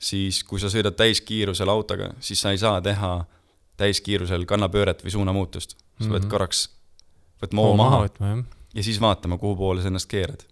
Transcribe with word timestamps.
siis 0.00 0.42
kui 0.44 0.60
sa 0.60 0.70
sõidad 0.72 0.96
täiskiirusel 0.96 1.68
autoga, 1.68 2.10
siis 2.24 2.40
sa 2.40 2.54
ei 2.54 2.60
saa 2.60 2.80
teha 2.84 3.12
täiskiirusel 3.80 4.46
kannapööret 4.48 5.04
või 5.04 5.12
suunamuutust. 5.14 5.76
sa 5.76 6.04
mm 6.04 6.06
-hmm. 6.06 6.12
pead 6.18 6.30
korraks 6.30 6.68
võtma 7.42 7.66
hoo 7.66 7.76
maha 7.76 8.04
võtma, 8.04 8.44
ja 8.74 8.82
siis 8.82 9.00
vaatama, 9.00 9.38
kuhu 9.38 9.56
poole 9.56 9.82
sa 9.82 9.88
ennast 9.88 10.08
keerad. 10.08 10.44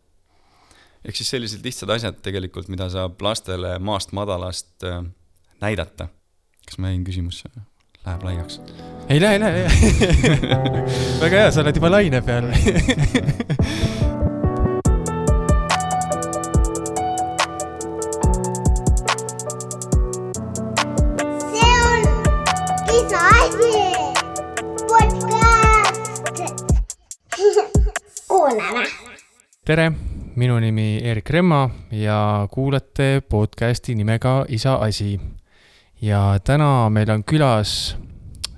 ehk 1.05 1.17
siis 1.17 1.31
sellised 1.31 1.65
lihtsad 1.65 1.91
asjad 1.91 2.21
tegelikult, 2.23 2.69
mida 2.69 2.91
saab 2.91 3.21
lastele 3.23 3.79
maast 3.79 4.13
madalast 4.13 4.85
äh, 4.85 5.05
näidata. 5.61 6.09
kas 6.67 6.79
ma 6.79 6.89
jäin 6.89 7.05
küsimusse, 7.05 7.49
läheb 8.07 8.23
laiaks? 8.23 8.61
ei 9.09 9.21
lähe, 9.21 9.35
ei 9.35 9.41
lähe, 9.41 9.59
ei 9.59 9.63
lähe. 9.65 11.21
väga 11.25 11.37
hea, 11.37 11.51
sa 11.51 11.61
oled 11.61 11.77
juba 11.77 11.91
laine 11.91 12.23
peal. 12.23 12.53
tere, 29.69 29.91
minu 30.41 30.55
nimi 30.65 30.97
Erik 31.05 31.29
Remma 31.29 31.67
ja 31.93 32.47
kuulate 32.49 33.21
podcasti 33.21 33.93
nimega 33.99 34.47
Isa 34.49 34.79
asi. 34.81 35.19
ja 36.01 36.39
täna 36.41 36.89
meil 36.89 37.11
on 37.13 37.21
külas 37.21 37.73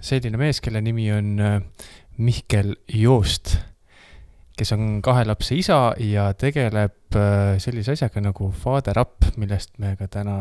selline 0.01 0.38
mees, 0.38 0.60
kelle 0.62 0.78
nimi 0.80 1.09
on 1.10 1.32
äh, 1.42 1.56
Mihkel 2.18 2.77
Joost, 2.95 3.56
kes 4.54 4.70
on 4.77 5.01
kahe 5.02 5.24
lapse 5.27 5.59
isa 5.59 5.96
ja 5.98 6.28
tegeleb 6.30 7.18
äh, 7.18 7.59
sellise 7.59 7.96
asjaga 7.98 8.23
nagu 8.23 8.52
Father 8.52 9.02
Up, 9.02 9.27
millest 9.34 9.74
me 9.82 9.96
ka 9.98 10.06
täna 10.06 10.38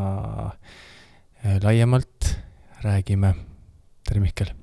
äh, 0.53 1.57
laiemalt 1.63 2.35
räägime. 2.85 3.33
tere, 4.05 4.21
Mihkel, 4.21 4.53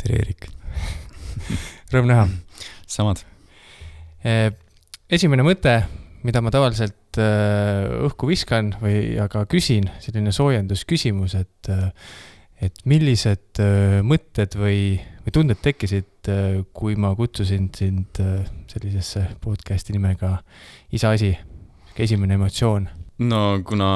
tere, 0.00 0.22
Eerik. 0.24 0.48
rõõm 1.92 2.08
näha. 2.08 2.28
samad. 2.88 3.26
Esimene 5.12 5.44
mõte, 5.44 5.74
mida 6.24 6.40
ma 6.40 6.52
tavaliselt 6.54 7.20
eh, 7.20 7.90
õhku 8.06 8.30
viskan 8.30 8.72
või 8.80 9.18
aga 9.20 9.44
küsin, 9.50 9.90
selline 10.00 10.32
soojendusküsimus, 10.32 11.36
et, 11.36 11.70
et 12.64 12.82
millised 12.88 13.60
eh, 13.60 13.98
mõtted 14.06 14.56
või, 14.56 14.96
või 15.26 15.36
tunded 15.36 15.60
tekkisid, 15.60 16.08
kui 16.72 16.96
ma 16.96 17.12
kutsusin 17.18 17.68
sind 17.74 18.18
sellisesse 18.70 19.24
podcast'i 19.42 19.94
nimega 19.96 20.36
Isa 20.94 21.10
asi, 21.16 21.32
esimene 21.98 22.38
emotsioon 22.38 22.86
no 23.28 23.42
kuna 23.66 23.90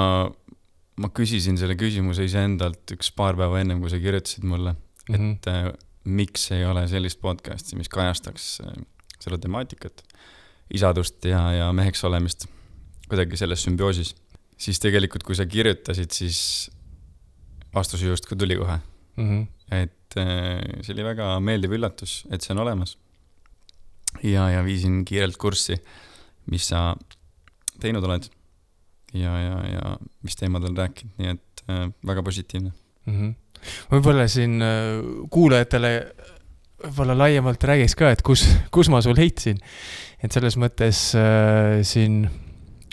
ma 1.00 1.10
küsisin 1.14 1.58
selle 1.60 1.76
küsimuse 1.78 2.26
iseendalt 2.26 2.96
üks 2.96 3.12
paar 3.16 3.38
päeva 3.38 3.60
ennem, 3.60 3.80
kui 3.82 3.92
sa 3.92 4.00
kirjutasid 4.02 4.46
mulle, 4.48 4.74
mm. 5.08 5.14
-hmm. 5.14 5.32
et 5.36 5.48
äh, 5.52 5.70
miks 6.04 6.50
ei 6.52 6.64
ole 6.64 6.86
sellist 6.88 7.20
podcast'i, 7.20 7.76
mis 7.76 7.88
kajastaks 7.92 8.60
äh, 8.64 8.76
seda 9.20 9.38
temaatikat, 9.38 10.02
isadust 10.74 11.24
ja, 11.24 11.40
ja 11.52 11.72
meheks 11.72 12.04
olemist 12.04 12.46
kuidagi 13.08 13.38
selles 13.38 13.62
sümbioosis, 13.62 14.14
siis 14.58 14.80
tegelikult, 14.82 15.22
kui 15.26 15.36
sa 15.38 15.46
kirjutasid, 15.46 16.10
siis 16.10 16.70
vastus 17.74 18.02
justkui 18.02 18.38
tuli 18.38 18.56
kohe, 18.58 18.80
Mm 19.16 19.28
-hmm. 19.28 19.74
et 19.74 20.16
äh, 20.16 20.82
see 20.82 20.92
oli 20.92 21.04
väga 21.04 21.40
meeldiv 21.40 21.72
üllatus, 21.72 22.26
et 22.30 22.42
see 22.42 22.52
on 22.52 22.58
olemas. 22.58 22.98
ja, 24.22 24.50
ja 24.50 24.64
viisin 24.64 25.04
kiirelt 25.04 25.36
kurssi, 25.36 25.76
mis 26.46 26.68
sa 26.68 26.96
teinud 27.80 28.04
oled 28.04 28.28
ja, 29.14 29.32
ja, 29.40 29.56
ja 29.72 29.96
mis 30.22 30.36
teemadel 30.36 30.76
rääkinud, 30.76 31.12
nii 31.18 31.30
et 31.30 31.64
äh, 31.70 31.88
väga 32.06 32.22
positiivne. 32.22 32.72
mm. 33.06 33.14
-hmm. 33.14 33.34
võib-olla 33.90 34.28
siin 34.28 34.62
äh, 34.62 35.00
kuulajatele 35.30 36.14
võib-olla 36.82 37.16
laiemalt 37.16 37.62
räägiks 37.64 37.96
ka, 37.98 38.10
et 38.12 38.24
kus, 38.26 38.44
kus 38.74 38.90
ma 38.92 39.02
sul 39.04 39.16
heitsin. 39.18 39.60
et 40.22 40.32
selles 40.32 40.56
mõttes 40.60 40.98
äh, 41.18 41.80
siin, 41.86 42.24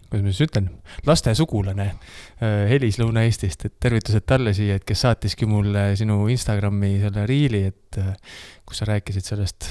kuidas 0.10 0.24
ma 0.24 0.32
siis 0.32 0.46
ütlen, 0.48 0.70
laste 1.08 1.34
sugulane 1.36 1.90
äh, 1.90 2.64
Helis 2.72 3.00
Lõuna-Eestist, 3.02 3.68
et 3.68 3.76
tervitused 3.82 4.26
talle 4.30 4.54
siia, 4.56 4.78
et 4.80 4.88
kes 4.88 5.06
saatiski 5.06 5.48
mulle 5.50 5.92
sinu 6.00 6.22
Instagrami 6.32 6.96
selle 7.04 7.28
riili, 7.30 7.66
et 7.72 8.00
äh, 8.02 8.16
kus 8.68 8.84
sa 8.84 8.90
rääkisid 8.92 9.28
sellest 9.34 9.70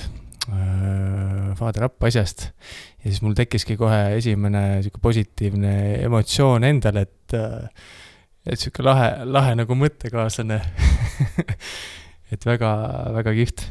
äh, 0.50 1.52
Father 1.58 1.88
Up 1.88 2.04
asjast. 2.08 2.50
ja 3.02 3.10
siis 3.10 3.22
mul 3.24 3.36
tekkiski 3.38 3.76
kohe 3.80 4.16
esimene 4.18 4.82
sihuke 4.82 5.02
positiivne 5.02 5.74
emotsioon 6.04 6.68
endal, 6.68 7.04
et 7.04 7.36
äh, 7.38 7.68
et 8.46 8.58
sihuke 8.58 8.82
lahe, 8.82 9.12
lahe 9.28 9.54
nagu 9.58 9.76
mõttekaaslane. 9.78 10.58
et 12.32 12.46
väga, 12.48 12.72
väga 13.14 13.34
kihvt. 13.36 13.68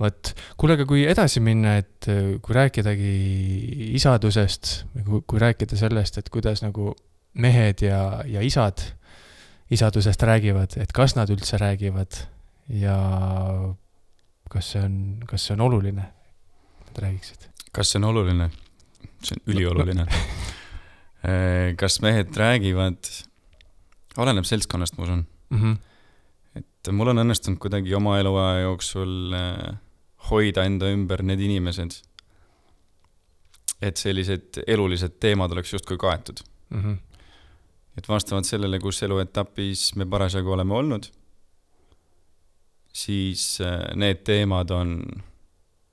vot, 0.00 0.32
kuule, 0.56 0.76
aga 0.78 0.86
kui 0.88 1.04
edasi 1.08 1.42
minna, 1.44 1.76
et 1.82 2.08
äh, 2.10 2.34
kui 2.42 2.56
rääkidagi 2.56 3.12
isadusest 3.98 4.72
kui, 5.04 5.22
kui 5.26 5.42
rääkida 5.42 5.78
sellest, 5.78 6.18
et 6.18 6.32
kuidas 6.32 6.64
nagu 6.64 6.94
mehed 7.34 7.84
ja, 7.86 8.22
ja 8.28 8.42
isad 8.44 8.82
isadusest 9.72 10.22
räägivad, 10.28 10.76
et 10.80 10.92
kas 10.92 11.16
nad 11.16 11.30
üldse 11.32 11.56
räägivad 11.60 12.18
ja 12.68 12.96
kas 14.52 14.72
see 14.74 14.82
on, 14.84 14.96
kas 15.28 15.46
see 15.48 15.56
on 15.56 15.64
oluline, 15.68 16.04
et 16.82 16.90
nad 16.90 17.04
räägiksid? 17.06 17.48
kas 17.72 17.92
see 17.92 18.00
on 18.02 18.10
oluline? 18.10 18.50
see 19.22 19.38
on 19.38 19.54
ülioluline. 19.54 20.06
kas 21.80 22.00
mehed 22.04 22.36
räägivad? 22.36 23.08
oleneb 24.20 24.44
seltskonnast, 24.44 24.98
ma 24.98 25.04
usun. 25.04 25.26
mm. 25.50 25.62
-hmm. 25.62 25.76
Et 26.82 26.90
mul 26.90 27.12
on 27.12 27.22
õnnestunud 27.22 27.60
kuidagi 27.62 27.94
oma 27.94 28.16
eluaja 28.18 28.64
jooksul 28.64 29.34
äh, 29.38 29.76
hoida 30.30 30.64
enda 30.66 30.90
ümber 30.90 31.22
need 31.22 31.42
inimesed, 31.42 31.94
et 33.82 33.98
sellised 33.98 34.62
elulised 34.66 35.18
teemad 35.22 35.54
oleks 35.54 35.72
justkui 35.74 35.98
kaetud. 35.98 36.42
Mm 36.70 36.82
-hmm. 36.82 36.96
et 37.98 38.08
vastavalt 38.08 38.46
sellele, 38.46 38.78
kus 38.78 39.02
eluetapis 39.02 39.94
me 39.96 40.06
parasjagu 40.06 40.52
oleme 40.52 40.74
olnud, 40.74 41.06
siis 42.92 43.60
äh, 43.60 43.94
need 43.94 44.24
teemad 44.24 44.70
on, 44.70 45.02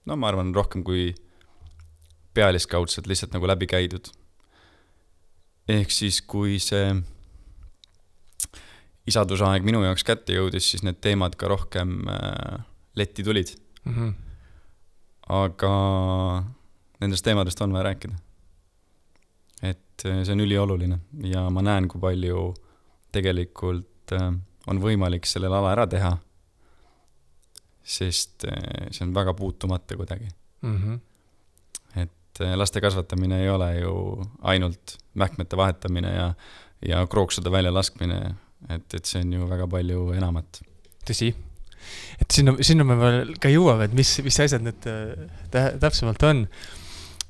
no 0.05 0.15
ma 0.15 0.27
arvan, 0.27 0.55
rohkem 0.55 0.83
kui 0.83 1.13
pealiskaudselt 2.33 3.07
lihtsalt 3.07 3.33
nagu 3.33 3.47
läbi 3.47 3.67
käidud. 3.67 4.07
ehk 5.67 5.91
siis, 5.91 6.21
kui 6.21 6.59
see 6.59 6.95
isadusaeg 9.09 9.65
minu 9.67 9.81
jaoks 9.85 10.05
kätte 10.07 10.35
jõudis, 10.37 10.71
siis 10.71 10.83
need 10.85 10.99
teemad 11.03 11.35
ka 11.39 11.49
rohkem 11.51 12.01
äh, 12.09 12.59
letti 12.99 13.23
tulid, 13.25 13.55
Mm 13.85 13.93
-hmm. 13.95 14.13
aga 15.29 15.73
nendest 16.99 17.23
teemadest 17.23 17.61
on 17.61 17.73
vaja 17.73 17.83
rääkida. 17.83 18.13
et 19.63 20.05
äh, 20.05 20.23
see 20.23 20.33
on 20.33 20.39
ülioluline 20.39 20.99
ja 21.23 21.49
ma 21.49 21.61
näen, 21.61 21.87
kui 21.87 22.01
palju 22.01 22.53
tegelikult 23.11 24.11
äh, 24.11 24.33
on 24.67 24.81
võimalik 24.81 25.25
sellel 25.25 25.53
ala 25.53 25.71
ära 25.71 25.87
teha. 25.87 26.17
sest 27.83 28.45
see 28.91 29.05
on 29.07 29.13
väga 29.13 29.33
puutumata 29.33 29.95
kuidagi, 29.95 30.27
Mm 30.61 30.77
-hmm. 30.77 30.99
et 32.01 32.39
laste 32.55 32.81
kasvatamine 32.81 33.41
ei 33.41 33.49
ole 33.49 33.79
ju 33.79 34.23
ainult 34.41 34.97
mähkmete 35.13 35.57
vahetamine 35.57 36.13
ja, 36.15 36.33
ja 36.87 37.07
krooksude 37.07 37.51
väljalaskmine, 37.51 38.35
et, 38.67 38.85
et 38.93 39.05
see 39.05 39.21
on 39.23 39.37
ju 39.37 39.47
väga 39.49 39.67
palju 39.71 40.09
enamat. 40.17 40.61
tõsi, 41.07 41.31
et 42.19 42.35
sinna, 42.35 42.55
sinna 42.65 42.85
me 42.85 42.97
veel 42.99 43.33
ka 43.41 43.51
jõuame, 43.51 43.87
et 43.87 43.95
mis, 43.97 44.11
mis 44.25 44.39
asjad 44.43 44.65
need 44.65 44.89
äh, 44.89 45.29
tä- 45.53 45.73
täpsemalt 45.81 46.23
on. 46.27 46.45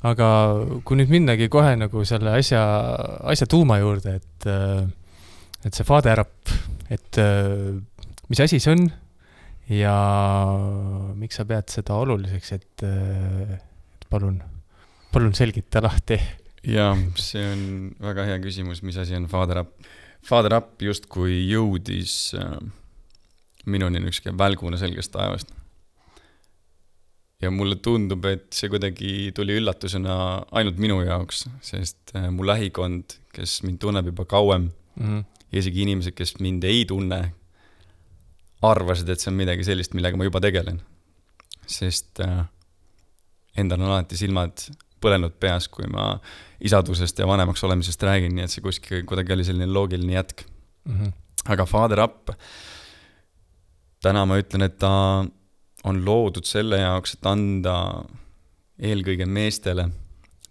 aga 0.10 0.28
kui 0.88 0.96
nüüd 0.96 1.12
minnagi 1.12 1.50
kohe 1.52 1.76
nagu 1.76 2.06
selle 2.08 2.32
asja, 2.40 2.64
asja 3.28 3.48
tuuma 3.52 3.82
juurde, 3.82 4.16
et, 4.22 4.48
et 5.68 5.76
see 5.76 5.86
Up, 6.24 6.54
et 6.90 7.20
äh, 7.20 7.75
mis 8.30 8.40
asi 8.40 8.60
see 8.64 8.78
on 8.78 8.88
ja 9.70 9.94
miks 11.20 11.38
sa 11.38 11.46
pead 11.46 11.70
seda 11.70 11.98
oluliseks, 12.02 12.52
et, 12.58 12.86
et 12.86 14.08
palun, 14.10 14.40
palun 15.14 15.36
selgita 15.38 15.82
lahti. 15.86 16.18
jaa, 16.66 16.96
see 17.20 17.46
on 17.54 17.66
väga 18.02 18.25
hea 18.32 18.40
küsimus, 18.44 18.82
mis 18.84 18.98
asi 18.98 19.16
on 19.18 19.30
Father 19.32 19.62
Up. 19.64 19.75
Father 20.25 20.56
Up 20.57 20.81
justkui 20.81 21.39
jõudis 21.50 22.36
äh, 22.38 22.57
minuni 23.66 24.01
niisugune 24.04 24.38
välguna 24.38 24.77
selgest 24.77 25.12
taevast. 25.12 25.54
ja 27.42 27.51
mulle 27.51 27.77
tundub, 27.80 28.25
et 28.25 28.50
see 28.51 28.68
kuidagi 28.69 29.31
tuli 29.36 29.56
üllatusena 29.62 30.16
ainult 30.51 30.77
minu 30.77 31.00
jaoks, 31.06 31.45
sest 31.62 32.12
äh, 32.16 32.27
mu 32.31 32.44
lähikond, 32.45 33.16
kes 33.33 33.62
mind 33.63 33.80
tunneb 33.80 34.12
juba 34.12 34.25
kauem 34.25 34.69
Mm 35.00 35.06
-hmm. 35.07 35.24
ja 35.51 35.60
isegi 35.60 35.81
inimesed, 35.81 36.12
kes 36.12 36.39
mind 36.39 36.63
ei 36.63 36.86
tunne, 36.86 37.33
arvasid, 38.62 39.10
et 39.10 39.19
see 39.19 39.31
on 39.31 39.38
midagi 39.38 39.63
sellist, 39.63 39.94
millega 39.94 40.18
ma 40.18 40.27
juba 40.27 40.42
tegelen. 40.44 40.81
sest 41.69 42.19
äh, 42.19 42.45
endal 43.57 43.81
on 43.81 43.92
alati 43.92 44.18
silmad 44.18 44.57
põlenud 45.01 45.36
peas, 45.40 45.68
kui 45.72 45.88
ma 45.92 46.13
isadusest 46.63 47.19
ja 47.19 47.28
vanemaks 47.28 47.63
olemisest 47.63 48.04
räägin, 48.04 48.36
nii 48.36 48.46
et 48.46 48.54
see 48.54 48.63
kuskil 48.63 49.06
kuidagi 49.07 49.36
oli 49.36 49.48
selline 49.48 49.72
loogiline 49.72 50.18
jätk. 50.18 50.46
Mhm. 50.90 51.16
aga 51.50 51.66
Father 51.66 52.00
Up, 52.04 52.30
täna 54.04 54.25
ma 54.25 54.38
ütlen, 54.38 54.63
et 54.63 54.78
ta 54.78 55.25
on 55.84 56.06
loodud 56.06 56.46
selle 56.46 56.81
jaoks, 56.81 57.16
et 57.16 57.25
anda 57.25 58.04
eelkõige 58.80 59.25
meestele, 59.25 59.90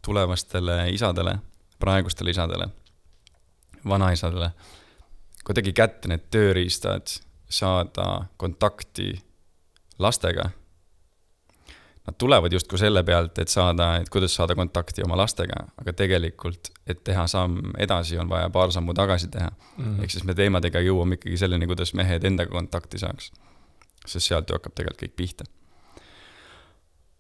tulevastele 0.05 0.89
isadele, 0.93 1.39
praegustele 1.79 2.33
isadele, 2.33 2.69
vanaisadele, 3.89 4.51
kuidagi 5.45 5.73
kätte 5.77 6.09
need 6.09 6.29
tööriistad, 6.33 7.19
saada 7.49 8.29
kontakti 8.37 9.15
lastega. 9.99 10.51
Nad 12.09 12.15
tulevad 12.19 12.53
justkui 12.53 12.79
selle 12.81 13.03
pealt, 13.05 13.37
et 13.39 13.51
saada, 13.53 13.91
et 14.01 14.09
kuidas 14.09 14.33
saada 14.33 14.55
kontakti 14.57 15.03
oma 15.05 15.17
lastega, 15.21 15.59
aga 15.77 15.93
tegelikult, 15.93 16.71
et 16.89 17.03
teha 17.05 17.27
samm 17.29 17.75
edasi, 17.77 18.17
on 18.17 18.31
vaja 18.31 18.49
paar 18.49 18.73
sammu 18.73 18.95
tagasi 18.97 19.29
teha. 19.29 19.51
Mhm. 19.77 19.99
ehk 20.03 20.11
siis 20.11 20.25
me 20.25 20.35
teemadega 20.35 20.81
jõuame 20.81 21.19
ikkagi 21.19 21.37
selleni, 21.37 21.67
kuidas 21.69 21.93
mehed 21.95 22.25
endaga 22.25 22.51
kontakti 22.51 22.99
saaks. 22.99 23.31
sest 24.07 24.27
sealt 24.27 24.49
ju 24.49 24.57
hakkab 24.57 24.73
tegelikult 24.73 25.03
kõik 25.03 25.17
pihta. 25.17 25.45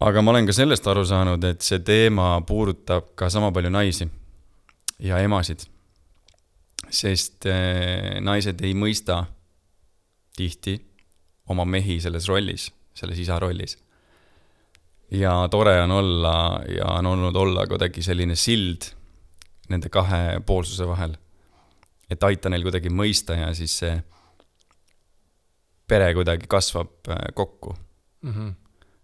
aga 0.00 0.23
ma 0.23 0.31
olen 0.31 0.46
ka 0.46 0.52
sellest 0.52 0.87
aru 0.87 1.05
saanud, 1.05 1.44
et 1.44 1.61
see 1.61 1.79
teema 1.79 2.40
puudutab 2.46 3.14
ka 3.14 3.29
sama 3.31 3.52
palju 3.52 3.70
naisi 3.70 4.08
ja 4.99 5.19
emasid. 5.19 5.67
sest 6.90 7.46
eh, 7.46 8.20
naised 8.20 8.64
ei 8.64 8.73
mõista 8.75 9.26
tihti 10.37 10.81
oma 11.49 11.64
mehi 11.64 12.00
selles 12.00 12.29
rollis, 12.29 12.73
selles 12.94 13.19
isa 13.19 13.38
rollis. 13.38 13.76
Ja 15.10 15.49
tore 15.50 15.76
on 15.82 15.90
olla 15.90 16.60
ja 16.69 16.84
on 16.99 17.06
olnud 17.06 17.37
olla 17.37 17.66
kuidagi 17.66 18.02
selline 18.02 18.37
sild 18.37 18.90
nende 19.69 19.88
kahe 19.88 20.40
poolsuse 20.46 20.87
vahel 20.88 21.16
et 22.10 22.22
aita 22.25 22.49
neil 22.49 22.62
kuidagi 22.64 22.88
mõista 22.93 23.37
ja 23.37 23.50
siis 23.56 23.78
see 23.82 23.94
pere 25.88 26.10
kuidagi 26.16 26.46
kasvab 26.50 27.08
äh, 27.08 27.28
kokku. 27.34 27.75
Mhm. 28.22 28.49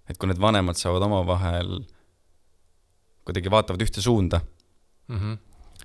et 0.08 0.18
kui 0.20 0.28
need 0.28 0.40
vanemad 0.40 0.76
saavad 0.76 1.02
omavahel 1.06 1.78
kuidagi 3.24 3.48
vaatavad 3.50 3.80
ühte 3.80 4.02
suunda, 4.04 4.40
Mhm. 5.08 5.38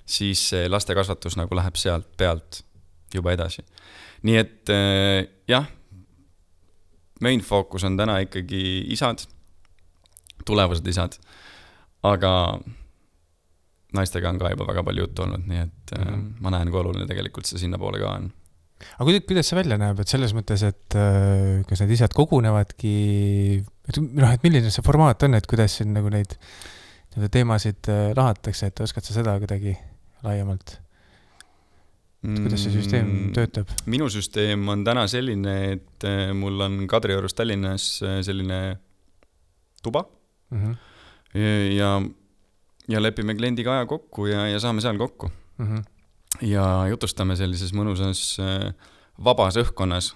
siis 0.05 0.41
see 0.49 0.67
laste 0.69 0.95
kasvatus 0.95 1.37
nagu 1.37 1.55
läheb 1.55 1.75
sealt 1.79 2.07
pealt 2.17 2.63
juba 3.13 3.31
edasi. 3.31 3.63
nii 4.23 4.37
et 4.37 4.69
äh, 4.69 5.27
jah, 5.47 5.67
main 7.21 7.39
fookus 7.41 7.83
on 7.83 7.95
täna 7.97 8.17
ikkagi 8.19 8.91
isad, 8.91 9.23
tulevased 10.45 10.87
isad, 10.87 11.17
aga 12.07 12.33
naistega 13.95 14.29
on 14.29 14.39
ka 14.41 14.51
juba 14.53 14.67
väga 14.69 14.83
palju 14.85 15.05
juttu 15.07 15.25
olnud, 15.25 15.45
nii 15.49 15.61
et 15.65 15.93
äh, 15.97 16.03
Mhm. 16.05 16.25
ma 16.45 16.51
näen, 16.53 16.69
kui 16.71 16.79
oluline 16.81 17.07
tegelikult 17.09 17.49
see 17.49 17.57
sinnapoole 17.61 17.99
ka 18.01 18.11
on. 18.17 18.27
aga 18.95 19.05
kuidas, 19.07 19.23
kuidas 19.27 19.49
see 19.49 19.57
välja 19.57 19.77
näeb, 19.81 19.99
et 19.99 20.07
selles 20.11 20.33
mõttes, 20.37 20.63
et 20.63 20.95
äh, 20.95 21.63
kas 21.67 21.81
need 21.83 21.95
isad 21.97 22.13
kogunevadki, 22.15 22.93
et 23.89 23.97
noh, 23.99 24.29
et 24.31 24.43
milline 24.45 24.69
see 24.71 24.85
formaat 24.85 25.25
on, 25.27 25.33
et 25.35 25.47
kuidas 25.49 25.79
siin 25.79 25.93
nagu 25.97 26.11
neid 26.13 26.37
nii-öelda 27.09 27.31
teemasid 27.33 27.89
äh, 27.89 28.11
lahatakse, 28.15 28.69
et 28.69 28.79
oskad 28.85 29.03
sa 29.03 29.17
seda 29.17 29.33
kuidagi 29.41 29.73
laiemalt, 30.23 30.77
kuidas 32.21 32.61
see 32.67 32.75
süsteem 32.77 33.33
töötab? 33.35 33.73
minu 33.89 34.07
süsteem 34.13 34.63
on 34.69 34.85
täna 34.85 35.07
selline, 35.11 35.57
et 35.73 36.07
mul 36.37 36.61
on 36.61 36.85
Kadriorus 36.91 37.33
Tallinnas 37.33 37.89
selline 38.27 38.61
tuba 39.83 40.05
Mhm, 40.49 40.75
ja, 41.75 41.91
ja 42.89 43.01
lepime 43.01 43.35
kliendiga 43.37 43.77
aja 43.77 43.85
kokku 43.89 44.25
ja, 44.29 44.47
ja 44.49 44.59
saame 44.59 44.81
seal 44.81 44.97
kokku. 44.97 45.29
mhm, 45.57 45.83
ja 46.45 46.65
jutustame 46.89 47.35
sellises 47.39 47.73
mõnusas 47.75 48.23
äh, 48.41 48.71
vabas 49.23 49.59
õhkkonnas. 49.61 50.13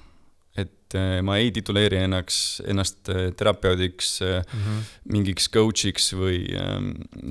et 0.58 0.96
äh, 0.96 1.22
ma 1.26 1.38
ei 1.42 1.52
tituleeri 1.52 1.98
ennaks, 2.06 2.62
ennast 2.68 3.10
äh, 3.10 3.32
terapeudiks, 3.38 4.20
mhm, 4.22 4.84
mingiks 5.14 5.50
coach'iks 5.50 6.14
või, 6.18 6.46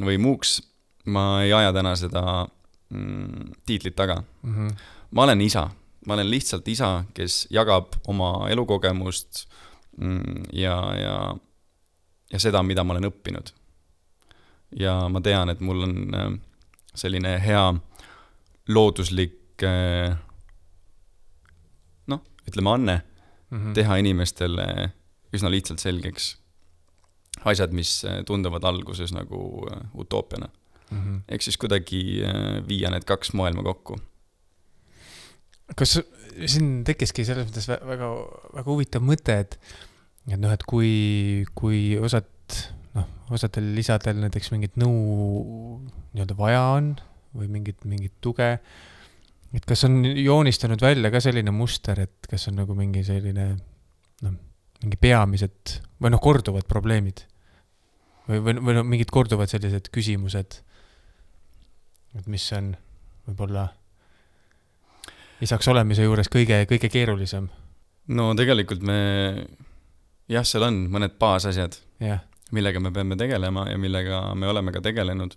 või 0.05 0.19
muuks. 0.19 0.61
ma 1.05 1.43
ei 1.43 1.53
aja 1.53 1.73
täna 1.75 1.97
seda 1.99 2.47
mm, 2.91 3.55
tiitlit 3.67 3.97
taga 3.99 4.23
mhm, 4.43 4.69
ma 5.11 5.27
olen 5.27 5.41
isa, 5.41 5.69
ma 6.07 6.15
olen 6.15 6.31
lihtsalt 6.31 6.69
isa, 6.69 7.05
kes 7.15 7.47
jagab 7.51 7.97
oma 8.09 8.49
elukogemust 8.51 9.47
mm, 9.99 10.45
ja, 10.57 10.77
ja, 10.99 11.17
ja 12.33 12.41
seda, 12.41 12.63
mida 12.67 12.85
ma 12.85 12.97
olen 12.97 13.11
õppinud. 13.11 13.53
ja 14.81 14.95
ma 15.13 15.21
tean, 15.21 15.53
et 15.53 15.61
mul 15.61 15.85
on 15.85 15.97
äh, 16.17 16.29
selline 16.97 17.37
hea 17.45 17.65
looduslik 18.73 19.65
äh, 19.69 20.15
noh, 22.09 22.23
ütleme 22.49 22.73
anne 22.73 22.97
mhm. 23.51 23.75
teha 23.77 23.99
inimestele 24.01 24.93
üsna 25.33 25.53
lihtsalt 25.53 25.81
selgeks 25.81 26.37
asjad, 27.49 27.73
mis 27.77 28.01
äh, 28.09 28.23
tunduvad 28.29 28.65
alguses 28.69 29.13
nagu 29.17 29.69
utoopiana. 29.95 30.49
Mhm. 30.93 31.23
ehk 31.29 31.41
siis 31.41 31.57
kuidagi 31.57 32.21
viia 32.69 32.91
need 32.93 33.07
kaks 33.09 33.31
maailma 33.33 33.63
kokku 33.65 33.97
kas 35.79 35.95
siin 36.47 36.83
tekkiski 36.87 37.25
selles 37.27 37.49
mõttes 37.49 37.69
vä- 37.71 37.81
väga, 37.87 38.11
väga 38.59 38.69
huvitav 38.69 39.05
mõte, 39.05 39.39
et, 39.45 39.57
et 40.31 40.39
noh, 40.39 40.53
et 40.55 40.63
kui, 40.69 40.93
kui 41.59 41.97
osad, 41.99 42.29
noh, 42.97 43.09
osadel 43.35 43.73
isadel 43.83 44.21
näiteks 44.23 44.53
mingit 44.55 44.79
nõu 44.81 45.81
nii-öelda 46.13 46.37
vaja 46.39 46.63
on 46.77 46.95
või 47.37 47.49
mingit, 47.51 47.83
mingit 47.89 48.15
tuge, 48.25 48.55
et 49.53 49.67
kas 49.69 49.85
on 49.89 50.03
joonistunud 50.05 50.83
välja 50.83 51.11
ka 51.13 51.21
selline 51.25 51.55
muster, 51.55 52.05
et 52.05 52.31
kas 52.31 52.47
on 52.51 52.61
nagu 52.61 52.77
mingi 52.79 53.05
selline 53.07 53.49
noh, 54.23 54.39
mingi 54.83 55.01
peamised 55.01 55.79
või 56.03 56.15
noh, 56.15 56.23
korduvad 56.23 56.69
probleemid? 56.71 57.27
Või, 58.29 58.39
või, 58.39 58.55
või 58.63 58.77
noh, 58.79 58.87
mingid 58.87 59.11
korduvad 59.11 59.51
sellised 59.51 59.89
küsimused, 59.91 60.61
et 62.15 62.29
mis 62.31 62.45
on 62.55 62.71
võib-olla 63.27 63.67
isaks 65.43 65.67
olemise 65.73 66.07
juures 66.07 66.31
kõige, 66.31 66.61
kõige 66.71 66.87
keerulisem, 66.93 67.49
no 68.15 68.29
tegelikult 68.39 68.85
me, 68.87 69.01
jah, 70.33 70.47
seal 70.47 70.67
on 70.67 70.85
mõned 70.93 71.17
baasasjad, 71.21 71.79
jah. 72.03 72.23
millega 72.53 72.81
me 72.81 72.93
peame 72.95 73.17
tegelema 73.21 73.67
ja 73.71 73.79
millega 73.81 74.23
me 74.35 74.49
oleme 74.49 74.73
ka 74.73 74.81
tegelenud. 74.85 75.37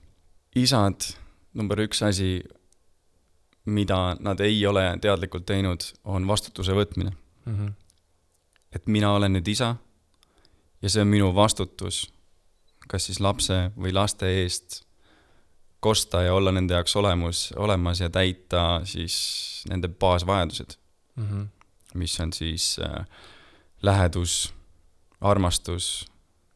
isad, 0.56 1.10
number 1.54 1.80
üks 1.84 2.02
asi, 2.08 2.44
mida 3.66 4.16
nad 4.20 4.40
ei 4.40 4.66
ole 4.68 4.84
teadlikult 5.02 5.46
teinud, 5.46 5.84
on 6.04 6.28
vastutuse 6.28 6.74
võtmine. 6.74 7.12
Mhm. 7.46 7.68
et 8.76 8.88
mina 8.88 9.14
olen 9.14 9.34
nüüd 9.34 9.48
isa 9.48 9.76
ja 10.82 10.90
see 10.90 11.02
on 11.02 11.08
minu 11.08 11.30
vastutus, 11.36 12.10
kas 12.90 13.06
siis 13.06 13.20
lapse 13.24 13.72
või 13.78 13.94
laste 13.94 14.28
eest 14.42 14.82
kosta 15.86 16.24
ja 16.26 16.34
olla 16.34 16.52
nende 16.52 16.74
jaoks 16.74 16.96
olemus, 16.96 17.54
olemas 17.56 18.02
ja 18.02 18.10
täita 18.10 18.82
siis 18.84 19.16
nende 19.70 19.88
baasvajadused. 19.88 20.78
Mhm. 21.16 21.44
mis 21.96 22.20
on 22.20 22.34
siis 22.34 22.80
äh, 22.84 23.06
lähedus, 23.82 24.54
armastus 25.26 26.06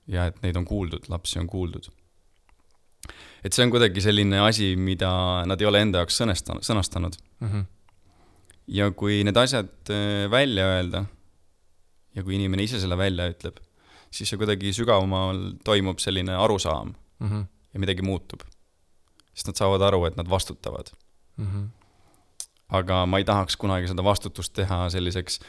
ja 0.10 0.26
et 0.30 0.38
neid 0.44 0.58
on 0.58 0.66
kuuldud, 0.66 1.06
lapsi 1.10 1.40
on 1.42 1.48
kuuldud. 1.48 1.90
et 3.44 3.54
see 3.56 3.64
on 3.66 3.72
kuidagi 3.72 4.02
selline 4.04 4.40
asi, 4.44 4.74
mida 4.76 5.10
nad 5.48 5.62
ei 5.62 5.68
ole 5.70 5.82
enda 5.86 6.02
jaoks 6.04 6.18
sõnestanud, 6.22 6.66
sõnastanud 6.68 7.16
Mhm. 7.42 7.62
ja 8.68 8.92
kui 8.92 9.24
need 9.24 9.38
asjad 9.38 9.70
äh, 9.90 10.28
välja 10.32 10.66
öelda 10.76 11.06
ja 12.16 12.24
kui 12.24 12.36
inimene 12.36 12.64
ise 12.68 12.80
selle 12.82 12.98
välja 12.98 13.30
ütleb, 13.32 13.58
siis 14.12 14.30
see 14.30 14.38
kuidagi 14.42 14.74
sügavamal 14.76 15.40
toimub 15.64 16.00
selline 16.04 16.36
arusaam 16.36 16.94
Mhm. 17.20 17.42
ja 17.74 17.80
midagi 17.80 18.02
muutub. 18.06 18.42
sest 19.34 19.48
nad 19.48 19.56
saavad 19.56 19.82
aru, 19.88 20.02
et 20.06 20.18
nad 20.18 20.28
vastutavad. 20.28 20.90
Mhm. 21.38 21.68
aga 22.70 23.06
ma 23.06 23.18
ei 23.18 23.24
tahaks 23.26 23.56
kunagi 23.58 23.88
seda 23.88 24.04
vastutust 24.04 24.54
teha 24.54 24.90
selliseks 24.94 25.40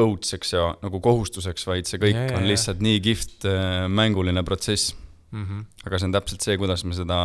õudseks 0.00 0.54
ja 0.56 0.66
nagu 0.82 1.00
kohustuseks, 1.02 1.66
vaid 1.68 1.88
see 1.88 2.00
kõik 2.02 2.16
Ja, 2.16 2.26
ja, 2.32 2.38
on 2.38 2.48
lihtsalt 2.48 2.82
nii 2.82 3.00
kihvt 3.04 3.46
äh, 3.50 3.86
mänguline 3.90 4.42
protsess. 4.46 4.94
Mhm. 5.34 5.64
aga 5.82 5.98
see 5.98 6.06
on 6.06 6.14
täpselt 6.14 6.44
see, 6.46 6.54
kuidas 6.60 6.84
me 6.86 6.94
seda 6.94 7.24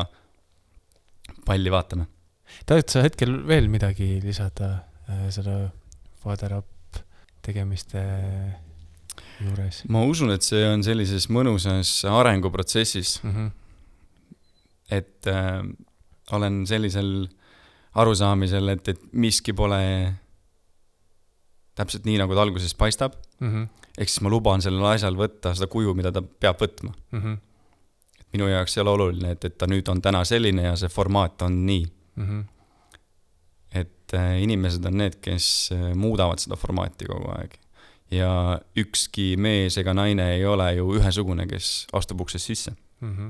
palli 1.46 1.70
vaatame. 1.70 2.08
tahad 2.66 2.90
sa 2.90 3.04
hetkel 3.06 3.36
veel 3.48 3.70
midagi 3.70 4.18
lisada 4.24 4.72
äh, 5.06 5.28
selle 5.34 5.70
Father 6.24 6.58
Up 6.58 7.02
tegemiste 7.46 8.02
juures 9.40 9.84
ma 9.94 10.02
usun, 10.10 10.34
et 10.34 10.46
see 10.46 10.64
on 10.68 10.82
sellises 10.86 11.30
mõnusas 11.30 11.92
arenguprotsessis, 12.10 13.20
mm? 13.24 13.36
-hmm. 13.36 13.52
et 14.90 15.30
äh, 15.30 15.62
olen 16.32 16.66
sellisel 16.70 17.30
arusaamisel, 17.94 18.74
et, 18.74 18.88
et 18.88 19.06
miski 19.14 19.54
pole 19.54 19.82
täpselt 21.80 22.08
nii, 22.08 22.18
nagu 22.22 22.36
ta 22.36 22.44
alguses 22.46 22.76
paistab, 22.76 23.16
Mm 23.40 23.48
-hmm. 23.54 23.68
ehk 23.98 24.10
siis 24.10 24.22
ma 24.22 24.30
luban 24.30 24.62
sellel 24.62 24.86
asjal 24.86 25.16
võtta 25.16 25.54
seda 25.56 25.68
kuju, 25.72 25.94
mida 25.96 26.12
ta 26.12 26.22
peab 26.22 26.60
võtma. 26.62 26.92
Mm 27.12 27.22
-hmm. 27.22 27.38
et 28.20 28.28
minu 28.34 28.48
jaoks 28.48 28.78
ei 28.78 28.82
ole 28.82 28.90
oluline, 28.90 29.32
et, 29.32 29.46
et 29.46 29.58
ta 29.58 29.68
nüüd 29.68 29.88
on 29.90 30.02
täna 30.02 30.24
selline 30.26 30.64
ja 30.64 30.76
see 30.76 30.90
formaat 30.90 31.42
on 31.42 31.66
nii. 31.66 31.86
Mhm. 32.16 32.40
et 33.72 34.14
äh, 34.14 34.42
inimesed 34.42 34.86
on 34.86 34.98
need, 34.98 35.16
kes 35.22 35.70
äh, 35.72 35.96
muudavad 35.96 36.40
seda 36.40 36.56
formaati 36.56 37.06
kogu 37.06 37.30
aeg. 37.32 37.54
ja 38.12 38.60
ükski 38.78 39.38
mees 39.38 39.78
ega 39.78 39.94
naine 39.94 40.34
ei 40.34 40.46
ole 40.46 40.74
ju 40.76 40.94
ühesugune, 40.98 41.46
kes 41.48 41.88
astub 41.94 42.22
uksest 42.22 42.46
sisse. 42.46 42.72
Mhm. 43.02 43.30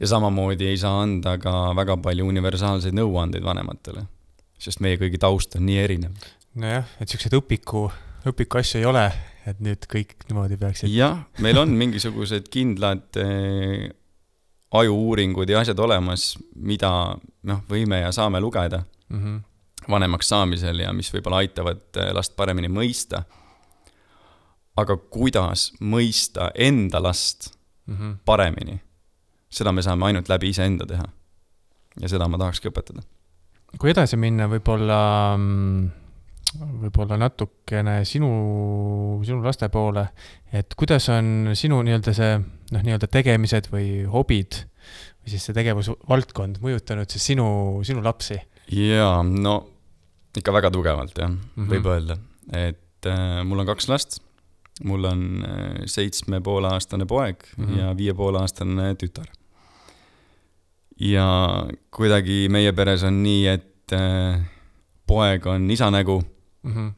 ja 0.00 0.06
samamoodi 0.06 0.66
ei 0.66 0.76
saa 0.76 1.02
anda 1.02 1.38
ka 1.38 1.76
väga 1.76 1.96
palju 1.96 2.26
universaalseid 2.26 2.94
nõuandeid 2.94 3.44
vanematele, 3.44 4.06
sest 4.58 4.80
meie 4.80 4.96
kõigi 4.96 5.18
taust 5.18 5.56
on 5.56 5.66
nii 5.66 5.78
erinev. 5.78 6.12
nojah, 6.54 6.86
et 7.00 7.08
siukseid 7.10 7.34
õpiku, 7.38 7.86
õpiku 8.30 8.60
asju 8.60 8.80
ei 8.80 8.86
ole, 8.88 9.04
et 9.46 9.60
nüüd 9.64 9.86
kõik 9.90 10.14
niimoodi 10.28 10.56
peaksid. 10.60 10.88
jah, 10.94 11.24
meil 11.44 11.58
on 11.60 11.72
mingisugused 11.78 12.48
kindlad 12.52 13.18
äh, 13.20 13.88
aju-uuringud 14.74 15.50
ja 15.50 15.60
asjad 15.62 15.78
olemas, 15.78 16.34
mida 16.56 16.90
noh, 17.46 17.60
võime 17.70 18.00
ja 18.04 18.12
saame 18.12 18.40
lugeda 18.42 18.84
Mhm. 19.10 19.36
vanemaks 19.90 20.28
saamisel 20.32 20.78
ja 20.80 20.92
mis 20.96 21.10
võib-olla 21.12 21.42
aitavad 21.44 21.82
äh, 22.00 22.12
last 22.16 22.36
paremini 22.36 22.68
mõista. 22.72 23.24
aga 24.76 24.96
kuidas 24.96 25.72
mõista 25.80 26.50
enda 26.54 26.98
last 27.02 27.52
Mhm. 27.86 28.12
paremini, 28.24 28.80
seda 29.50 29.72
me 29.72 29.82
saame 29.82 30.06
ainult 30.06 30.28
läbi 30.28 30.48
iseenda 30.48 30.86
teha. 30.86 31.04
ja 32.00 32.08
seda 32.08 32.26
ma 32.28 32.38
tahakski 32.38 32.68
õpetada. 32.70 33.02
kui 33.78 33.90
edasi 33.90 34.16
minna, 34.16 34.48
võib-olla, 34.48 35.36
võib-olla 36.60 37.18
natukene 37.18 38.00
sinu, 38.08 38.28
sinu 39.26 39.42
laste 39.44 39.68
poole, 39.72 40.06
et 40.52 40.74
kuidas 40.78 41.08
on 41.12 41.52
sinu 41.58 41.80
nii-öelda 41.86 42.14
see 42.16 42.36
noh, 42.38 42.82
nii-öelda 42.84 43.08
tegemised 43.10 43.70
või 43.72 44.04
hobid 44.10 44.60
või 45.24 45.32
siis 45.32 45.46
see 45.46 45.56
tegevusvaldkond 45.56 46.60
mõjutanud 46.64 47.10
siis 47.10 47.30
sinu, 47.32 47.46
sinu 47.86 48.04
lapsi 48.04 48.38
jaa, 48.72 49.22
no 49.22 49.56
ikka 50.38 50.54
väga 50.54 50.70
tugevalt 50.74 51.18
jah 51.18 51.30
mm. 51.30 51.40
-hmm. 51.56 51.70
võib 51.70 51.88
öelda, 51.90 52.18
et 52.52 53.08
äh, 53.10 53.40
mul 53.44 53.62
on 53.62 53.70
kaks 53.70 53.88
last, 53.88 54.20
mul 54.84 55.04
on 55.10 55.44
äh, 55.46 55.84
seitsme 55.86 56.40
poole 56.40 56.72
aastane 56.72 57.06
poeg 57.06 57.46
mm. 57.56 57.64
-hmm. 57.64 57.78
ja 57.78 57.96
viie 57.96 58.14
poole 58.14 58.40
aastane 58.40 58.94
tütar. 58.94 59.26
ja 61.00 61.26
kuidagi 61.90 62.48
meie 62.48 62.72
peres 62.72 63.02
on 63.02 63.22
nii, 63.22 63.46
et 63.46 63.92
äh, 63.92 64.40
poeg 65.06 65.46
on 65.46 65.70
isa 65.70 65.90
nägu 65.90 66.22
mm? 66.64 66.72
-hmm. 66.72 66.92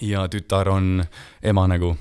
ja 0.00 0.26
tütar 0.28 0.68
on 0.68 1.04
ema 1.42 1.68
nägu. 1.68 1.96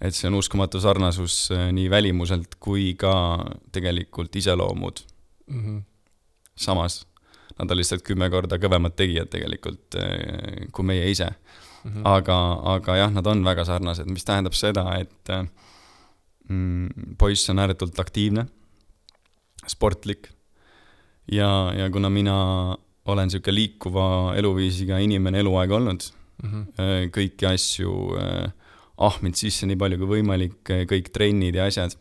et 0.00 0.14
see 0.14 0.28
on 0.28 0.34
uskumatu 0.34 0.80
sarnasus 0.80 1.50
äh, 1.50 1.72
nii 1.72 1.90
välimuselt 1.90 2.54
kui 2.60 2.94
ka 2.94 3.44
tegelikult 3.72 4.36
iseloomud 4.36 5.04
Mm 5.46 5.60
-hmm. 5.60 5.82
samas 6.56 7.06
nad 7.58 7.70
on 7.70 7.78
lihtsalt 7.78 8.02
kümme 8.06 8.28
korda 8.30 8.58
kõvemad 8.60 8.96
tegijad 8.98 9.30
tegelikult 9.32 9.98
eh, 10.00 10.66
kui 10.74 10.86
meie 10.86 11.06
ise. 11.10 11.30
Mm 11.84 11.92
-hmm. 11.92 12.02
aga, 12.04 12.36
aga 12.74 12.96
jah, 12.96 13.12
nad 13.12 13.26
on 13.26 13.44
väga 13.44 13.64
sarnased, 13.64 14.08
mis 14.10 14.24
tähendab 14.24 14.54
seda, 14.56 14.86
et 14.98 15.28
eh, 15.28 15.44
mm, 16.48 17.16
poiss 17.18 17.50
on 17.50 17.58
ääretult 17.58 17.98
aktiivne, 18.00 18.46
sportlik 19.66 20.30
ja, 21.32 21.72
ja 21.76 21.90
kuna 21.90 22.10
mina 22.10 22.76
olen 23.04 23.28
niisugune 23.28 23.54
liikuva 23.54 24.06
eluviisiga 24.38 24.98
inimene 24.98 25.42
eluaeg 25.44 25.70
olnud, 25.70 26.10
Mm 26.42 26.50
-hmm. 26.50 27.10
kõiki 27.14 27.46
asju 27.46 27.90
eh, 28.18 28.48
ahminud 28.98 29.38
sisse 29.38 29.66
nii 29.70 29.78
palju 29.78 30.00
kui 30.00 30.08
võimalik, 30.18 30.56
kõik 30.90 31.12
trennid 31.14 31.54
ja 31.54 31.68
asjad. 31.70 31.94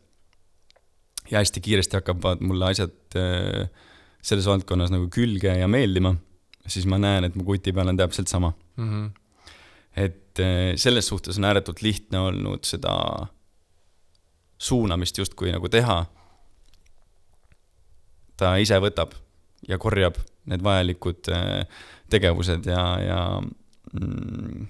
ja 1.31 1.39
hästi 1.39 1.61
kiiresti 1.61 1.95
hakkavad 1.95 2.41
mulle 2.41 2.65
asjad 2.65 3.15
selles 4.21 4.45
valdkonnas 4.45 4.91
nagu 4.91 5.07
külge 5.07 5.53
ja 5.59 5.67
meeldima, 5.67 6.15
siis 6.67 6.85
ma 6.85 6.97
näen, 6.97 7.23
et 7.23 7.35
mu 7.35 7.45
kuti 7.47 7.71
peal 7.73 7.87
on 7.87 7.97
täpselt 7.97 8.27
sama. 8.27 8.53
Mm 8.77 8.89
-hmm. 8.89 9.11
et 9.95 10.41
selles 10.75 11.07
suhtes 11.07 11.37
on 11.37 11.45
ääretult 11.45 11.81
lihtne 11.81 12.19
olnud 12.19 12.65
seda 12.65 13.27
suunamist 14.57 15.17
justkui 15.17 15.51
nagu 15.51 15.69
teha. 15.69 16.05
ta 18.37 18.55
ise 18.57 18.79
võtab 18.81 19.13
ja 19.67 19.77
korjab 19.77 20.17
need 20.51 20.63
vajalikud 20.63 21.29
eh, 21.33 21.65
tegevused 22.11 22.67
ja, 22.69 22.83
ja 23.01 23.19
mm, 23.93 24.67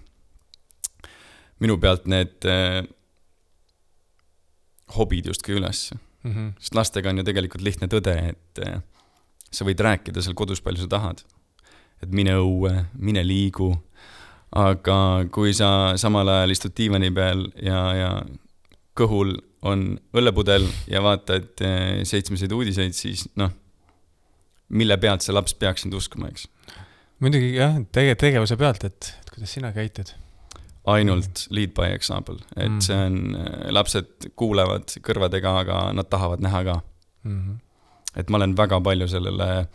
minu 1.64 1.78
pealt 1.82 2.08
need 2.12 2.48
eh, 2.50 2.82
hobid 4.98 5.32
justkui 5.32 5.60
üles 5.62 5.92
Mm 6.24 6.32
-hmm. 6.32 6.52
sest 6.60 6.76
lastega 6.76 7.10
on 7.10 7.18
ju 7.18 7.24
tegelikult 7.24 7.62
lihtne 7.62 7.88
tõde, 7.92 8.14
et 8.30 8.60
eh, 8.66 8.78
sa 9.52 9.66
võid 9.66 9.80
rääkida 9.80 10.22
seal 10.24 10.34
kodus 10.34 10.62
palju 10.62 10.80
sa 10.80 10.88
tahad. 10.88 11.24
et 12.04 12.12
mine 12.12 12.32
õue, 12.36 12.86
mine 13.00 13.24
liigu, 13.28 13.84
aga 14.52 15.26
kui 15.32 15.54
sa 15.54 15.98
samal 15.98 16.28
ajal 16.28 16.52
istud 16.52 16.72
diivani 16.78 17.12
peal 17.12 17.52
ja, 17.62 17.94
ja 17.96 18.26
kõhul 18.96 19.38
on 19.62 20.00
õllepudel 20.14 20.68
ja 20.88 21.02
vaatad 21.02 21.60
seitsmeseid 22.04 22.52
uudiseid, 22.52 22.94
siis 22.94 23.30
noh, 23.36 23.52
mille 24.70 24.98
pealt 24.98 25.22
see 25.22 25.36
laps 25.36 25.54
peaks 25.54 25.86
sind 25.86 25.94
uskuma, 25.94 26.30
eks. 26.30 26.48
muidugi 27.20 27.56
jah, 27.56 27.80
tege-, 27.92 28.16
tegevuse 28.20 28.58
pealt, 28.58 28.84
et, 28.84 29.16
et 29.22 29.34
kuidas 29.36 29.54
sina 29.54 29.72
käitud 29.76 30.14
ainult 30.86 31.48
lead 31.50 31.72
by 31.76 31.94
example, 31.96 32.36
et 32.56 32.72
Mm. 32.72 32.82
see 32.82 32.96
on, 32.96 33.38
lapsed 33.72 34.30
kuulevad 34.36 34.98
kõrvadega, 35.02 35.60
aga 35.64 35.78
nad 35.96 36.10
tahavad 36.12 36.44
näha 36.44 36.64
ka 36.64 36.82
mm. 37.24 37.40
-hmm. 37.40 37.58
et 38.20 38.30
ma 38.30 38.38
olen 38.38 38.58
väga 38.58 38.82
palju 38.82 39.08
sellele 39.08 39.68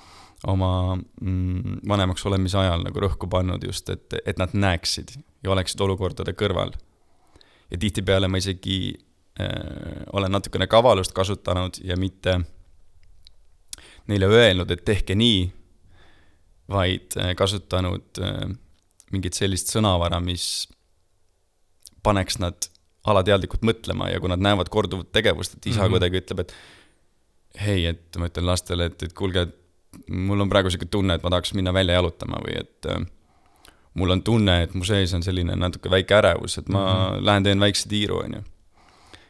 oma 0.46 0.98
mm, 1.20 1.80
vanemaks 1.88 2.26
olemise 2.26 2.58
ajal 2.58 2.84
nagu 2.84 3.00
rõhku 3.00 3.28
pannud 3.30 3.64
just, 3.64 3.88
et, 3.90 4.14
et 4.26 4.38
nad 4.38 4.52
näeksid 4.52 5.16
ja 5.42 5.50
oleksid 5.50 5.80
olukordade 5.80 6.32
kõrval. 6.32 6.72
ja 7.70 7.78
tihtipeale 7.78 8.28
ma 8.28 8.36
isegi 8.36 8.94
äh, 9.40 10.04
olen 10.12 10.32
natukene 10.32 10.66
kavalust 10.66 11.12
kasutanud 11.12 11.80
ja 11.84 11.96
mitte 11.96 12.40
neile 14.08 14.28
öelnud, 14.32 14.70
et 14.70 14.84
tehke 14.84 15.14
nii, 15.18 15.44
vaid 16.72 17.16
äh, 17.16 17.34
kasutanud 17.36 18.20
äh, 18.22 18.48
mingit 19.12 19.36
sellist 19.38 19.72
sõnavara, 19.72 20.20
mis 20.20 20.68
paneks 22.04 22.38
nad 22.42 22.68
alateadlikult 23.08 23.64
mõtlema 23.64 24.10
ja 24.12 24.20
kui 24.20 24.30
nad 24.32 24.42
näevad 24.42 24.68
korduvat 24.72 25.12
tegevust, 25.12 25.56
et 25.56 25.66
isa 25.66 25.80
mm. 25.80 25.84
-hmm. 25.84 25.90
kuidagi 25.96 26.20
ütleb, 26.22 26.40
et 26.44 26.54
hei, 27.64 27.86
et 27.86 28.18
ma 28.20 28.28
ütlen 28.28 28.46
lastele, 28.46 28.90
et, 28.90 29.02
et 29.02 29.14
kuulge, 29.16 29.46
mul 30.08 30.44
on 30.44 30.50
praegu 30.50 30.70
sihuke 30.70 30.90
tunne, 30.90 31.14
et 31.14 31.24
ma 31.24 31.32
tahaks 31.32 31.54
minna 31.56 31.72
välja 31.72 31.96
jalutama 31.98 32.42
või 32.44 32.58
et 32.60 32.90
äh, 32.90 33.00
mul 33.94 34.10
on 34.14 34.22
tunne, 34.22 34.62
et 34.62 34.74
mu 34.74 34.84
sees 34.84 35.14
on 35.14 35.24
selline 35.24 35.56
natuke 35.56 35.90
väike 35.90 36.14
ärevus, 36.20 36.58
et 36.58 36.68
ma 36.68 36.84
mm 36.84 36.94
-hmm. 36.94 37.24
lähen 37.24 37.42
teen 37.44 37.60
väikse 37.60 37.88
tiiru, 37.88 38.22
onju. 38.24 38.42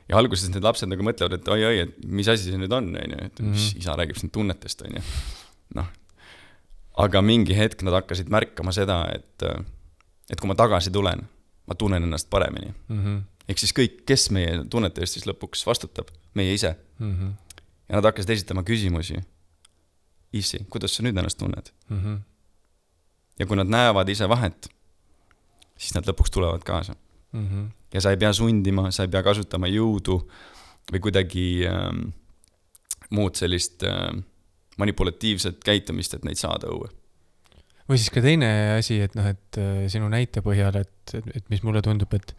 Ja 0.09 0.17
alguses 0.17 0.49
need 0.50 0.65
lapsed 0.65 0.88
nagu 0.88 1.03
mõtlevad, 1.05 1.35
et 1.38 1.49
oi-oi, 1.49 1.79
et 1.85 1.97
mis 2.05 2.29
asi 2.29 2.50
see 2.50 2.59
nüüd 2.61 2.73
on, 2.73 2.88
onju, 2.97 3.19
et 3.25 3.41
mis 3.45 3.73
Mhm. 3.73 3.79
isa 3.83 3.97
räägib 3.97 4.17
siin 4.21 4.31
tunnetest, 4.31 4.83
onju. 4.83 5.03
noh, 5.75 5.87
aga 6.97 7.23
mingi 7.23 7.55
hetk 7.57 7.83
nad 7.83 7.95
hakkasid 7.95 8.29
märkama 8.33 8.73
seda, 8.73 9.03
et, 9.15 9.43
et 10.31 10.41
kui 10.41 10.49
ma 10.49 10.55
tagasi 10.55 10.91
tulen, 10.91 11.27
ma 11.67 11.75
tunnen 11.75 12.03
ennast 12.03 12.31
paremini. 12.31 12.75
Mm 12.88 13.05
-hmm. 13.05 13.23
ehk 13.49 13.59
siis 13.59 13.73
kõik, 13.73 14.05
kes 14.07 14.31
meie 14.31 14.65
tunnete 14.71 15.00
eest 15.00 15.12
siis 15.12 15.27
lõpuks 15.27 15.67
vastutab, 15.67 16.09
meie 16.35 16.55
ise 16.55 16.77
Mm 16.99 17.15
-hmm. 17.17 17.33
ja 17.88 17.95
nad 17.97 18.05
hakkasid 18.05 18.31
esitama 18.31 18.62
küsimusi. 18.62 19.17
issi, 20.33 20.59
kuidas 20.71 20.97
sa 20.97 21.03
nüüd 21.03 21.17
ennast 21.19 21.38
tunned? 21.38 21.71
Mm 21.88 22.03
-hmm. 22.03 22.19
ja 23.38 23.47
kui 23.47 23.57
nad 23.57 23.67
näevad 23.69 24.09
ise 24.09 24.29
vahet, 24.29 24.69
siis 25.77 25.95
nad 25.95 26.05
lõpuks 26.05 26.31
tulevad 26.31 26.62
kaasa. 26.65 26.95
Mm 27.32 27.47
-hmm. 27.47 27.64
ja 27.94 28.00
sa 28.00 28.11
ei 28.11 28.16
pea 28.16 28.32
sundima, 28.32 28.90
sa 28.90 29.02
ei 29.04 29.08
pea 29.08 29.23
kasutama 29.23 29.66
jõudu 29.68 30.23
või 30.92 31.00
kuidagi 31.00 31.66
ähm, 31.68 32.08
muud 33.11 33.37
sellist 33.37 33.82
ähm, 33.82 34.23
manipulatiivset 34.78 35.64
käitumist, 35.64 36.14
et 36.14 36.25
neid 36.25 36.40
saada 36.40 36.70
õue. 36.73 36.88
või 37.88 37.99
siis 37.99 38.11
ka 38.12 38.20
teine 38.20 38.49
asi, 38.78 39.00
et 39.00 39.14
noh, 39.16 39.26
et 39.26 39.58
äh, 39.58 39.85
sinu 39.88 40.08
näite 40.08 40.42
põhjal, 40.44 40.76
et, 40.76 41.14
et, 41.35 41.44
mis 41.49 41.62
mulle 41.62 41.82
tundub, 41.82 42.14
et 42.14 42.35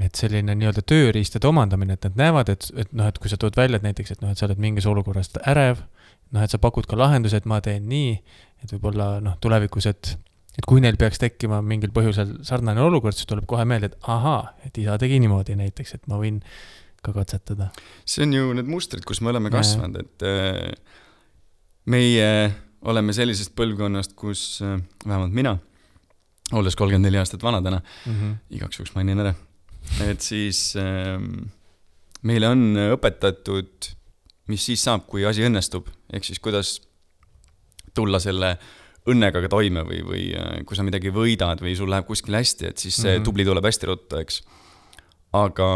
et 0.00 0.16
selline 0.16 0.54
nii-öelda 0.56 0.80
tööriistade 0.88 1.44
omandamine, 1.44 1.92
et 1.92 2.04
nad 2.08 2.14
näevad, 2.16 2.48
et, 2.48 2.70
et 2.80 2.92
noh, 2.96 3.10
et 3.10 3.18
kui 3.20 3.28
sa 3.28 3.36
tood 3.36 3.56
välja, 3.56 3.76
et 3.76 3.84
näiteks, 3.84 4.14
et 4.14 4.22
noh, 4.22 4.30
et 4.32 4.40
sa 4.40 4.46
oled 4.46 4.58
mingis 4.58 4.86
olukorras 4.88 5.28
ärev, 5.44 5.82
noh, 6.32 6.40
et 6.40 6.50
sa 6.50 6.58
pakud 6.58 6.88
ka 6.88 6.96
lahenduse, 6.96 7.36
et 7.36 7.48
ma 7.48 7.60
teen 7.60 7.84
nii, 7.90 8.14
et 8.64 8.72
võib-olla 8.72 9.18
noh, 9.20 9.36
tulevikus, 9.44 9.90
et 9.90 10.14
et 10.58 10.68
kui 10.68 10.82
neil 10.84 10.98
peaks 11.00 11.20
tekkima 11.22 11.60
mingil 11.64 11.92
põhjusel 11.94 12.38
sarnane 12.46 12.82
olukord, 12.84 13.16
siis 13.16 13.28
tuleb 13.30 13.46
kohe 13.50 13.64
meelde, 13.68 13.92
et 13.92 14.10
ahaa, 14.14 14.54
et 14.66 14.78
isa 14.82 14.98
tegi 15.00 15.20
niimoodi 15.22 15.56
näiteks, 15.58 15.94
et 15.98 16.10
ma 16.12 16.18
võin 16.20 16.42
ka 17.02 17.14
katsetada. 17.16 17.70
see 18.04 18.26
on 18.26 18.36
ju 18.36 18.52
need 18.58 18.68
mustrid, 18.70 19.06
kus 19.08 19.22
me 19.22 19.32
oleme 19.32 19.52
kasvanud, 19.52 20.02
et 20.04 20.26
äh, 20.28 20.74
meie 21.92 22.28
oleme 22.82 23.14
sellisest 23.16 23.54
põlvkonnast, 23.58 24.16
kus 24.18 24.60
äh, 24.64 24.76
vähemalt 25.06 25.34
mina, 25.34 25.56
olles 26.52 26.76
kolmkümmend 26.76 27.08
neli 27.08 27.20
aastat 27.22 27.42
vana 27.42 27.62
täna, 27.62 27.80
Mm 28.06 28.12
-hmm. 28.20 28.36
igaks 28.50 28.78
juhuks 28.78 28.94
mainin 28.94 29.18
ära, 29.18 29.34
et 30.04 30.20
siis 30.20 30.76
ähm, 30.76 31.50
meile 32.22 32.48
on 32.48 32.76
õpetatud 32.92 33.92
mis 34.50 34.64
siis 34.66 34.82
saab, 34.84 35.06
kui 35.10 35.24
asi 35.28 35.44
õnnestub, 35.46 35.88
ehk 36.12 36.26
siis 36.26 36.40
kuidas 36.42 36.76
tulla 37.96 38.20
selle 38.22 38.56
õnnega 39.06 39.40
ka 39.42 39.48
toime 39.50 39.82
või, 39.82 40.00
või 40.06 40.24
äh, 40.38 40.64
kui 40.66 40.76
sa 40.78 40.84
midagi 40.86 41.10
võidad 41.10 41.60
või 41.64 41.74
sul 41.76 41.90
läheb 41.90 42.06
kuskil 42.06 42.34
hästi, 42.38 42.66
et 42.70 42.78
siis 42.78 42.94
see 42.96 43.02
mm 43.08 43.12
Mhm. 43.12 43.20
-hmm. 43.20 43.24
tubli 43.24 43.44
tuleb 43.44 43.64
hästi 43.64 43.86
ruttu, 43.86 44.16
eks. 44.16 44.42
aga 45.32 45.68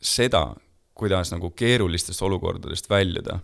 seda, 0.00 0.54
kuidas 0.94 1.32
nagu 1.32 1.50
keerulistest 1.50 2.22
olukordadest 2.22 2.90
väljuda, 2.90 3.38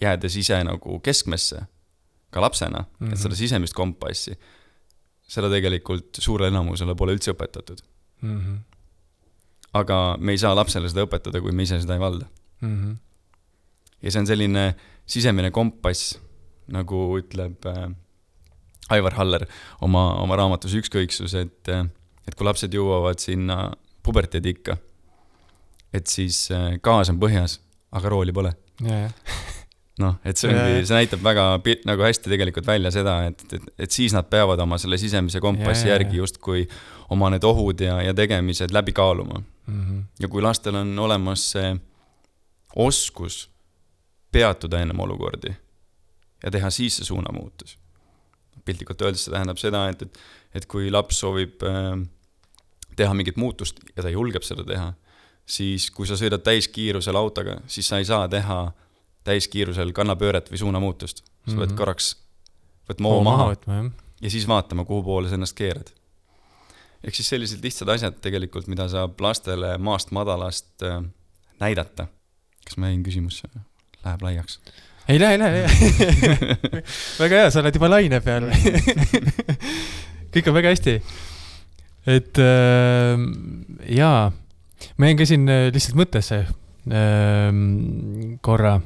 jäädes 0.00 0.36
ise 0.36 0.58
nagu 0.64 1.00
keskmesse, 1.04 1.62
ka 2.30 2.40
lapsena 2.40 2.78
mm, 2.78 2.84
-hmm. 2.84 3.04
Mhm. 3.04 3.12
et 3.12 3.18
seda 3.18 3.34
sisemist 3.34 3.74
kompassi, 3.74 4.36
seda 5.28 5.50
tegelikult 5.50 6.16
suurele 6.18 6.48
enamusele 6.48 6.94
pole 6.94 7.14
üldse 7.14 7.32
õpetatud. 7.32 7.80
Mhm. 8.22 8.56
aga 9.72 10.16
me 10.18 10.32
ei 10.32 10.38
saa 10.38 10.54
lapsele 10.54 10.88
seda 10.88 11.04
õpetada, 11.06 11.40
kui 11.40 11.52
me 11.52 11.62
ise 11.62 11.80
seda 11.80 11.94
ei 11.94 12.00
valda. 12.00 12.26
Mhm. 12.60 12.92
ja 14.02 14.10
see 14.10 14.20
on 14.20 14.26
selline 14.26 14.74
sisemine 15.06 15.50
kompass, 15.50 16.18
nagu 16.74 17.02
ütleb 17.20 17.66
äh, 17.68 17.88
Aivar 18.90 19.14
Haller 19.18 19.46
oma, 19.84 20.04
oma 20.22 20.38
raamatus 20.40 20.74
Ükskõiksus, 20.80 21.36
et, 21.38 21.70
et 22.26 22.36
kui 22.36 22.46
lapsed 22.46 22.74
jõuavad 22.74 23.22
sinna 23.22 23.70
puberteedikka, 24.06 24.76
et 25.94 26.10
siis 26.10 26.46
äh, 26.54 26.74
gaas 26.82 27.12
on 27.12 27.20
põhjas, 27.22 27.58
aga 27.94 28.12
rooli 28.12 28.34
pole. 28.34 28.52
jah, 28.86 29.12
noh, 30.00 30.16
et 30.24 30.40
see 30.40 30.50
ongi 30.50 30.58
jah., 30.60 30.86
see 30.88 30.98
näitab 31.02 31.22
väga 31.24 31.46
nagu 31.88 32.06
hästi 32.06 32.32
tegelikult 32.32 32.66
välja 32.66 32.92
seda, 32.94 33.20
et, 33.30 33.44
et, 33.52 33.70
et 33.86 33.94
siis 33.94 34.14
nad 34.16 34.26
peavad 34.30 34.60
oma 34.64 34.78
selle 34.80 34.98
sisemise 35.00 35.42
kompassi 35.44 35.86
jaa, 35.86 35.94
järgi 35.96 36.22
justkui 36.22 36.66
oma 37.14 37.30
need 37.34 37.44
ohud 37.46 37.82
ja, 37.84 38.00
ja 38.06 38.14
tegemised 38.16 38.74
läbi 38.74 38.96
kaaluma. 38.96 39.42
Mhm. 39.70 39.98
ja 40.18 40.28
kui 40.28 40.42
lastel 40.42 40.74
on 40.80 40.98
olemas 40.98 41.44
see 41.52 41.74
oskus 42.74 43.44
peatuda 44.34 44.80
ennem 44.82 44.98
olukordi 45.04 45.52
ja 46.44 46.50
teha 46.50 46.70
siis 46.70 46.96
see 46.96 47.04
suunamuutus. 47.04 47.78
piltlikult 48.64 49.02
öeldes 49.02 49.24
see 49.24 49.32
tähendab 49.32 49.58
seda, 49.58 49.88
et, 49.88 50.02
et, 50.02 50.18
et 50.54 50.66
kui 50.66 50.90
laps 50.90 51.20
soovib 51.22 51.62
äh, 51.64 51.94
teha 52.96 53.14
mingit 53.14 53.36
muutust 53.40 53.80
ja 53.96 54.02
ta 54.02 54.10
julgeb 54.12 54.44
seda 54.44 54.64
teha, 54.64 54.92
siis 55.46 55.90
kui 55.90 56.06
sa 56.06 56.18
sõidad 56.20 56.44
täiskiirusel 56.46 57.16
autoga, 57.16 57.60
siis 57.66 57.88
sa 57.88 57.98
ei 57.98 58.04
saa 58.04 58.28
teha 58.28 58.60
täiskiirusel 59.24 59.92
kannapööret 59.96 60.50
või 60.52 60.58
suunamuutust. 60.58 61.24
sa 61.46 61.56
pead 61.56 61.70
Mhm. 61.70 61.76
korraks 61.76 62.16
võtma 62.88 63.08
hoo 63.08 63.22
maha 63.24 63.46
võtma, 63.54 63.74
jah. 63.78 63.90
ja 64.20 64.30
siis 64.30 64.46
vaatama, 64.48 64.84
kuhu 64.84 65.02
poole 65.02 65.28
sa 65.28 65.34
ennast 65.34 65.56
keerad. 65.56 65.90
ehk 67.04 67.14
siis 67.14 67.28
sellised 67.28 67.64
lihtsad 67.64 67.88
asjad 67.88 68.20
tegelikult, 68.20 68.66
mida 68.68 68.88
saab 68.88 69.20
lastele 69.20 69.78
maast 69.78 70.10
madalast 70.10 70.82
äh, 70.82 71.02
näidata. 71.60 72.06
kas 72.64 72.76
ma 72.76 72.88
jäin 72.92 73.02
küsimusse, 73.02 73.48
läheb 74.04 74.22
laiaks? 74.22 74.60
Ei 75.10 75.18
lähe, 75.20 75.32
ei 75.32 75.38
lähe, 75.38 75.62
ei 75.62 76.28
lähe. 76.28 76.82
väga 77.18 77.42
hea, 77.42 77.50
sa 77.50 77.62
oled 77.62 77.76
juba 77.76 77.90
laine 77.90 78.20
peal. 78.24 78.46
kõik 80.34 80.50
on 80.50 80.56
väga 80.56 80.74
hästi. 80.74 80.94
et 82.10 82.40
äh, 82.40 83.24
jaa, 83.96 84.30
ma 84.96 85.10
jäin 85.10 85.18
ka 85.20 85.26
siin 85.28 85.50
äh, 85.50 85.66
lihtsalt 85.74 85.98
mõttesse 85.98 86.40
äh, 86.46 87.50
korra. 88.46 88.78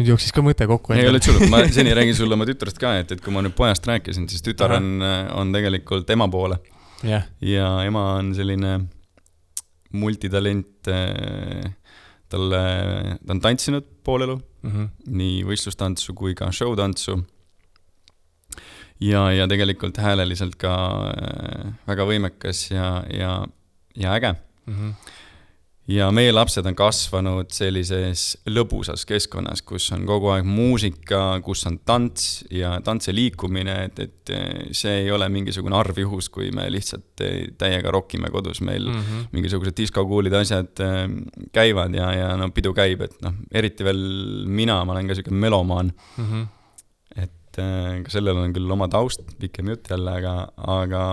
nüüd 0.00 0.12
jooksis 0.12 0.36
ka 0.36 0.44
mõte 0.44 0.68
kokku. 0.70 0.94
ei 0.96 1.08
ole 1.08 1.22
hullu, 1.24 1.48
ma 1.52 1.64
seni 1.78 1.96
räägin 1.96 2.16
sulle 2.18 2.36
oma 2.36 2.48
tütrest 2.48 2.80
ka, 2.80 2.98
et, 3.00 3.16
et 3.16 3.24
kui 3.24 3.34
ma 3.34 3.44
nüüd 3.44 3.56
pojast 3.56 3.88
rääkisin, 3.88 4.28
siis 4.30 4.44
tütar 4.44 4.76
Ahah. 4.76 4.84
on, 4.84 5.08
on 5.40 5.56
tegelikult 5.56 6.12
ema 6.12 6.28
poole 6.32 6.60
jah, 7.06 7.24
ja 7.44 7.72
ema 7.88 8.10
on 8.20 8.34
selline 8.36 8.76
multitalent. 9.90 10.86
talle, 12.30 12.60
ta 13.18 13.34
on 13.34 13.40
tantsinud 13.42 13.88
pool 14.06 14.22
elu 14.22 14.36
Mhm. 14.62 14.90
nii 15.06 15.44
võistlustantsu 15.48 16.14
kui 16.14 16.34
ka 16.34 16.50
show-tantsu. 16.52 17.24
ja, 19.00 19.30
ja 19.32 19.46
tegelikult 19.48 19.96
hääleliselt 19.96 20.56
ka 20.60 20.74
äh, 21.08 21.72
väga 21.88 22.04
võimekas 22.04 22.70
ja, 22.70 23.04
ja, 23.08 23.46
ja 23.96 24.14
äge. 24.18 24.34
Mhm. 24.66 24.90
Ja 25.90 26.08
meie 26.14 26.32
lapsed 26.32 26.66
on 26.68 26.76
kasvanud 26.78 27.50
sellises 27.54 28.24
lõbusas 28.50 29.02
keskkonnas, 29.08 29.62
kus 29.66 29.88
on 29.94 30.04
kogu 30.08 30.30
aeg 30.34 30.46
muusika, 30.46 31.40
kus 31.44 31.64
on 31.68 31.80
tants 31.86 32.44
ja 32.54 32.76
tants 32.86 33.10
ja 33.10 33.14
liikumine, 33.16 33.76
et, 33.88 34.02
et 34.04 34.32
äh, 34.36 34.70
see 34.76 35.04
ei 35.04 35.10
ole 35.14 35.28
mingisugune 35.32 35.76
arvjuhus, 35.80 36.30
kui 36.32 36.50
me 36.54 36.68
lihtsalt 36.72 37.24
äh, 37.26 37.50
täiega 37.60 37.92
rokime 37.94 38.30
kodus, 38.32 38.62
meil 38.66 38.86
mm. 38.86 39.00
Mhm. 39.00 39.26
mingisugused 39.34 39.76
diskokuulid, 39.80 40.36
asjad 40.40 40.84
äh, 40.84 41.02
käivad 41.56 41.96
ja, 41.96 42.12
ja 42.16 42.30
no 42.38 42.50
pidu 42.54 42.74
käib, 42.76 43.04
et 43.06 43.18
noh, 43.24 43.36
eriti 43.52 43.86
veel 43.86 44.00
mina, 44.46 44.82
ma 44.84 44.96
olen 44.96 45.10
ka 45.10 45.18
siuke 45.18 45.34
melomaan 45.34 45.92
Mhm. 46.20 46.46
et 47.16 47.58
äh, 47.58 48.00
ka 48.04 48.12
sellel 48.12 48.38
on 48.38 48.54
küll 48.54 48.70
oma 48.70 48.86
taust, 48.88 49.24
pikem 49.40 49.72
jutt 49.72 49.90
jälle, 49.90 50.12
aga, 50.20 50.34
aga 50.78 51.04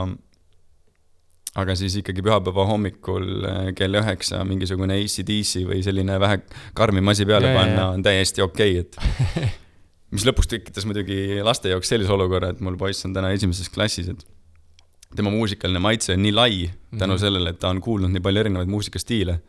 aga 1.57 1.73
siis 1.79 1.95
ikkagi 2.01 2.21
pühapäeva 2.25 2.65
hommikul 2.69 3.27
äh, 3.49 3.61
kell 3.77 3.97
üheksa 3.97 4.43
mingisugune 4.45 4.93
ACDC 5.01 5.63
või 5.69 5.81
selline 5.85 6.19
vähe 6.21 6.41
karmim 6.77 7.07
asi 7.13 7.25
peale 7.25 7.49
Ja, 7.49 7.53
ja, 7.55 7.59
panna 7.61 7.81
ja. 7.81 7.87
on 7.95 8.03
täiesti 8.05 8.43
okei 8.45 8.79
okay,, 8.79 8.85
et 8.85 9.53
mis 10.15 10.25
lõpuks 10.27 10.47
tekitas 10.53 10.85
muidugi 10.87 11.39
laste 11.43 11.69
jaoks 11.73 11.89
sellise 11.91 12.13
olukorra, 12.13 12.53
et 12.53 12.61
mul 12.63 12.77
poiss 12.79 13.03
on 13.09 13.13
täna 13.17 13.31
esimeses 13.35 13.69
klassis, 13.73 14.07
et 14.13 14.21
tema 15.17 15.31
muusikaline 15.33 15.79
maitse 15.81 16.13
on 16.13 16.21
nii 16.23 16.33
lai 16.35 16.55
tänu 16.97 17.15
Mhm. 17.15 17.21
sellele, 17.21 17.49
et 17.55 17.59
ta 17.59 17.69
on 17.73 17.81
kuulnud 17.81 18.11
nii 18.13 18.21
palju 18.23 18.39
erinevaid 18.45 18.69
muusikastiile. 18.71 19.39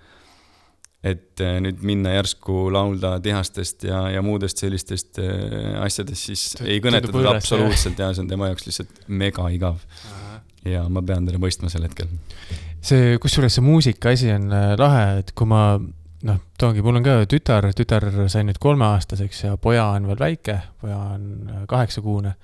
et 1.04 1.38
äh, 1.46 1.60
nüüd 1.62 1.78
minna 1.86 2.10
järsku 2.16 2.72
laulda 2.74 3.20
tihastest 3.22 3.84
ja, 3.86 4.00
ja 4.10 4.22
muudest 4.22 4.58
sellistest 4.58 5.20
äh, 5.22 5.76
asjadest, 5.84 6.24
siis 6.26 6.42
Tu- 6.58 6.64
ei 6.66 6.80
kõneta 6.82 7.12
teda 7.12 7.36
absoluutselt 7.36 8.00
ja 8.02 8.08
see 8.14 8.24
on 8.24 8.28
tema 8.32 8.48
jaoks 8.50 8.66
lihtsalt 8.66 9.04
mega 9.06 9.44
igav. 9.54 9.78
Ja 10.72 10.86
ma 10.92 11.02
pean 11.04 11.26
teda 11.28 11.40
mõistma 11.42 11.70
sel 11.72 11.86
hetkel. 11.86 12.10
see, 12.80 13.16
kusjuures 13.22 13.58
see 13.58 13.64
muusika 13.64 14.12
asi 14.14 14.32
on 14.34 14.50
äh, 14.52 14.74
lahe, 14.78 15.20
et 15.22 15.32
kui 15.36 15.48
ma 15.50 15.62
noh, 16.26 16.40
toongi, 16.58 16.82
mul 16.84 17.00
on 17.00 17.06
ka 17.06 17.18
tütar, 17.30 17.68
tütar 17.76 18.06
sai 18.30 18.44
nüüd 18.46 18.58
kolmeaastaseks 18.62 19.44
ja 19.46 19.56
poja 19.60 19.88
on 19.94 20.08
veel 20.10 20.20
väike, 20.20 20.58
poja 20.82 20.98
on 21.14 21.28
äh, 21.48 21.64
kaheksakuune. 21.70 22.34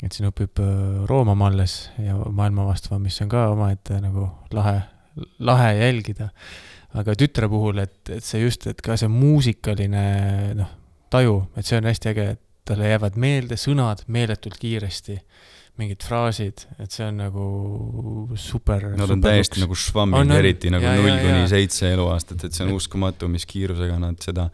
et 0.00 0.16
siin 0.16 0.30
õpib 0.30 0.62
äh, 0.62 1.06
roomama 1.10 1.50
alles 1.50 1.90
ja 1.98 2.16
maailma 2.16 2.66
vastava, 2.68 3.00
mis 3.02 3.20
on 3.22 3.30
ka 3.32 3.48
omaette 3.54 4.00
nagu 4.00 4.28
lahe, 4.56 4.80
lahe 5.38 5.72
jälgida. 5.78 6.30
aga 6.94 7.14
tütre 7.14 7.48
puhul, 7.48 7.78
et, 7.78 8.00
et 8.10 8.24
see 8.24 8.42
just, 8.42 8.66
et 8.66 8.80
ka 8.82 8.96
see 8.98 9.08
muusikaline 9.08 10.54
noh, 10.58 10.70
taju, 11.10 11.44
et 11.56 11.66
see 11.66 11.78
on 11.78 11.86
hästi 11.86 12.14
äge, 12.14 12.30
et 12.34 12.40
talle 12.70 12.90
jäävad 12.90 13.16
meelde 13.18 13.56
sõnad 13.58 14.04
meeletult 14.06 14.58
kiiresti 14.60 15.18
mingid 15.78 16.02
fraasid, 16.04 16.64
et 16.78 16.90
see 16.92 17.04
on 17.06 17.16
nagu 17.22 17.44
super. 18.36 18.82
Nad 18.98 19.10
on 19.14 19.22
täiesti 19.24 19.62
nagu 19.62 19.76
švammid 19.78 20.20
on. 20.26 20.32
eriti 20.36 20.70
nagu 20.72 20.84
null 20.84 21.20
kuni 21.22 21.46
seitse 21.50 21.92
eluaastat, 21.94 22.44
et 22.44 22.52
see 22.56 22.66
on 22.66 22.74
uskumatu, 22.76 23.28
mis 23.32 23.46
kiirusega 23.48 23.98
nad 24.02 24.18
seda 24.24 24.48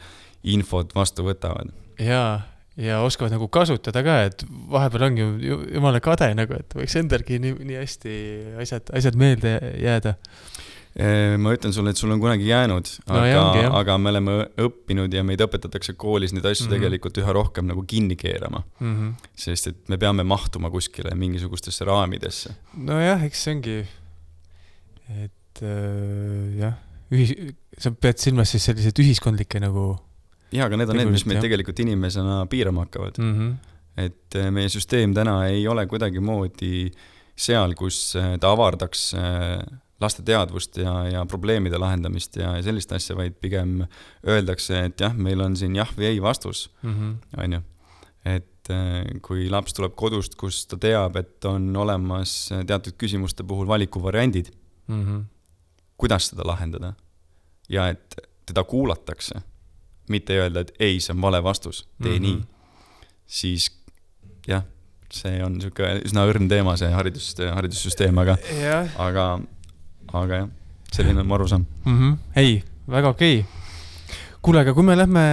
infot 0.45 0.93
vastu 0.95 1.25
võtavad. 1.27 1.73
jaa, 1.99 2.43
ja 2.77 3.01
oskavad 3.03 3.33
nagu 3.33 3.49
kasutada 3.49 4.03
ka, 4.05 4.17
et 4.29 4.45
vahepeal 4.71 5.07
ongi 5.09 5.21
ju- 5.25 5.39
ju 5.41 5.59
jumala 5.75 6.01
kade 6.05 6.29
nagu, 6.37 6.55
et 6.61 6.75
võiks 6.77 6.97
endalgi 7.01 7.39
nii, 7.41 7.55
nii 7.65 7.79
hästi 7.81 8.17
asjad, 8.63 8.91
asjad 8.93 9.17
meelde 9.17 9.57
jääda. 9.83 10.15
Ma 10.97 11.53
ütlen 11.53 11.75
sulle, 11.77 11.93
et 11.93 12.01
sul 12.01 12.13
on 12.15 12.21
kunagi 12.23 12.47
jäänud, 12.49 12.89
No 13.05 13.19
aga 13.21 13.27
jah., 13.61 13.75
aga 13.77 13.99
me 14.01 14.09
oleme 14.15 14.37
õppinud 14.65 15.13
ja 15.13 15.21
meid 15.29 15.43
õpetatakse 15.45 15.93
koolis 15.93 16.33
neid 16.33 16.47
asju 16.49 16.65
mm. 16.65 16.71
-hmm. 16.71 16.77
tegelikult 16.79 17.21
üha 17.21 17.35
rohkem 17.37 17.69
nagu 17.69 17.85
kinni 17.85 18.17
keerama. 18.17 18.63
sest 19.37 19.67
et 19.73 19.93
me 19.93 19.99
peame 20.01 20.25
mahtuma 20.25 20.71
kuskile 20.73 21.13
mingisugustesse 21.15 21.85
raamidesse. 21.85 22.55
nojah, 22.77 23.25
eks 23.29 23.45
see 23.45 23.55
ongi, 23.59 23.77
et 25.27 25.63
äh, 25.63 26.59
jah, 26.63 26.81
ühis-, 27.13 27.55
sa 27.79 27.93
pead 27.93 28.19
silmas 28.19 28.57
siis 28.57 28.65
selliseid 28.65 29.05
ühiskondlikke 29.05 29.61
nagu 29.61 29.99
jaa, 30.55 30.67
aga 30.69 30.79
need 30.81 30.93
on 30.93 31.01
need, 31.01 31.11
mis 31.15 31.27
meid 31.29 31.43
tegelikult 31.45 31.81
inimesena 31.85 32.45
piirama 32.51 32.87
hakkavad. 32.87 33.19
mm. 33.19 33.35
-hmm. 33.35 33.75
et 34.07 34.39
eh, 34.39 34.51
meie 34.51 34.69
süsteem 34.73 35.15
täna 35.15 35.47
ei 35.47 35.67
ole 35.69 35.87
kuidagimoodi 35.87 36.91
seal, 37.37 37.75
kus 37.75 38.17
eh, 38.17 38.37
ta 38.41 38.53
avardaks 38.53 39.13
eh, 39.15 39.59
laste 40.01 40.23
teadvust 40.23 40.77
ja, 40.77 40.93
ja 41.09 41.25
probleemide 41.27 41.79
lahendamist 41.79 42.37
ja, 42.37 42.57
ja 42.57 42.63
sellist 42.63 42.93
asja, 42.93 43.17
vaid 43.17 43.39
pigem 43.41 43.87
öeldakse, 44.27 44.85
et 44.91 45.01
jah, 45.01 45.15
meil 45.15 45.41
on 45.41 45.57
siin 45.57 45.77
jah 45.77 45.89
või 45.97 46.05
ei 46.11 46.21
vastus, 46.23 46.71
-hmm. 46.83 47.15
on 47.43 47.53
ju. 47.53 47.61
et 48.25 48.71
eh, 48.71 49.19
kui 49.23 49.49
laps 49.51 49.73
tuleb 49.73 49.95
kodust, 49.95 50.35
kus 50.35 50.67
ta 50.67 50.77
teab, 50.77 51.17
et 51.17 51.45
on 51.45 51.77
olemas 51.77 52.53
eh, 52.53 52.65
teatud 52.67 52.93
küsimuste 52.99 53.43
puhul 53.45 53.67
valikuvariandid, 53.67 54.53
Mm 54.89 55.05
-hmm. 55.05 55.25
kuidas 55.97 56.29
seda 56.29 56.43
lahendada 56.47 56.93
ja 57.69 57.89
et 57.89 58.15
teda 58.47 58.65
kuulatakse, 58.65 59.35
mitte 60.09 60.33
öelda, 60.39 60.61
et 60.61 60.73
ei, 60.79 61.01
see 61.01 61.15
on 61.15 61.21
vale 61.23 61.43
vastus, 61.43 61.89
tee 62.03 62.19
mm 62.19 62.25
Mhm. 62.25 62.35
-hmm. 62.35 62.37
nii, 62.37 62.47
siis 63.27 63.71
jah, 64.49 64.63
see 65.13 65.43
on 65.45 65.53
niisugune 65.59 66.01
üsna 66.05 66.27
õrn 66.31 66.49
teema, 66.49 66.77
see 66.77 66.91
haridus, 66.91 67.35
haridussüsteem, 67.55 68.19
aga, 68.19 68.37
aga, 68.99 69.41
aga 70.13 70.43
jah, 70.43 70.49
selline 70.93 71.21
on 71.21 71.27
mu 71.27 71.35
arusaam. 71.35 71.67
mm. 71.85 71.99
-hmm. 71.99 72.19
ei, 72.37 72.65
väga 72.89 73.09
okei 73.09 73.41
okay.. 73.41 74.19
kuule, 74.43 74.61
aga 74.61 74.75
kui 74.75 74.83
me 74.83 74.97
lähme, 74.97 75.27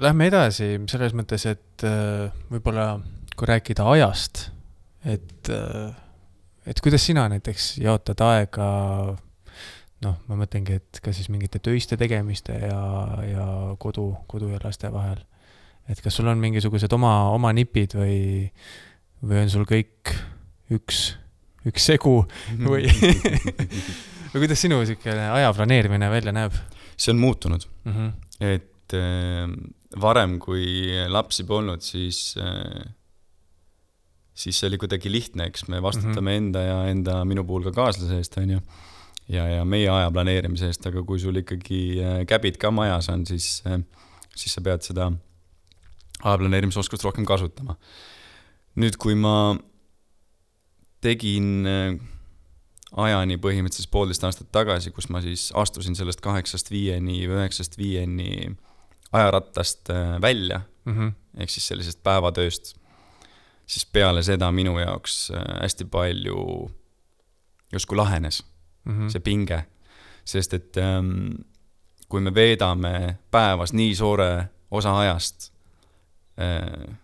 lähme 0.00 0.26
edasi 0.26 0.80
selles 0.86 1.14
mõttes, 1.14 1.46
et 1.46 1.84
äh, 1.84 2.30
võib-olla 2.50 3.00
kui 3.36 3.46
rääkida 3.46 3.84
ajast, 3.90 4.50
et, 5.04 5.48
äh, 5.48 5.94
et 6.66 6.80
kuidas 6.80 7.06
sina 7.06 7.28
näiteks 7.28 7.78
jaotad 7.78 8.20
aega 8.20 8.68
noh, 10.02 10.18
ma 10.28 10.38
mõtlengi, 10.38 10.78
et 10.80 11.00
ka 11.02 11.14
siis 11.14 11.30
mingite 11.32 11.60
töiste 11.62 11.98
tegemiste 12.00 12.56
ja, 12.58 12.82
ja 13.26 13.46
kodu, 13.82 14.12
kodu 14.30 14.50
ja 14.52 14.60
laste 14.62 14.90
vahel. 14.92 15.22
et 15.88 16.00
kas 16.00 16.14
sul 16.14 16.30
on 16.30 16.38
mingisugused 16.38 16.92
oma, 16.94 17.30
oma 17.34 17.52
nipid 17.52 17.96
või, 17.98 18.50
või 19.22 19.42
on 19.42 19.50
sul 19.50 19.66
kõik 19.68 20.12
üks, 20.72 21.16
üks 21.68 21.86
segu 21.92 22.22
või 22.58 22.88
või 24.32 24.44
kuidas 24.44 24.64
sinu 24.64 24.80
niisugune 24.80 25.28
aja 25.36 25.52
planeerimine 25.56 26.10
välja 26.10 26.34
näeb 26.34 26.56
see 26.96 27.12
on 27.12 27.20
muutunud 27.22 27.66
mm? 27.84 27.92
-hmm. 27.92 28.12
et 28.40 28.96
äh, 28.96 29.48
varem, 30.00 30.38
kui 30.40 30.88
lapsi 31.08 31.44
polnud, 31.44 31.80
siis 31.84 32.34
äh, 32.40 32.84
siis 34.34 34.60
see 34.60 34.70
oli 34.70 34.78
kuidagi 34.80 35.12
lihtne, 35.12 35.50
eks 35.50 35.68
me 35.68 35.82
vastutame 35.82 36.20
mm 36.20 36.26
-hmm. 36.26 36.36
enda 36.36 36.60
ja 36.60 36.78
enda, 36.88 37.24
minu 37.24 37.44
puhul 37.44 37.64
ka 37.68 37.72
kaaslase 37.72 38.16
eest, 38.16 38.36
on 38.38 38.50
ju. 38.50 38.60
ja, 39.28 39.48
ja 39.48 39.64
meie 39.64 39.90
aja 39.90 40.10
planeerimise 40.10 40.66
eest, 40.66 40.86
aga 40.86 41.02
kui 41.02 41.18
sul 41.18 41.36
ikkagi 41.36 41.82
äh, 42.00 42.26
käbid 42.26 42.56
ka 42.56 42.70
majas 42.70 43.08
on, 43.08 43.26
siis 43.26 43.62
siis 44.36 44.54
sa 44.54 44.60
pead 44.60 44.82
seda 44.82 45.12
aja 46.22 46.38
planeerimise 46.38 46.80
oskust 46.80 47.04
rohkem 47.04 47.24
kasutama. 47.24 47.76
nüüd, 48.76 48.96
kui 48.96 49.14
ma 49.14 49.56
tegin 51.02 51.66
äh, 51.68 51.96
ajani 52.96 53.38
põhimõtteliselt 53.40 53.92
poolteist 53.92 54.24
aastat 54.26 54.50
tagasi, 54.52 54.92
kus 54.94 55.08
ma 55.12 55.22
siis 55.24 55.50
astusin 55.56 55.96
sellest 55.98 56.22
kaheksast 56.24 56.70
viieni 56.72 57.22
või 57.26 57.40
üheksast 57.40 57.78
viieni 57.80 58.52
ajarattast 59.12 59.90
äh, 59.90 60.20
välja 60.22 60.60
mm 60.84 60.98
-hmm. 60.98 61.12
ehk 61.42 61.50
siis 61.50 61.66
sellisest 61.68 62.02
päevatööst, 62.02 62.74
siis 63.66 63.86
peale 63.86 64.22
seda 64.22 64.52
minu 64.52 64.78
jaoks 64.78 65.30
äh, 65.30 65.60
hästi 65.62 65.84
palju 65.84 66.70
justkui 67.72 67.96
lahenes 67.96 68.44
mm 68.84 68.92
-hmm. 68.92 69.10
see 69.10 69.20
pinge. 69.20 69.64
sest 70.24 70.54
et 70.54 70.76
ähm, 70.76 71.34
kui 72.08 72.20
me 72.20 72.34
veedame 72.34 73.18
päevas 73.30 73.72
nii 73.72 73.94
suure 73.94 74.48
osa 74.70 74.98
ajast 74.98 75.52
äh, 76.40 76.96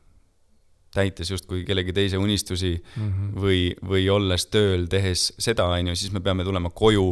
täites 0.99 1.31
justkui 1.31 1.65
kellegi 1.69 1.95
teise 1.97 2.19
unistusi 2.19 2.75
mm 2.77 3.09
-hmm. 3.09 3.33
või, 3.43 3.61
või 3.91 4.07
olles 4.13 4.47
tööl, 4.53 4.87
tehes 4.91 5.33
seda, 5.39 5.71
on 5.75 5.93
ju, 5.93 5.97
siis 5.97 6.13
me 6.13 6.21
peame 6.21 6.45
tulema 6.45 6.71
koju, 6.71 7.09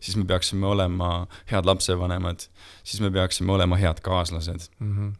siis 0.00 0.16
me 0.20 0.24
peaksime 0.28 0.66
olema 0.66 1.26
head 1.50 1.66
lapsevanemad, 1.66 2.46
siis 2.82 3.00
me 3.00 3.10
peaksime 3.10 3.52
olema 3.52 3.76
head 3.76 4.00
kaaslased. 4.02 4.70
mm. 4.78 4.96
-hmm. 4.96 5.12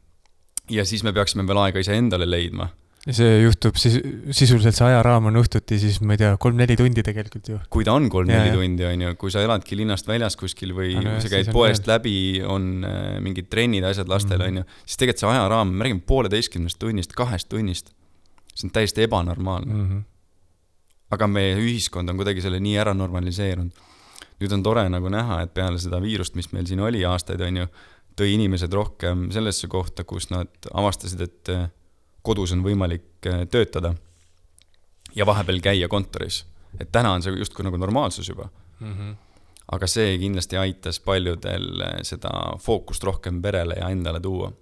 ja 0.70 0.84
siis 0.84 1.02
me 1.02 1.12
peaksime 1.12 1.46
veel 1.46 1.58
aega 1.66 1.78
iseendale 1.78 2.30
leidma 2.30 2.68
see 3.04 3.42
juhtub 3.42 3.76
siis, 3.76 3.98
sisuliselt 4.32 4.76
see 4.78 4.86
ajaraam 4.86 5.26
on 5.28 5.36
õhtuti 5.36 5.76
siis, 5.80 5.98
ma 6.00 6.14
ei 6.16 6.20
tea, 6.22 6.30
kolm-neli 6.40 6.76
tundi 6.80 7.02
tegelikult 7.04 7.50
ju. 7.50 7.58
kui 7.72 7.84
ta 7.84 7.92
on 7.92 8.06
kolm-neli 8.12 8.54
tundi, 8.54 8.86
on 8.88 9.02
ju, 9.04 9.10
kui 9.20 9.30
sa 9.34 9.42
eladki 9.44 9.76
linnast 9.76 10.08
väljas 10.08 10.38
kuskil 10.40 10.72
või 10.76 10.94
no 10.96 11.18
sa 11.20 11.28
käid 11.28 11.50
poest 11.52 11.84
veel. 11.84 11.98
läbi, 11.98 12.16
on 12.48 12.84
äh, 12.88 13.20
mingid 13.20 13.50
trennid, 13.52 13.84
asjad 13.84 14.08
lastel, 14.08 14.38
Mhm. 14.40 14.48
on 14.48 14.56
ju, 14.62 14.64
siis 14.86 14.96
tegelikult 15.02 15.20
see 15.20 15.28
ajaraam, 15.34 15.74
me 15.74 15.84
räägime 15.84 16.00
pooleteistkümnest 16.08 16.78
tunnist, 16.80 17.12
kahest 17.12 17.48
tunnist. 17.52 17.92
see 18.54 18.68
on 18.68 18.70
täiesti 18.70 19.02
ebanormaalne 19.02 19.74
Mm 19.74 19.88
-hmm. 19.90 20.02
aga 21.10 21.26
meie 21.26 21.56
ühiskond 21.56 22.08
on 22.10 22.16
kuidagi 22.16 22.40
selle 22.40 22.60
nii 22.60 22.78
ära 22.78 22.94
normaliseerunud. 22.94 23.72
nüüd 24.40 24.52
on 24.52 24.62
tore 24.62 24.88
nagu 24.88 25.08
näha, 25.08 25.42
et 25.42 25.54
peale 25.54 25.78
seda 25.78 26.00
viirust, 26.02 26.34
mis 26.34 26.52
meil 26.52 26.66
siin 26.66 26.80
oli 26.80 27.04
aastaid, 27.04 27.40
on 27.40 27.56
ju, 27.56 27.66
tõi 28.20 28.32
inimesed 28.34 28.72
rohkem 28.72 29.30
sellesse 29.30 29.66
kohta, 29.68 30.04
kus 30.04 30.30
nad 30.30 30.48
avastasid, 30.72 31.20
et 31.20 31.48
äh, 31.48 31.68
kodus 32.24 32.54
on 32.56 32.64
võimalik 32.64 33.28
äh, 33.28 33.44
töötada 33.50 33.94
ja 35.14 35.26
vahepeal 35.26 35.60
käia 35.62 35.88
kontoris. 35.88 36.44
et 36.80 36.90
täna 36.92 37.12
on 37.14 37.22
see 37.22 37.36
justkui 37.38 37.64
nagu 37.64 37.76
normaalsus 37.78 38.28
juba. 38.28 38.48
Mm 38.80 38.92
-hmm. 38.92 39.14
aga 39.72 39.86
see 39.86 40.18
kindlasti 40.18 40.56
aitas 40.56 41.00
paljudel 41.00 41.80
äh, 41.80 41.98
seda 42.02 42.30
fookust 42.60 43.04
rohkem 43.04 43.42
perele 43.42 43.74
ja 43.74 43.88
endale 43.88 44.20
tuua. 44.20 44.52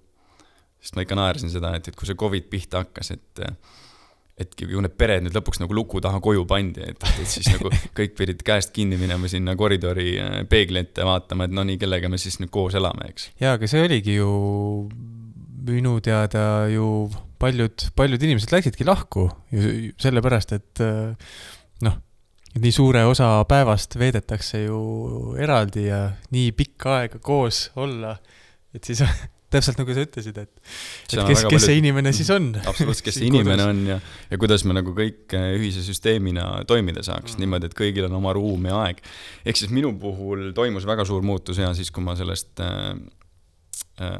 sest 0.80 0.96
ma 0.96 1.02
ikka 1.02 1.14
naersin 1.14 1.50
seda, 1.50 1.76
et, 1.76 1.88
et 1.88 1.96
kui 1.96 2.06
see 2.06 2.14
Covid 2.14 2.50
pihta 2.50 2.78
hakkas, 2.78 3.10
et 3.10 3.40
et 4.38 4.54
kui 4.56 4.80
need 4.80 4.94
pered 4.98 5.24
nüüd 5.24 5.34
lõpuks 5.36 5.60
nagu 5.60 5.74
luku 5.76 6.00
taha 6.00 6.20
koju 6.20 6.44
pandi, 6.48 6.84
et, 6.92 7.04
et 7.20 7.28
siis 7.28 7.48
nagu 7.52 7.70
kõik 7.98 8.14
pidid 8.18 8.42
käest 8.46 8.72
kinni 8.72 8.96
minema 9.00 9.28
sinna 9.28 9.56
koridori 9.56 10.14
äh, 10.20 10.38
peegli 10.48 10.80
ette 10.82 11.04
vaatama, 11.04 11.44
et 11.44 11.54
no 11.54 11.64
nii, 11.68 11.78
kellega 11.78 12.08
me 12.08 12.20
siis 12.20 12.40
nüüd 12.40 12.50
koos 12.54 12.74
elame, 12.78 13.10
eks. 13.12 13.30
jaa, 13.42 13.58
aga 13.58 13.68
see 13.70 13.84
oligi 13.84 14.16
ju 14.16 14.30
minu 15.68 15.98
teada 16.02 16.66
ju 16.72 16.86
paljud, 17.42 17.88
paljud 17.98 18.22
inimesed 18.22 18.54
läksidki 18.54 18.86
lahku 18.86 19.26
sellepärast, 20.02 20.54
et 20.58 20.82
äh, 20.84 21.36
noh, 21.86 21.98
nii 22.62 22.72
suure 22.74 23.04
osa 23.08 23.34
päevast 23.48 23.96
veedetakse 24.00 24.64
ju 24.66 24.80
eraldi 25.40 25.88
ja 25.88 26.04
nii 26.34 26.52
pikka 26.56 26.98
aega 27.00 27.22
koos 27.22 27.66
olla, 27.80 28.16
et 28.76 28.84
siis 28.88 29.02
täpselt 29.52 29.80
nagu 29.80 29.94
sa 29.94 30.04
ütlesid, 30.06 30.38
et, 30.40 30.50
et 30.52 31.12
kes, 31.12 31.18
kes 31.28 31.44
palju- 31.44 31.60
see 31.60 31.78
inimene 31.80 32.12
siis 32.16 32.30
on. 32.32 32.50
absoluutselt, 32.56 33.06
kes 33.08 33.18
see 33.20 33.28
inimene 33.28 33.66
on 33.68 33.82
ja, 33.90 33.98
ja 34.30 34.40
kuidas 34.40 34.64
me 34.68 34.76
nagu 34.76 34.94
kõik 34.96 35.34
äh, 35.36 35.50
ühise 35.58 35.84
süsteemina 35.84 36.46
toimida 36.68 37.04
saaks 37.04 37.36
mm. 37.36 37.44
niimoodi, 37.44 37.68
et 37.68 37.76
kõigil 37.78 38.08
on 38.08 38.16
oma 38.20 38.34
ruum 38.36 38.70
ja 38.70 38.80
aeg. 38.86 39.02
ehk 39.44 39.60
siis 39.60 39.72
minu 39.74 39.92
puhul 40.00 40.50
toimus 40.56 40.88
väga 40.88 41.06
suur 41.08 41.24
muutus 41.26 41.60
ja 41.60 41.72
siis, 41.76 41.92
kui 41.92 42.04
ma 42.04 42.16
sellest 42.18 42.64
äh, 42.64 42.92
äh, 44.00 44.18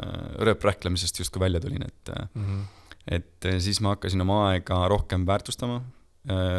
rööprähklemisest 0.49 1.25
justkui 1.25 1.45
välja 1.45 1.63
tulin, 1.65 1.85
et 1.89 2.13
äh, 2.13 2.29
mm. 2.35 2.47
-hmm. 2.47 2.71
Et 3.07 3.49
äh, 3.49 3.59
siis 3.63 3.81
ma 3.81 3.97
hakkasin 3.97 4.25
oma 4.25 4.47
aega 4.51 4.87
rohkem 4.89 5.27
väärtustama. 5.27 5.83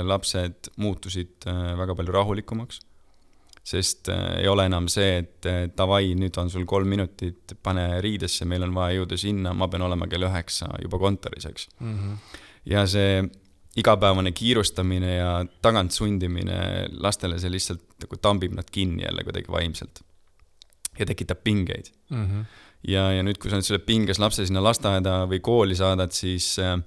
lapsed 0.04 0.68
muutusid 0.76 1.46
äh, 1.48 1.78
väga 1.80 1.96
palju 1.96 2.12
rahulikumaks, 2.12 2.82
sest 3.64 4.10
ei 4.12 4.48
ole 4.52 4.66
enam 4.68 4.90
see, 4.92 5.22
et 5.22 5.48
davai, 5.78 6.10
nüüd 6.20 6.36
on 6.38 6.50
sul 6.52 6.66
kolm 6.68 6.90
minutit, 6.92 7.54
pane 7.64 8.02
riidesse, 8.04 8.44
meil 8.44 8.66
on 8.68 8.74
vaja 8.76 8.98
jõuda 8.98 9.18
sinna, 9.18 9.54
ma 9.56 9.70
pean 9.72 9.86
olema 9.88 10.10
kell 10.12 10.28
üheksa 10.28 10.68
juba 10.84 11.00
kontoris, 11.00 11.48
eks. 11.48 11.70
Mm 11.80 11.96
-hmm. 11.96 12.42
ja 12.66 12.84
see 12.88 13.24
igapäevane 13.80 14.32
kiirustamine 14.32 15.16
ja 15.16 15.30
tagantsundimine 15.62 16.58
lastele, 17.02 17.40
see 17.42 17.52
lihtsalt 17.54 17.86
nagu 18.04 18.20
tambib 18.22 18.54
nad 18.58 18.70
kinni 18.72 19.06
jälle 19.06 19.24
kuidagi 19.26 19.52
vaimselt. 19.52 20.04
ja 21.00 21.06
tekitab 21.06 21.40
pingeid 21.44 21.90
Mm 22.10 22.26
-hmm. 22.26 22.46
Ja, 22.88 23.08
ja 23.16 23.24
nüüd, 23.24 23.40
kui 23.42 23.52
sa 23.52 23.60
nüüd 23.60 23.68
selle 23.68 23.84
pinges 23.84 24.20
lapse 24.22 24.46
sinna 24.48 24.64
lasteaeda 24.64 25.24
või 25.32 25.40
kooli 25.44 25.78
saadad, 25.80 26.14
siis 26.16 26.54
äh, 26.62 26.78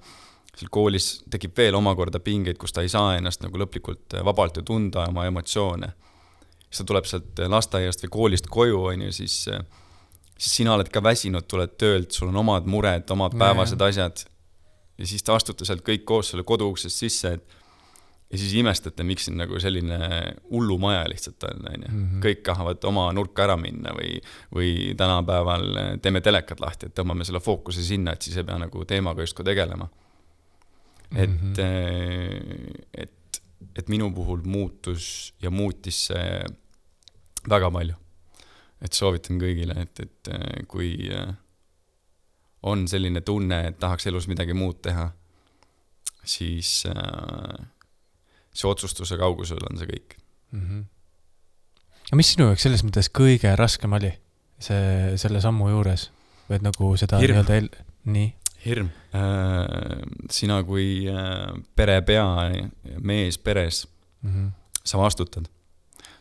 seal 0.57 0.71
koolis 0.73 1.07
tekib 1.29 1.55
veel 1.57 1.77
omakorda 1.77 2.21
pingeid, 2.23 2.57
kus 2.57 2.73
ta 2.73 2.83
ei 2.85 2.89
saa 2.91 3.15
ennast 3.17 3.43
nagu 3.45 3.59
lõplikult 3.61 4.17
äh, 4.17 4.25
vabalt 4.25 4.57
ju 4.57 4.65
tunda, 4.65 5.05
oma 5.11 5.27
emotsioone. 5.29 5.91
siis 6.67 6.81
ta 6.81 6.87
tuleb 6.91 7.09
sealt 7.09 7.41
äh, 7.43 7.49
lasteaiast 7.51 8.05
või 8.05 8.13
koolist 8.15 8.49
koju, 8.49 8.79
on 8.91 9.05
ju, 9.07 9.11
siis, 9.19 9.37
äh, 9.53 9.61
siis 10.37 10.61
sina 10.61 10.73
oled 10.73 10.89
ka 10.93 11.03
väsinud, 11.03 11.47
tuled 11.47 11.77
töölt, 11.77 12.11
sul 12.11 12.31
on 12.31 12.41
omad 12.43 12.65
mured, 12.65 13.05
omad 13.13 13.37
päevased 13.37 13.79
jah. 13.79 13.93
asjad. 13.93 14.25
ja 14.97 15.07
siis 15.07 15.23
te 15.23 15.31
astute 15.35 15.65
sealt 15.65 15.85
kõik 15.85 16.05
koos 16.05 16.33
selle 16.33 16.43
koduuksest 16.43 17.05
sisse, 17.05 17.37
et 17.37 17.57
ja 18.31 18.37
siis 18.37 18.53
imestate, 18.59 19.05
miks 19.07 19.27
siin 19.27 19.37
nagu 19.39 19.59
selline 19.59 19.97
hullumaja 20.51 21.05
lihtsalt 21.09 21.43
on, 21.47 21.67
on 21.71 21.85
ju. 21.85 21.91
Mhm. 21.93 22.23
kõik 22.25 22.41
tahavad 22.47 22.87
oma 22.89 23.07
nurka 23.15 23.45
ära 23.45 23.55
minna 23.59 23.93
või, 23.95 24.17
või 24.53 24.71
tänapäeval 24.99 25.67
teeme 26.03 26.21
telekad 26.21 26.59
lahti, 26.63 26.89
et 26.89 26.97
tõmbame 26.97 27.27
selle 27.27 27.39
fookuse 27.43 27.85
sinna, 27.87 28.13
et 28.13 28.27
siis 28.27 28.37
ei 28.37 28.47
pea 28.47 28.59
nagu 28.59 28.85
teemaga 28.85 29.23
justkui 29.23 29.47
tegelema. 29.47 29.89
et 31.15 31.29
mm. 31.29 31.53
-hmm. 31.53 32.73
et, 32.93 33.41
et 33.75 33.87
minu 33.87 34.11
puhul 34.11 34.41
muutus 34.43 35.33
ja 35.41 35.49
muutis 35.49 36.05
see 36.07 36.43
väga 37.49 37.71
palju. 37.71 37.95
et 38.81 38.93
soovitan 38.93 39.39
kõigile, 39.41 39.73
et, 39.81 39.99
et 39.99 40.27
äh, 40.29 40.65
kui 40.67 41.09
äh, 41.09 41.31
on 42.61 42.87
selline 42.87 43.21
tunne, 43.21 43.67
et 43.67 43.79
tahaks 43.79 44.05
elus 44.05 44.27
midagi 44.27 44.53
muud 44.53 44.81
teha, 44.85 45.07
siis 46.23 46.83
äh, 46.85 47.65
see 48.57 48.69
otsustuse 48.69 49.17
kaugusel 49.19 49.61
on 49.69 49.77
see 49.79 49.89
kõik. 49.89 50.17
mm. 50.51 50.63
-hmm. 50.63 50.83
aga 52.09 52.21
mis 52.21 52.33
sinu 52.33 52.49
jaoks 52.49 52.67
selles 52.67 52.83
mõttes 52.87 53.11
kõige 53.21 53.53
raskem 53.59 53.93
oli, 53.93 54.13
see, 54.59 55.17
selle 55.17 55.41
sammu 55.43 55.69
juures? 55.75 56.09
või 56.47 56.61
et 56.61 56.63
nagu 56.63 56.93
seda 56.97 57.19
Hirm. 57.19 57.35
nii-öelda 57.35 57.55
el-, 57.61 57.73
nii 58.07 58.29
hirm. 58.67 58.89
sina 60.31 60.61
kui 60.67 61.07
äh, 61.09 61.53
perepea, 61.75 62.25
mees 62.99 63.37
peres, 63.37 63.87
mm? 64.21 64.33
-hmm. 64.33 64.49
sa 64.83 64.97
vastutad. 64.97 65.45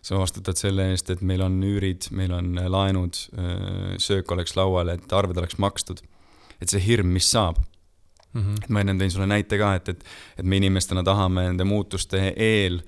sa 0.02 0.18
vastutad 0.18 0.54
selle 0.54 0.90
eest, 0.90 1.10
et 1.10 1.20
meil 1.20 1.42
on 1.42 1.62
üürid, 1.62 2.06
meil 2.10 2.32
on 2.32 2.54
laenud, 2.54 3.16
söök 3.98 4.30
oleks 4.30 4.54
laual, 4.56 4.88
et 4.88 5.12
arved 5.12 5.36
oleks 5.36 5.58
makstud. 5.58 6.00
et 6.60 6.68
see 6.68 6.80
hirm, 6.80 7.06
mis 7.06 7.30
saab, 7.30 7.58
Mm 8.36 8.42
-hmm. 8.42 8.64
et 8.64 8.68
ma 8.68 8.80
ennem 8.80 8.98
tõin 9.00 9.10
sulle 9.10 9.26
näite 9.26 9.56
ka, 9.58 9.74
et, 9.74 9.88
et, 9.88 10.04
et 10.38 10.44
me 10.44 10.56
inimestena 10.56 11.02
tahame 11.02 11.46
nende 11.46 11.64
muutuste 11.64 12.34
eel 12.36 12.82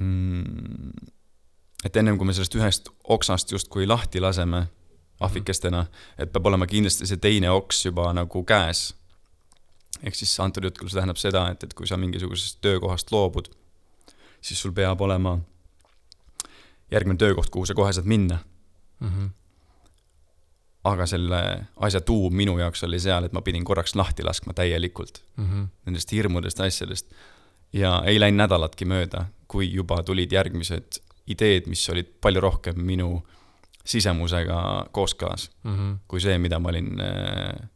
mm, 0.00 0.92
et 1.84 1.96
ennem 1.96 2.18
kui 2.18 2.26
me 2.26 2.34
sellest 2.34 2.56
ühest 2.58 2.90
oksast 3.04 3.52
justkui 3.52 3.86
lahti 3.86 4.20
laseme, 4.20 4.66
ahvikestena, 5.20 5.84
et 6.18 6.32
peab 6.32 6.46
olema 6.46 6.66
kindlasti 6.70 7.06
see 7.06 7.20
teine 7.22 7.50
oks 7.50 7.84
juba 7.86 8.12
nagu 8.14 8.44
käes. 8.46 8.94
ehk 10.02 10.14
siis 10.14 10.40
antud 10.40 10.64
jutul 10.64 10.88
see 10.88 10.94
tähendab 10.94 11.18
seda, 11.18 11.48
et, 11.50 11.64
et 11.64 11.74
kui 11.74 11.86
sa 11.86 11.96
mingisugusest 11.98 12.60
töökohast 12.62 13.10
loobud, 13.10 13.48
siis 14.40 14.60
sul 14.60 14.72
peab 14.72 15.00
olema 15.00 15.38
järgmine 16.90 17.18
töökoht, 17.18 17.50
kuhu 17.50 17.66
sa 17.66 17.74
kohe 17.74 17.92
saad 17.92 18.06
minna. 18.06 18.38
Mhm. 19.00 19.26
Aga 20.84 21.06
selle 21.06 21.40
asja 21.80 22.00
tuum 22.00 22.34
minu 22.34 22.58
jaoks 22.58 22.84
oli 22.86 23.00
seal, 23.00 23.24
et 23.24 23.32
ma 23.32 23.40
pidin 23.42 23.64
korraks 23.64 23.94
lahti 23.98 24.22
laskma 24.22 24.52
täielikult 24.54 25.22
Mhm. 25.36 25.64
nendest 25.86 26.12
hirmudest, 26.12 26.60
asjadest. 26.60 27.06
ja 27.72 28.02
ei 28.06 28.18
läinud 28.20 28.38
nädalatki 28.48 28.84
mööda, 28.84 29.26
kui 29.48 29.66
juba 29.72 30.02
tulid 30.02 30.30
järgmised 30.32 31.00
ideed, 31.26 31.66
mis 31.68 31.88
olid 31.90 32.06
palju 32.20 32.40
rohkem 32.40 32.78
minu 32.80 33.22
sisemusega 33.84 34.88
kooskõlas, 34.92 35.48
Mhm. 35.64 35.92
kui 36.08 36.20
see, 36.20 36.38
mida 36.38 36.58
ma 36.58 36.68
olin 36.68 37.00
äh, 37.00 37.68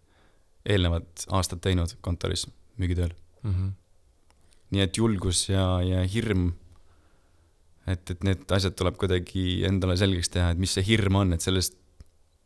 eelnevad 0.67 1.07
aastad 1.31 1.61
teinud 1.61 1.95
kontoris 2.01 2.47
müügitööl. 2.79 3.13
nii 4.71 4.81
et 4.81 4.97
julgus 4.97 5.49
ja, 5.49 5.81
ja 5.83 6.03
hirm, 6.07 6.53
et, 7.87 8.11
et 8.11 8.23
need 8.25 8.45
asjad 8.55 8.77
tuleb 8.79 8.97
kuidagi 8.97 9.65
endale 9.69 9.97
selgeks 10.01 10.31
teha, 10.31 10.51
et 10.55 10.59
mis 10.63 10.71
see 10.73 10.85
hirm 10.87 11.17
on, 11.17 11.33
et 11.35 11.41
sellest, 11.45 11.75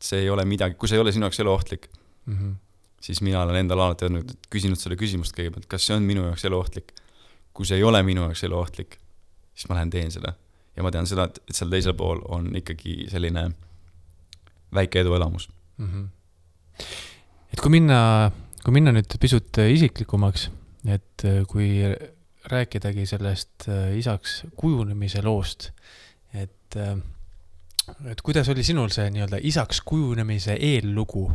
see 0.00 0.20
ei 0.24 0.30
ole 0.30 0.44
midagi, 0.44 0.74
kui 0.74 0.88
see 0.88 0.96
ei 0.98 1.02
ole 1.04 1.12
sinu 1.12 1.26
jaoks 1.26 1.40
eluohtlik, 1.40 1.88
Mhm. 2.26 2.52
siis 3.00 3.20
mina 3.22 3.42
olen 3.42 3.56
endale 3.56 3.82
alati 3.82 4.04
öelnud, 4.04 4.32
küsinud 4.50 4.76
selle 4.80 4.96
küsimust 4.96 5.34
kõigepealt, 5.36 5.66
kas 5.68 5.86
see 5.86 5.94
on 5.96 6.02
minu 6.02 6.24
jaoks 6.26 6.44
eluohtlik. 6.44 6.92
kui 7.56 7.64
see 7.64 7.76
ei 7.78 7.82
ole 7.88 8.02
minu 8.02 8.20
jaoks 8.20 8.42
eluohtlik, 8.44 8.98
siis 9.54 9.68
ma 9.68 9.74
lähen 9.78 9.90
teen 9.90 10.10
seda. 10.10 10.34
ja 10.76 10.82
ma 10.82 10.90
tean 10.90 11.06
seda, 11.06 11.24
et, 11.24 11.38
seal 11.50 11.70
teisel 11.70 11.94
pool 11.94 12.20
on 12.28 12.50
ikkagi 12.56 13.06
selline 13.08 13.50
väike 14.74 15.00
eduelamus. 15.00 15.48
Mhm. 15.78 16.04
et 17.52 17.60
kui 17.62 17.70
minna, 17.70 18.30
kui 18.64 18.72
minna 18.72 18.92
nüüd 18.92 19.16
pisut 19.20 19.56
isiklikumaks, 19.56 20.50
et 20.86 21.24
äh, 21.24 21.46
kui 21.48 21.80
rääkidagi 22.44 23.06
sellest 23.06 23.68
äh, 23.68 23.96
isaks 23.98 24.42
kujunemise 24.56 25.22
loost, 25.24 25.70
et, 26.34 26.76
et 28.10 28.22
kuidas 28.22 28.48
oli 28.52 28.64
sinul 28.66 28.90
see 28.94 29.10
nii-öelda 29.14 29.40
isaks 29.42 29.80
kujunemise 29.86 30.56
eellugu? 30.60 31.30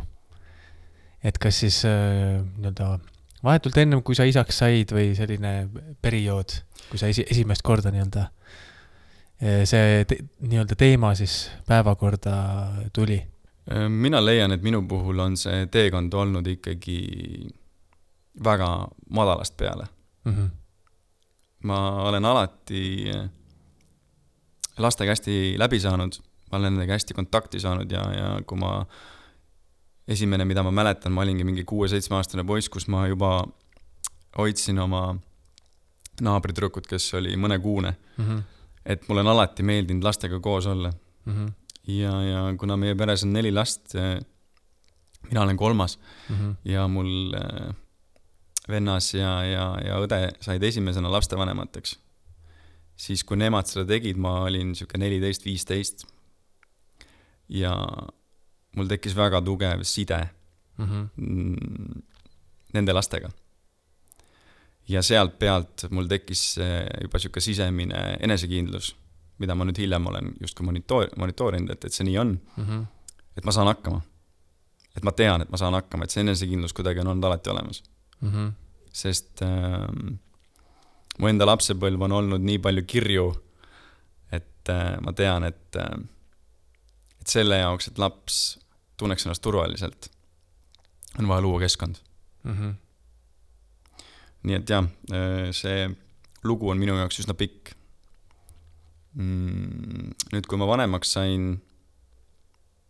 et 1.24 1.38
kas 1.38 1.60
siis 1.62 1.84
äh, 1.86 2.42
nii-öelda 2.58 2.98
vahetult 3.44 3.76
ennem, 3.78 4.02
kui 4.02 4.14
sa 4.18 4.26
isaks 4.26 4.58
said 4.62 4.94
või 4.94 5.12
selline 5.18 5.68
periood, 6.02 6.54
kui 6.90 6.98
sa 6.98 7.10
esi-, 7.10 7.26
esimest 7.30 7.62
korda 7.66 7.92
nii-öelda 7.94 8.24
äh, 8.26 9.62
see 9.68 10.04
te, 10.08 10.18
nii-öelda 10.42 10.78
teema 10.78 11.14
siis 11.18 11.44
päevakorda 11.68 12.36
tuli 12.92 13.20
mina 13.88 14.18
leian, 14.24 14.50
et 14.52 14.62
minu 14.62 14.82
puhul 14.90 15.20
on 15.22 15.36
see 15.38 15.66
teekond 15.70 16.14
olnud 16.18 16.46
ikkagi 16.50 16.98
väga 18.44 18.88
madalast 19.10 19.56
peale. 19.56 19.86
mm? 20.24 20.32
-hmm. 20.32 20.50
ma 21.62 21.78
olen 22.02 22.24
alati 22.24 23.12
lastega 24.78 25.10
hästi 25.10 25.54
läbi 25.58 25.80
saanud, 25.80 26.12
ma 26.52 26.58
olen 26.58 26.74
nendega 26.74 26.92
hästi 26.92 27.14
kontakti 27.16 27.60
saanud 27.60 27.90
ja, 27.90 28.02
ja 28.12 28.30
kui 28.46 28.58
ma, 28.60 28.86
esimene, 30.08 30.44
mida 30.44 30.62
ma 30.62 30.70
mäletan, 30.70 31.12
ma 31.12 31.24
olingi 31.24 31.44
mingi 31.44 31.64
kuue-seitsmeaastane 31.64 32.44
poiss, 32.44 32.68
kus 32.68 32.88
ma 32.92 33.06
juba 33.08 33.46
hoidsin 34.38 34.78
oma 34.78 35.16
naabritüdrukut, 36.22 36.86
kes 36.86 37.14
oli 37.14 37.36
mõnekuune, 37.36 37.94
Mm 38.16 38.24
-hmm. 38.28 38.42
et 38.84 39.08
mulle 39.08 39.20
on 39.20 39.26
alati 39.32 39.62
meeldinud 39.62 40.04
lastega 40.04 40.40
koos 40.40 40.66
olla 40.66 40.92
Mm 41.24 41.32
-hmm. 41.32 41.52
ja, 41.92 42.22
ja 42.22 42.54
kuna 42.58 42.76
meie 42.76 42.94
peres 42.94 43.24
on 43.24 43.32
neli 43.32 43.52
last, 43.52 43.94
mina 45.30 45.42
olen 45.42 45.56
kolmas 45.56 45.98
Mm 46.28 46.36
-hmm. 46.36 46.54
ja 46.64 46.88
mul 46.88 47.34
äh, 47.34 47.74
vennas 48.68 49.14
ja, 49.14 49.44
ja, 49.44 49.66
ja 49.84 49.98
õde 50.02 50.20
said 50.40 50.62
esimesena 50.62 51.10
lastevanemateks, 51.12 51.98
siis 52.96 53.24
kui 53.24 53.36
nemad 53.36 53.66
seda 53.66 53.84
tegid, 53.88 54.16
ma 54.16 54.42
olin 54.46 54.74
sihuke 54.78 54.98
neliteist, 54.98 55.44
viisteist. 55.44 56.06
Ja 57.52 57.72
mul 58.76 58.88
tekkis 58.88 59.16
väga 59.16 59.42
tugev 59.44 59.82
side 59.84 60.22
Mm 60.78 60.84
-hmm. 60.88 61.08
mm, 61.16 62.02
nende 62.74 62.92
lastega. 62.92 63.28
ja 64.88 65.02
sealt 65.02 65.38
pealt 65.38 65.84
mul 65.90 66.06
tekkis 66.08 66.58
äh, 66.58 66.86
juba 67.02 67.18
sihuke 67.18 67.40
sisemine 67.40 68.16
enesekindlus, 68.20 68.96
mida 69.38 69.54
ma 69.54 69.64
nüüd 69.64 69.78
hiljem 69.78 70.06
olen 70.06 70.32
justkui 70.40 70.66
monitoor-, 70.66 71.12
monitoorinud, 71.16 71.70
et, 71.70 71.84
et 71.84 71.92
see 71.92 72.04
nii 72.04 72.18
on, 72.18 72.40
Mm 72.56 72.64
-hmm. 72.64 72.84
et 73.36 73.44
ma 73.44 73.52
saan 73.52 73.66
hakkama. 73.66 74.00
et 74.96 75.02
ma 75.04 75.12
tean, 75.12 75.42
et 75.42 75.50
ma 75.50 75.56
saan 75.56 75.74
hakkama, 75.74 76.04
et 76.04 76.10
see 76.10 76.20
enesekindlus 76.20 76.72
kuidagi 76.72 77.00
on 77.00 77.06
olnud 77.06 77.24
alati 77.24 77.50
olemas 77.50 77.82
Mm 78.20 78.30
-hmm. 78.32 78.52
sest 78.92 79.42
äh, 79.42 80.16
mu 81.18 81.28
enda 81.28 81.46
lapsepõlv 81.46 82.02
on 82.02 82.12
olnud 82.12 82.40
nii 82.40 82.58
palju 82.58 82.82
kirju, 82.86 83.26
et 84.32 84.68
äh, 84.68 85.00
ma 85.00 85.12
tean, 85.12 85.44
et 85.44 85.76
äh,, 85.76 85.98
et 87.22 87.30
selle 87.30 87.60
jaoks, 87.60 87.88
et 87.88 88.00
laps 88.02 88.38
tunneks 89.00 89.26
ennast 89.26 89.42
turvaliselt, 89.44 90.08
on 91.18 91.28
vaja 91.30 91.44
luua 91.44 91.60
keskkond. 91.62 92.00
Mm 92.42 92.56
-hmm. 92.58 92.74
nii 94.42 94.56
et 94.58 94.70
jah, 94.70 94.86
see 95.54 95.90
lugu 96.42 96.70
on 96.70 96.78
minu 96.78 96.96
jaoks 96.98 97.20
üsna 97.22 97.34
pikk 97.38 97.76
mm,. 99.14 100.10
nüüd, 100.32 100.48
kui 100.48 100.58
ma 100.58 100.66
vanemaks 100.66 101.12
sain, 101.12 101.62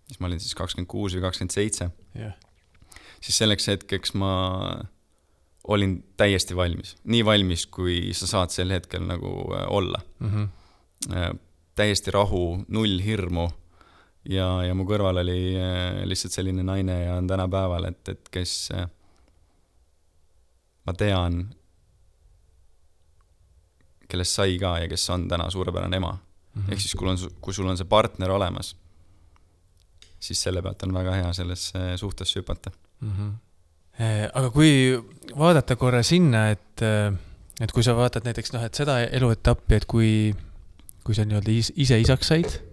siis 0.09 0.21
ma 0.21 0.31
olin 0.31 0.40
siis 0.40 0.57
kakskümmend 0.57 0.88
kuus 0.88 1.16
või 1.16 1.27
kakskümmend 1.27 1.53
seitse, 1.53 1.90
siis 3.21 3.38
selleks 3.38 3.68
hetkeks 3.68 4.14
ma 4.14 4.33
olin 5.68 5.99
täiesti 6.16 6.57
valmis, 6.57 6.97
nii 7.05 7.25
valmis, 7.25 7.66
kui 7.66 8.14
sa 8.16 8.27
saad 8.27 8.55
sel 8.55 8.73
hetkel 8.75 9.05
nagu 9.07 9.33
äh, 9.55 9.66
olla. 9.68 10.01
Mhm. 10.21 10.51
täiesti 11.75 12.11
rahu, 12.14 12.64
null 12.68 13.01
hirmu 13.03 13.49
ja, 14.31 14.47
ja 14.67 14.75
mu 14.77 14.87
kõrval 14.89 15.23
oli 15.23 15.55
äh, 15.59 16.03
lihtsalt 16.09 16.37
selline 16.37 16.65
naine 16.67 16.99
ja 17.05 17.17
on 17.19 17.31
tänapäeval, 17.31 17.89
et, 17.91 18.03
et 18.15 18.31
kes 18.33 18.55
äh, 18.77 18.87
ma 20.87 20.95
tean, 20.99 21.45
kellest 24.11 24.39
sai 24.39 24.59
ka 24.61 24.77
ja 24.83 24.91
kes 24.91 25.09
on 25.15 25.27
täna 25.31 25.49
suurepärane 25.51 25.99
ema. 25.99 26.13
ehk 26.69 26.81
siis, 26.83 26.95
kui 26.99 27.09
on, 27.09 27.19
kui 27.41 27.55
sul 27.57 27.69
on 27.71 27.79
see 27.81 27.89
partner 27.89 28.35
olemas, 28.35 28.75
siis 30.21 30.43
selle 30.43 30.63
pealt 30.63 30.83
on 30.85 30.93
väga 30.95 31.15
hea 31.17 31.31
sellesse 31.33 31.97
suhtesse 31.97 32.41
hüpata. 32.41 32.71
mm. 33.01 33.13
-hmm. 33.17 33.33
aga 34.35 34.51
kui 34.51 35.03
vaadata 35.39 35.77
korra 35.77 36.03
sinna, 36.03 36.51
et, 36.51 36.83
et 37.61 37.73
kui 37.73 37.83
sa 37.83 37.97
vaatad 37.97 38.25
näiteks 38.25 38.53
noh, 38.53 38.63
et 38.63 38.75
seda 38.75 39.01
eluetappi, 39.01 39.75
et 39.75 39.85
kui, 39.87 40.35
kui 41.05 41.15
sa 41.15 41.25
nii-öelda 41.25 41.51
is- 41.51 41.73
ise 41.77 42.01
isaks 42.01 42.29
said 42.29 42.72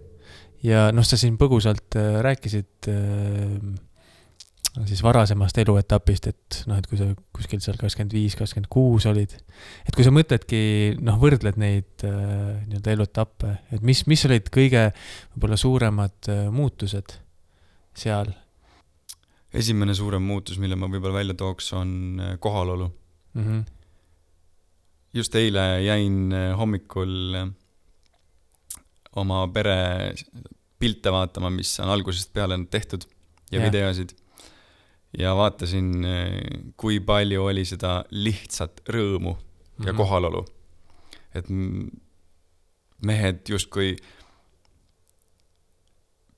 ja 0.66 0.88
noh, 0.94 1.06
sa 1.06 1.18
siin 1.20 1.38
põgusalt 1.40 1.96
äh, 1.98 2.18
rääkisid 2.24 2.88
äh, 2.90 3.54
siis 4.86 5.02
varasemast 5.02 5.58
eluetapist, 5.62 6.28
et 6.30 6.60
noh, 6.70 6.78
et 6.78 6.86
kui 6.90 7.00
sa 7.00 7.08
kuskil 7.34 7.62
seal 7.64 7.78
kakskümmend 7.80 8.14
viis, 8.14 8.36
kakskümmend 8.38 8.70
kuus 8.72 9.06
olid, 9.10 9.32
et 9.88 9.96
kui 9.96 10.06
sa 10.06 10.12
mõtledki, 10.14 10.60
noh, 11.02 11.18
võrdled 11.22 11.58
neid 11.60 12.04
äh, 12.06 12.60
nii-öelda 12.68 12.94
eluetappe, 12.94 13.56
et 13.74 13.82
mis, 13.86 14.04
mis 14.10 14.24
olid 14.28 14.52
kõige 14.52 14.90
võib-olla 15.34 15.58
suuremad 15.60 16.30
muutused 16.54 17.18
seal 17.96 18.32
esimene 19.50 19.96
suurem 19.98 20.22
muutus, 20.22 20.60
mille 20.62 20.76
ma 20.78 20.86
võib-olla 20.86 21.24
välja 21.24 21.34
tooks, 21.34 21.72
on 21.74 22.20
kohalolu. 22.38 22.86
mm? 23.34 23.46
-hmm. 23.46 23.64
just 25.14 25.34
eile 25.34 25.82
jäin 25.82 26.30
hommikul 26.56 27.50
oma 29.16 29.48
pere 29.52 30.14
pilte 30.78 31.12
vaatama, 31.12 31.50
mis 31.50 31.72
on 31.80 31.90
algusest 31.92 32.32
peale 32.32 32.58
tehtud 32.70 33.04
ja 33.50 33.58
yeah. 33.58 33.66
videosid. 33.66 34.14
ja 35.18 35.34
vaatasin, 35.34 36.06
kui 36.76 37.00
palju 37.00 37.44
oli 37.50 37.64
seda 37.64 38.04
lihtsat 38.10 38.80
rõõmu 38.88 39.36
ja 39.84 39.92
Mhm. 39.92 39.96
kohalolu. 39.96 40.44
et 41.34 41.46
mehed 43.06 43.48
justkui 43.48 43.96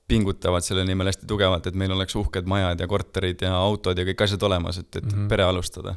pingutavad 0.07 0.61
selle 0.65 0.83
nimel 0.85 1.09
hästi 1.09 1.27
tugevalt, 1.29 1.67
et 1.67 1.77
meil 1.79 1.93
oleks 1.95 2.15
uhked 2.19 2.47
majad 2.49 2.81
ja 2.83 2.87
korterid 2.87 3.41
ja 3.41 3.55
autod 3.57 3.97
ja 3.97 4.05
kõik 4.05 4.25
asjad 4.25 4.43
olemas, 4.45 4.77
et, 4.77 4.89
et 4.95 5.05
mm. 5.05 5.13
-hmm. 5.13 5.29
pere 5.31 5.43
alustada. 5.43 5.95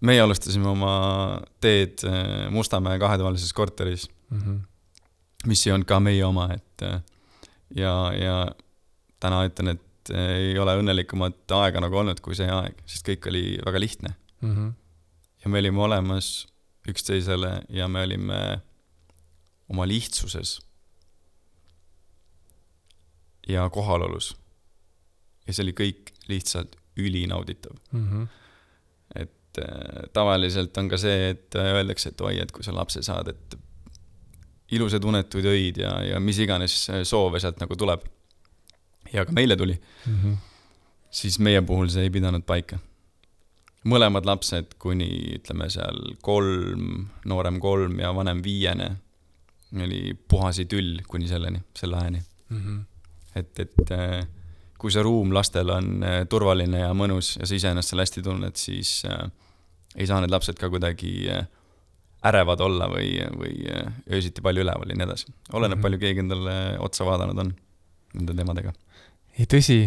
meie 0.00 0.20
alustasime 0.20 0.68
oma 0.68 1.40
teed 1.60 2.02
äh, 2.04 2.50
Mustamäe 2.50 2.98
kahetoalises 2.98 3.52
korteris, 3.52 4.10
Mm 4.30 4.40
-hmm. 4.40 4.58
Mis 5.46 5.66
ei 5.66 5.74
olnud 5.74 5.88
ka 5.88 6.00
meie 6.02 6.24
oma, 6.26 6.48
et 6.54 6.86
äh, 6.86 7.00
ja, 7.76 7.94
ja 8.16 8.36
täna 9.22 9.44
ütlen, 9.48 9.76
et 9.76 10.12
äh, 10.12 10.32
ei 10.50 10.58
ole 10.58 10.76
õnnelikumat 10.80 11.56
aega 11.58 11.82
nagu 11.82 12.02
olnud 12.02 12.20
kui 12.24 12.38
see 12.38 12.48
aeg, 12.52 12.78
sest 12.86 13.06
kõik 13.08 13.30
oli 13.32 13.44
väga 13.64 13.82
lihtne 13.82 14.16
Mm 14.40 14.54
-hmm. 14.54 14.72
ja 15.44 15.48
me 15.48 15.58
olime 15.58 15.80
olemas 15.80 16.46
üksteisele 16.88 17.62
ja 17.68 17.88
me 17.88 18.02
olime 18.02 18.60
oma 19.68 19.86
lihtsuses 19.88 20.60
ja 23.48 23.70
kohalolus 23.70 24.36
ja 25.46 25.54
see 25.54 25.64
oli 25.64 25.74
kõik 25.80 26.12
lihtsalt 26.28 26.76
ülinauditav. 26.96 27.76
Mhm. 27.92 28.24
et 29.14 29.58
äh, 29.58 30.08
tavaliselt 30.12 30.76
on 30.78 30.88
ka 30.88 30.98
see, 31.00 31.30
et 31.30 31.54
äh, 31.54 31.72
öeldakse, 31.78 32.08
et 32.08 32.20
oi, 32.20 32.38
et 32.40 32.52
kui 32.52 32.64
sa 32.64 32.74
lapse 32.74 33.02
saad, 33.02 33.28
et 33.28 33.56
ilusaid 34.74 35.04
unetuid 35.04 35.44
öid 35.46 35.76
ja, 35.78 35.92
ja 36.02 36.20
mis 36.20 36.38
iganes 36.42 36.88
äh, 36.90 37.02
soove 37.06 37.40
sealt 37.40 37.60
nagu 37.62 37.76
tuleb. 37.76 38.00
ja 39.12 39.24
ka 39.24 39.32
meile 39.32 39.56
tuli, 39.56 39.78
Mhm. 40.06 40.32
siis 41.10 41.38
meie 41.38 41.62
puhul 41.62 41.88
see 41.88 42.02
ei 42.02 42.10
pidanud 42.10 42.42
paika. 42.46 42.78
mõlemad 43.86 44.24
lapsed 44.26 44.74
kuni 44.82 45.06
ütleme 45.38 45.68
seal 45.70 46.16
kolm, 46.22 47.06
noorem 47.24 47.60
kolm 47.60 48.00
ja 48.00 48.10
vanem 48.14 48.40
viiene 48.42 48.96
oli 49.82 50.14
puhas 50.28 50.58
idüll 50.58 51.02
kuni 51.06 51.28
selleni, 51.28 51.60
selle 51.74 51.96
ajani. 51.96 52.20
Mhm. 52.50 52.80
et, 53.36 53.58
et 53.60 53.90
äh, 53.92 54.26
kui 54.78 54.90
see 54.90 55.02
ruum 55.02 55.32
lastel 55.32 55.70
on 55.70 56.02
äh, 56.02 56.24
turvaline 56.28 56.78
ja 56.78 56.92
mõnus 56.94 57.36
ja 57.40 57.46
sa 57.46 57.54
ise 57.54 57.68
ennast 57.70 57.90
seal 57.92 58.00
hästi 58.00 58.22
tunned, 58.22 58.56
siis 58.56 59.04
äh, 59.04 59.30
ei 59.96 60.06
saa 60.06 60.20
need 60.20 60.30
lapsed 60.30 60.58
ka 60.58 60.68
kuidagi 60.72 61.28
äh, 61.30 61.46
ärevad 62.28 62.62
olla 62.64 62.88
või, 62.92 63.14
või 63.38 63.54
öösiti 64.10 64.44
palju 64.44 64.64
üleval 64.64 64.92
ja 64.92 64.98
nii 64.98 65.06
edasi. 65.06 65.30
oleneb 65.52 65.76
mm, 65.76 65.78
-hmm. 65.78 65.86
palju 65.86 66.02
keegi 66.02 66.24
endale 66.24 66.56
otsa 66.82 67.06
vaadanud 67.08 67.44
on 67.44 67.54
nende 68.16 68.36
teemadega. 68.36 68.72
ei 69.38 69.48
tõsi, 69.50 69.80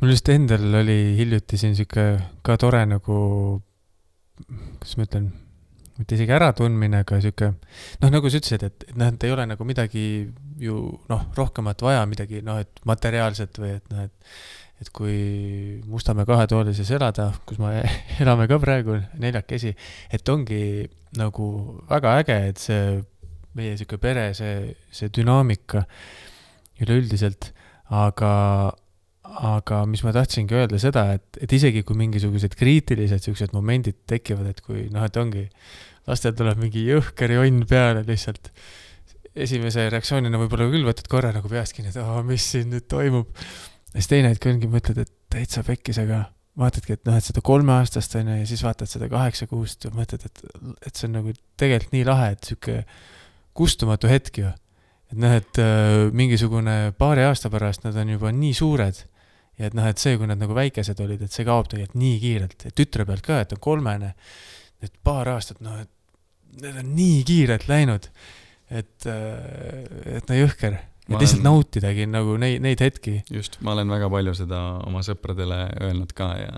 mul 0.00 0.14
just 0.14 0.28
endal 0.32 0.80
oli 0.82 1.00
hiljuti 1.18 1.58
siin 1.60 1.76
sihuke 1.78 2.06
ka 2.46 2.56
tore 2.60 2.84
nagu, 2.86 3.18
kuidas 4.46 4.96
ma 4.96 5.08
ütlen, 5.08 5.30
mitte 5.96 6.16
isegi 6.18 6.34
äratundmine, 6.36 7.00
aga 7.04 7.20
sihuke 7.24 7.52
noh, 8.02 8.12
nagu 8.12 8.30
sa 8.30 8.40
ütlesid, 8.40 8.66
et, 8.68 8.86
et 8.90 8.98
noh, 9.00 9.08
et 9.12 9.26
ei 9.26 9.32
ole 9.32 9.46
nagu 9.48 9.68
midagi 9.68 10.04
ju 10.60 10.82
noh, 11.10 11.26
rohkemat 11.36 11.82
vaja, 11.84 12.04
midagi 12.08 12.42
noh, 12.44 12.60
et 12.62 12.84
materiaalset 12.88 13.60
või 13.62 13.74
et 13.78 13.92
noh, 13.92 14.06
et 14.06 14.36
et 14.82 14.90
kui 14.92 15.16
Mustamäe 15.88 16.28
kahetoalises 16.28 16.90
elada, 16.92 17.30
kus 17.48 17.60
me 17.62 17.80
elame 18.22 18.48
ka 18.50 18.58
praegu 18.62 18.98
neljakesi, 19.22 19.74
et 20.12 20.28
ongi 20.32 20.86
nagu 21.16 21.50
väga 21.88 22.16
äge, 22.22 22.40
et 22.50 22.60
see 22.60 22.80
meie 23.56 23.76
sihuke 23.76 23.98
pere, 24.00 24.30
see, 24.36 24.74
see 24.92 25.08
dünaamika 25.16 25.86
üleüldiselt, 26.84 27.50
aga, 27.94 28.32
aga 29.24 29.82
mis 29.88 30.02
ma 30.04 30.12
tahtsingi 30.16 30.58
öelda 30.58 30.80
seda, 30.82 31.06
et, 31.16 31.40
et 31.40 31.52
isegi 31.56 31.84
kui 31.86 31.96
mingisugused 31.98 32.56
kriitilised 32.58 33.24
siuksed 33.24 33.54
momendid 33.56 34.02
tekivad, 34.10 34.50
et 34.52 34.60
kui 34.64 34.86
noh, 34.92 35.06
et 35.08 35.20
ongi, 35.20 35.46
lastel 36.06 36.36
tuleb 36.36 36.60
mingi 36.62 36.84
jõhker 36.86 37.32
jonn 37.38 37.64
peale 37.68 38.04
lihtsalt. 38.06 38.52
esimese 39.36 39.90
reaktsioonina 39.92 40.38
võib-olla 40.40 40.68
küll 40.72 40.86
võtad 40.86 41.08
korra 41.12 41.32
nagu 41.34 41.48
peast 41.48 41.76
kinni, 41.76 41.90
et 41.92 41.98
aa, 42.00 42.22
mis 42.24 42.44
siin 42.54 42.70
nüüd 42.72 42.86
toimub. 42.88 43.32
Ja 43.96 44.02
siis 44.02 44.12
teine 44.12 44.28
hetk 44.28 44.44
ongi, 44.50 44.68
mõtled, 44.68 44.98
et 45.00 45.12
täitsa 45.32 45.62
pekkis, 45.64 45.96
aga 46.02 46.26
vaatadki, 46.60 46.96
et 46.96 47.08
noh, 47.08 47.16
et 47.16 47.24
seda 47.24 47.40
kolmeaastast 47.44 48.18
on 48.20 48.28
ju 48.28 48.36
ja 48.42 48.46
siis 48.48 48.62
vaatad 48.64 48.90
seda 48.90 49.08
kaheksa 49.12 49.48
kuust 49.48 49.88
ja 49.88 49.92
mõtled, 49.96 50.24
et, 50.28 50.44
et 50.84 50.92
see 50.92 51.08
on 51.08 51.18
nagu 51.18 51.32
tegelikult 51.60 51.96
nii 51.96 52.06
lahe, 52.08 52.30
et 52.36 52.48
sihuke 52.50 52.78
kustumatu 53.56 54.10
hetk 54.12 54.40
ju. 54.42 54.52
Et 55.12 55.18
noh, 55.22 55.32
et 55.38 55.60
äh, 55.62 56.08
mingisugune 56.16 56.92
paari 56.98 57.24
aasta 57.24 57.48
pärast 57.52 57.86
nad 57.86 57.96
on 57.96 58.16
juba 58.16 58.32
nii 58.34 58.56
suured 58.58 59.00
ja 59.56 59.68
et 59.70 59.76
noh, 59.76 59.86
et 59.88 60.00
see, 60.00 60.16
kui 60.20 60.28
nad 60.28 60.40
nagu 60.40 60.56
väikesed 60.56 61.00
olid, 61.00 61.22
et 61.24 61.32
see 61.32 61.46
kaob 61.48 61.70
tegelikult 61.70 62.00
nii 62.00 62.16
kiirelt, 62.20 62.66
et 62.68 62.76
tütre 62.76 63.06
pealt 63.08 63.24
ka, 63.24 63.40
et 63.40 63.54
on 63.56 63.62
kolmene, 63.62 64.12
et 64.84 64.92
paar 65.06 65.30
aastat, 65.32 65.62
noh, 65.64 65.78
et 65.80 66.60
need 66.60 66.82
on 66.82 66.90
nii 66.96 67.22
kiirelt 67.28 67.68
läinud, 67.70 68.10
et, 68.68 69.06
et 69.06 70.28
no 70.28 70.36
jõhker, 70.36 70.76
et 71.14 71.22
lihtsalt 71.22 71.40
olen- 71.40 71.48
nautidagi 71.50 72.06
nagu 72.10 72.36
neid, 72.42 72.62
neid 72.64 72.82
hetki. 72.82 73.20
just, 73.30 73.60
ma 73.62 73.76
olen 73.76 73.88
väga 73.94 74.10
palju 74.10 74.34
seda 74.34 74.62
oma 74.86 75.04
sõpradele 75.06 75.60
öelnud 75.86 76.12
ka 76.16 76.32
ja 76.40 76.56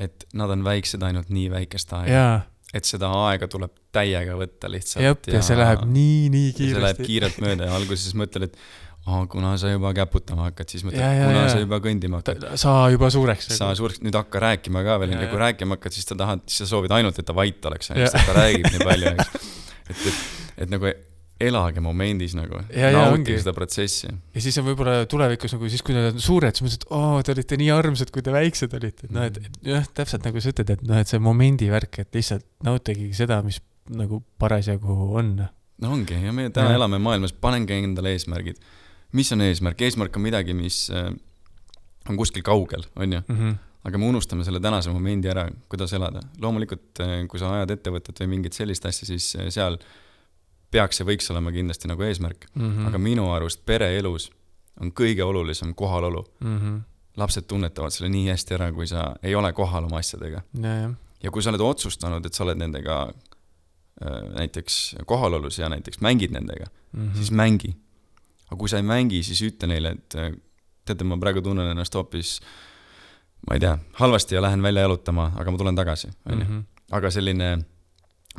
et 0.00 0.24
nad 0.32 0.50
on 0.50 0.64
väiksed 0.64 1.02
ainult 1.04 1.28
nii 1.32 1.50
väikest 1.52 1.92
aega, 1.98 2.46
et 2.72 2.88
seda 2.88 3.10
aega 3.26 3.48
tuleb 3.50 3.74
täiega 3.92 4.36
võtta 4.38 4.70
lihtsalt. 4.72 5.04
jep, 5.04 5.26
ja 5.34 5.42
see 5.44 5.58
läheb 5.58 5.84
nii, 5.84 6.30
nii 6.32 6.46
ja 6.52 6.54
see 6.56 6.68
läheb 6.70 7.02
kiiresti. 7.02 7.10
kiirelt 7.10 7.42
mööda 7.44 7.68
ja 7.68 7.74
alguses 7.76 8.14
mõtled, 8.16 8.48
et 8.48 8.56
aa, 9.10 9.26
kuna 9.32 9.52
sa 9.60 9.72
juba 9.72 9.92
käputama 9.96 10.48
hakkad, 10.48 10.72
siis 10.72 10.86
mõtled 10.86 11.04
kuna 11.04 11.44
ja. 11.44 11.52
sa 11.52 11.60
juba 11.60 11.80
kõndima 11.84 12.22
hakkad. 12.22 12.48
saa 12.62 12.88
juba 12.94 13.12
suureks. 13.12 13.50
sa 13.58 13.74
suureks, 13.76 14.00
nüüd 14.04 14.16
hakka 14.16 14.42
rääkima 14.46 14.84
ka 14.86 14.96
veel 15.02 15.16
kui 15.20 15.44
rääkima 15.44 15.76
hakkad, 15.76 15.96
siis 15.98 16.08
sa 16.08 16.16
tahad, 16.16 16.46
siis 16.46 16.64
sa 16.64 16.72
soovid 16.72 16.96
ainult, 16.96 17.20
et 17.20 17.28
ta 17.28 17.36
vait 17.36 17.70
oleks, 17.72 17.92
sest 17.92 18.16
ta 18.16 18.36
räägib 18.40 18.68
nii 18.70 18.88
palju, 18.88 19.14
eks. 19.16 19.54
et, 19.90 20.04
et, 20.06 20.26
et 20.64 20.72
nagu 20.72 20.92
elage 21.40 21.80
momendis 21.84 22.34
nagu, 22.36 22.58
nautige 22.94 23.38
seda 23.40 23.54
protsessi. 23.56 24.10
ja 24.34 24.40
siis 24.44 24.58
on 24.60 24.66
võib-olla 24.68 25.06
tulevikus 25.10 25.54
nagu 25.56 25.70
siis, 25.72 25.82
kui 25.86 25.94
nad 25.96 26.10
on 26.12 26.20
suured, 26.20 26.54
siis 26.56 26.66
mõtled, 26.66 26.82
et 26.84 26.92
oo, 26.98 27.22
te 27.24 27.32
olite 27.34 27.56
nii 27.60 27.70
armsad, 27.74 28.10
kui 28.14 28.22
te 28.26 28.34
väiksed 28.34 28.74
olite, 28.76 29.08
et 29.08 29.14
noh, 29.16 29.24
et 29.30 29.38
jah, 29.66 29.86
täpselt 29.96 30.26
nagu 30.28 30.42
sa 30.42 30.52
ütled, 30.52 30.74
et 30.76 30.84
noh, 30.86 31.00
et 31.00 31.08
see 31.10 31.22
momendi 31.22 31.70
värk, 31.72 32.02
et 32.04 32.14
lihtsalt 32.20 32.44
nautige 32.66 33.08
seda, 33.16 33.40
mis 33.46 33.60
nagu 33.90 34.20
parasjagu 34.38 34.98
on. 35.18 35.32
no 35.80 35.94
ongi 35.96 36.18
ja 36.20 36.32
me 36.36 36.50
täna 36.52 36.74
Ja. 36.74 36.82
elame 36.82 36.98
maailmas, 37.02 37.32
panengi 37.32 37.72
endale 37.80 38.12
eesmärgid. 38.12 38.60
mis 39.12 39.32
on 39.32 39.40
eesmärk, 39.42 39.80
eesmärk 39.82 40.16
on 40.20 40.22
midagi, 40.28 40.54
mis 40.54 40.84
äh, 40.94 41.08
on 42.08 42.16
kuskil 42.20 42.42
kaugel, 42.46 42.84
on 42.96 43.12
ju, 43.16 43.22
aga 43.88 43.98
me 43.98 44.06
unustame 44.12 44.44
selle 44.44 44.60
tänase 44.60 44.92
momendi 44.92 45.28
ära, 45.32 45.46
kuidas 45.72 45.92
elada. 45.96 46.20
loomulikult, 46.40 47.00
kui 47.32 47.40
sa 47.40 47.54
ajad 47.56 47.70
ettevõtet 47.78 48.20
või 48.20 48.28
mingit 48.36 48.52
sellist 48.58 48.84
asja, 48.86 49.08
siis 49.08 49.32
äh, 49.40 49.48
seal 49.48 49.78
peaks 50.70 51.00
ja 51.00 51.06
võiks 51.06 51.30
olema 51.32 51.50
kindlasti 51.52 51.88
nagu 51.88 52.02
eesmärk, 52.02 52.46
Mhm. 52.54 52.86
aga 52.86 52.98
minu 52.98 53.32
arust 53.34 53.64
pereelus 53.66 54.30
on 54.80 54.92
kõige 54.92 55.22
olulisem 55.22 55.74
kohalolu. 55.74 56.24
Mhm. 56.40 56.78
lapsed 57.16 57.42
tunnetavad 57.50 57.90
selle 57.92 58.08
nii 58.08 58.28
hästi 58.30 58.54
ära, 58.54 58.72
kui 58.72 58.86
sa 58.86 59.16
ei 59.22 59.34
ole 59.34 59.52
kohal 59.52 59.84
oma 59.84 59.98
asjadega. 59.98 60.42
ja 61.22 61.30
kui 61.30 61.42
sa 61.42 61.50
oled 61.50 61.60
otsustanud, 61.60 62.24
et 62.26 62.32
sa 62.34 62.44
oled 62.44 62.56
nendega 62.58 63.12
äh, 64.02 64.22
näiteks 64.36 64.94
kohalolus 65.06 65.58
ja 65.58 65.68
näiteks 65.68 66.00
mängid 66.00 66.30
nendega, 66.30 66.66
Mhm. 66.92 67.14
siis 67.14 67.30
mängi. 67.30 67.74
aga 68.50 68.56
kui 68.58 68.68
sa 68.68 68.76
ei 68.76 68.82
mängi, 68.82 69.22
siis 69.22 69.42
ütle 69.42 69.66
neile, 69.68 69.90
et 69.90 70.14
äh, 70.14 70.32
teate, 70.84 71.04
ma 71.04 71.16
praegu 71.16 71.42
tunnen 71.42 71.66
ennast 71.70 71.94
hoopis, 71.94 72.40
ma 73.48 73.54
ei 73.54 73.60
tea, 73.60 73.78
halvasti 73.92 74.34
ja 74.34 74.40
lähen 74.42 74.62
välja 74.62 74.82
jalutama, 74.82 75.32
aga 75.36 75.50
ma 75.50 75.58
tulen 75.58 75.76
tagasi, 75.76 76.08
on 76.26 76.38
ju. 76.38 76.44
Mhm. 76.44 76.60
aga 76.92 77.10
selline 77.10 77.64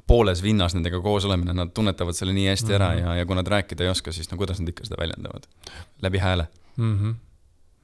pooles 0.07 0.41
vinnas 0.43 0.73
nendega 0.75 1.01
koos 1.03 1.25
olemine, 1.27 1.53
nad 1.53 1.71
tunnetavad 1.75 2.15
selle 2.15 2.33
nii 2.33 2.47
hästi 2.49 2.73
ära 2.77 2.91
Mhm. 2.95 2.99
ja, 3.03 3.15
ja 3.21 3.25
kui 3.25 3.35
nad 3.35 3.47
rääkida 3.47 3.83
ei 3.83 3.89
oska, 3.91 4.11
siis 4.11 4.31
no 4.31 4.37
kuidas 4.37 4.59
nad 4.59 4.69
ikka 4.69 4.85
seda 4.87 4.99
väljendavad? 4.99 5.47
läbi 6.01 6.17
hääle. 6.17 6.47
Mhm. 6.77 7.11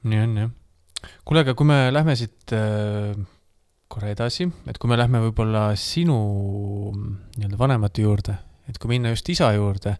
nii 0.04 0.20
on 0.22 0.36
jah. 0.36 0.50
kuule, 1.24 1.40
aga 1.40 1.54
kui 1.54 1.66
me 1.66 1.92
lähme 1.92 2.16
siit 2.16 2.52
äh, 2.52 3.16
korra 3.88 4.08
edasi, 4.12 4.48
et 4.66 4.78
kui 4.78 4.88
me 4.90 4.96
lähme 4.98 5.20
võib-olla 5.28 5.70
sinu 5.76 6.16
nii-öelda 7.36 7.58
vanemate 7.58 8.02
juurde, 8.02 8.34
et 8.68 8.78
kui 8.78 8.88
minna 8.88 9.12
just 9.14 9.28
isa 9.28 9.52
juurde, 9.52 9.96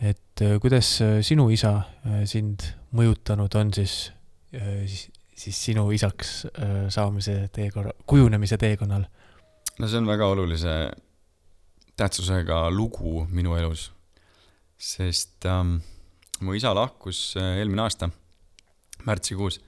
et 0.00 0.42
äh, 0.42 0.58
kuidas 0.60 1.00
äh, 1.02 1.18
sinu 1.22 1.48
isa 1.50 1.72
äh, 2.06 2.24
sind 2.24 2.62
mõjutanud 2.96 3.52
on 3.58 3.72
siis, 3.76 4.12
siis, 4.52 5.10
siis 5.36 5.64
sinu 5.70 5.90
isaks 5.92 6.46
äh, 6.46 6.86
saamise 6.92 7.48
teekonna, 7.52 7.92
kujunemise 8.06 8.56
teekonnal 8.60 9.04
no 9.78 9.88
see 9.88 9.98
on 9.98 10.06
väga 10.08 10.26
olulise 10.32 10.76
tähtsusega 11.96 12.66
lugu 12.70 13.26
minu 13.32 13.56
elus, 13.56 13.90
sest 14.76 15.46
ähm, 15.48 15.78
mu 16.40 16.56
isa 16.56 16.74
lahkus 16.76 17.34
äh, 17.40 17.56
eelmine 17.60 17.86
aasta 17.86 18.10
märtsikuus 19.06 19.60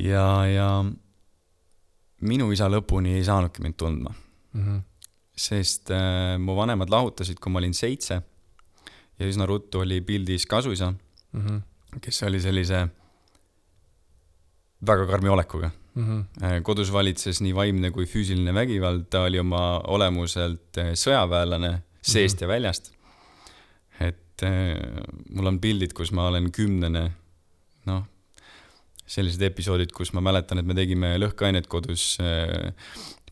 ja, 0.00 0.26
ja 0.48 0.68
minu 2.20 2.50
isa 2.52 2.68
lõpuni 2.72 3.16
ei 3.18 3.24
saanudki 3.24 3.64
mind 3.64 3.76
tundma, 3.76 4.14
mm? 4.52 4.62
-hmm. 4.62 4.80
sest 5.36 5.90
äh, 5.90 6.36
mu 6.38 6.56
vanemad 6.56 6.90
lahutasid, 6.90 7.40
kui 7.40 7.52
ma 7.52 7.60
olin 7.60 7.74
seitse 7.74 8.22
ja 9.18 9.26
üsna 9.26 9.46
ruttu 9.46 9.84
oli 9.84 10.00
pildis 10.00 10.46
kasuisa, 10.46 10.94
Mm 11.36 11.46
-hmm. 11.46 11.60
kes 12.00 12.22
oli 12.22 12.40
sellise 12.40 12.88
väga 14.86 15.06
karmi 15.06 15.28
olekuga. 15.28 15.70
Mm 15.96 16.04
-hmm. 16.04 16.62
kodus 16.62 16.92
valitses 16.92 17.40
nii 17.40 17.54
vaimne 17.54 17.90
kui 17.90 18.04
füüsiline 18.04 18.52
vägivald, 18.54 19.06
ta 19.10 19.22
oli 19.24 19.38
oma 19.40 19.80
olemuselt 19.88 20.76
eh, 20.78 20.92
sõjaväelane 20.92 21.78
seest 22.02 22.40
ja 22.40 22.48
väljast. 22.48 22.92
et 24.00 24.42
eh, 24.42 24.76
mul 25.30 25.46
on 25.46 25.60
pildid, 25.60 25.92
kus 25.96 26.12
ma 26.12 26.28
olen 26.28 26.50
kümnene, 26.52 27.10
noh, 27.86 28.02
sellised 29.06 29.42
episoodid, 29.42 29.92
kus 29.94 30.12
ma 30.12 30.20
mäletan, 30.20 30.58
et 30.58 30.66
me 30.66 30.74
tegime 30.74 31.14
lõhkeainet 31.22 31.68
kodus, 31.70 32.18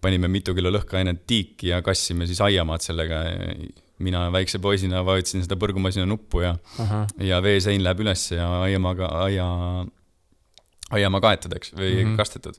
panime 0.00 0.28
mitu 0.28 0.54
kilo 0.54 0.72
lõhkeainet 0.72 1.24
tiiki 1.26 1.72
ja 1.72 1.82
kassime 1.82 2.28
siis 2.30 2.40
aiamaad 2.44 2.84
sellega. 2.84 3.24
mina 3.98 4.24
väikse 4.32 4.58
poisina 4.58 5.04
vajutasin 5.06 5.44
seda 5.44 5.54
põrgumasina 5.54 6.02
nuppu 6.06 6.40
ja 6.40 6.56
ja 7.22 7.36
veesein 7.42 7.84
läheb 7.84 8.00
üles 8.02 8.24
ja 8.32 8.48
aiamaaga, 8.64 9.06
aia, 9.22 9.46
aiamaa 10.92 11.22
kaetud, 11.24 11.54
eks, 11.56 11.72
või 11.76 11.90
mm. 11.90 12.00
-hmm. 12.00 12.16
kastetud. 12.20 12.58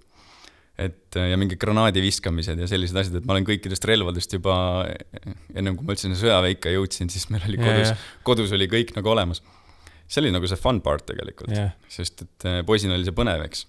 et 0.78 1.16
ja 1.16 1.38
mingid 1.40 1.60
granaadi 1.60 2.02
viskamised 2.04 2.60
ja 2.60 2.68
sellised 2.68 2.98
asjad, 3.00 3.22
et 3.22 3.28
ma 3.28 3.32
olen 3.32 3.46
kõikidest 3.48 3.86
relvadest 3.88 4.34
juba 4.36 4.56
ennem 5.56 5.78
kui 5.78 5.88
ma 5.88 5.96
üldse 5.96 6.10
sinna 6.10 6.20
sõjaväe 6.20 6.58
ikka 6.58 6.74
jõudsin, 6.74 7.12
siis 7.12 7.30
meil 7.32 7.46
oli 7.48 7.62
kodus 7.62 7.94
ja., 7.94 7.96
kodus 8.28 8.52
oli 8.58 8.68
kõik 8.68 8.92
nagu 8.98 9.14
olemas. 9.14 9.42
see 10.08 10.22
oli 10.22 10.34
nagu 10.36 10.48
see 10.48 10.60
fun 10.60 10.82
part 10.82 11.06
tegelikult 11.06 11.56
jah. 11.56 11.72
sest 11.88 12.26
et 12.28 12.48
äh, 12.50 12.60
poisina 12.66 12.98
oli 12.98 13.08
see 13.08 13.16
põnev, 13.16 13.46
eks. 13.48 13.66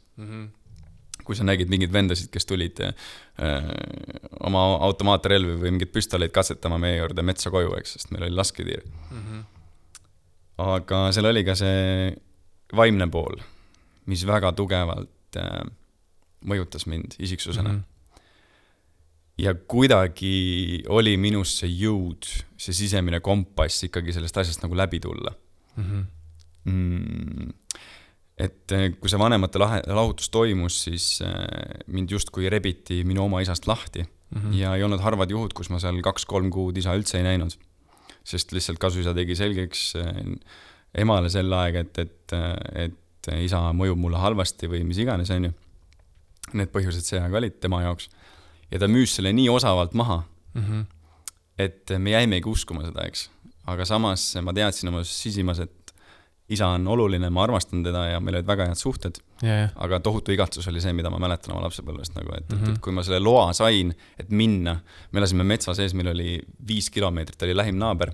kui 1.27 1.35
sa 1.39 1.47
nägid 1.47 1.71
mingeid 1.71 1.93
vendasid, 1.93 2.31
kes 2.31 2.47
tulid 2.47 2.83
äh, 2.83 2.93
oma 4.41 4.67
automaatrelvi 4.89 5.61
või 5.63 5.77
mingeid 5.77 5.95
püstoleid 5.95 6.35
katsetama 6.35 6.79
meie 6.79 6.99
juurde 6.99 7.23
metsa 7.23 7.51
koju, 7.55 7.75
eks, 7.79 7.99
sest 7.99 8.11
meil 8.11 8.27
oli 8.27 8.35
lasketiir. 8.35 8.83
aga 10.59 11.13
seal 11.13 11.31
oli 11.31 11.45
ka 11.45 11.55
see 11.55 12.17
vaimne 12.75 13.07
pool, 13.13 13.39
mis 14.07 14.25
väga 14.27 14.53
tugevalt 14.57 15.39
äh, 15.41 15.67
mõjutas 16.47 16.87
mind 16.87 17.17
isiksusena 17.19 17.73
mm. 17.73 17.77
-hmm. 17.77 18.23
ja 19.45 19.55
kuidagi 19.55 20.85
oli 20.89 21.17
minus 21.17 21.59
see 21.61 21.71
jõud, 21.71 22.29
see 22.57 22.75
sisemine 22.77 23.21
kompass 23.21 23.87
ikkagi 23.89 24.13
sellest 24.13 24.43
asjast 24.43 24.63
nagu 24.63 24.77
läbi 24.77 25.01
tulla 25.01 25.35
mm,. 25.77 27.53
et 28.39 28.73
eh, 28.73 28.91
kui 29.01 29.11
see 29.11 29.21
vanemate 29.21 29.59
lahe, 29.59 29.81
lahutus 29.87 30.29
toimus, 30.31 30.83
siis 30.89 31.23
äh, 31.25 31.33
mind 31.87 32.11
justkui 32.11 32.51
rebiti 32.53 33.03
minu 33.05 33.25
oma 33.25 33.41
isast 33.41 33.67
lahti 33.67 34.03
mm 34.03 34.41
-hmm. 34.41 34.55
ja 34.55 34.75
ei 34.77 34.83
olnud 34.83 35.01
harvad 35.01 35.31
juhud, 35.31 35.53
kus 35.53 35.71
ma 35.71 35.79
seal 35.79 36.03
kaks-kolm 36.03 36.51
kuud 36.51 36.77
isa 36.77 36.95
üldse 36.95 37.19
ei 37.19 37.25
näinud. 37.25 37.59
sest 38.27 38.53
lihtsalt 38.53 38.79
kasuisa 38.79 39.15
tegi 39.15 39.37
selgeks 39.37 39.97
äh, 39.97 40.17
emale 40.95 41.29
sel 41.31 41.53
aeg, 41.53 41.75
et, 41.75 41.99
et, 41.99 42.33
et 42.75 42.95
isa 43.45 43.61
mõjub 43.73 43.99
mulle 43.99 44.19
halvasti 44.19 44.69
või 44.71 44.85
mis 44.85 44.99
iganes, 44.99 45.31
onju. 45.31 45.53
Need 46.55 46.71
põhjused 46.71 47.03
see 47.03 47.19
aeg 47.21 47.35
olid 47.35 47.61
tema 47.61 47.83
jaoks. 47.83 48.09
ja 48.71 48.79
ta 48.79 48.87
müüs 48.87 49.15
selle 49.15 49.33
nii 49.33 49.49
osavalt 49.49 49.95
maha, 49.95 50.25
et 51.59 51.91
me 51.99 52.11
jäimegi 52.11 52.49
uskuma 52.49 52.85
seda, 52.85 53.07
eks. 53.07 53.31
aga 53.67 53.85
samas 53.85 54.37
ma 54.43 54.53
teadsin 54.53 54.89
oma 54.89 55.03
sisimas, 55.05 55.59
et 55.61 55.87
isa 56.49 56.69
on 56.69 56.87
oluline, 56.89 57.31
ma 57.31 57.43
armastan 57.43 57.83
teda 57.83 58.05
ja 58.07 58.21
meil 58.21 58.39
olid 58.39 58.47
väga 58.47 58.69
head 58.69 58.79
suhted, 58.79 59.19
ja, 59.43 59.69
aga 59.83 59.99
tohutu 60.01 60.33
igatsus 60.33 60.69
oli 60.71 60.81
see, 60.81 60.93
mida 60.95 61.11
ma 61.11 61.19
mäletan 61.19 61.55
oma 61.55 61.65
lapsepõlvest 61.67 62.15
nagu, 62.15 62.31
et 62.37 62.49
mm, 62.49 62.59
-hmm. 62.59 62.63
Mhm. 62.63 62.75
et 62.75 62.81
kui 62.81 62.93
ma 62.93 63.03
selle 63.03 63.19
loa 63.19 63.53
sain, 63.53 63.95
et 64.19 64.31
minna, 64.31 64.77
me 65.13 65.19
elasime 65.19 65.45
metsa 65.45 65.75
sees, 65.75 65.95
meil 65.95 66.13
oli 66.15 66.39
viis 66.69 66.91
kilomeetrit, 66.91 67.43
oli 67.43 67.57
lähim 67.57 67.79
naaber. 67.79 68.13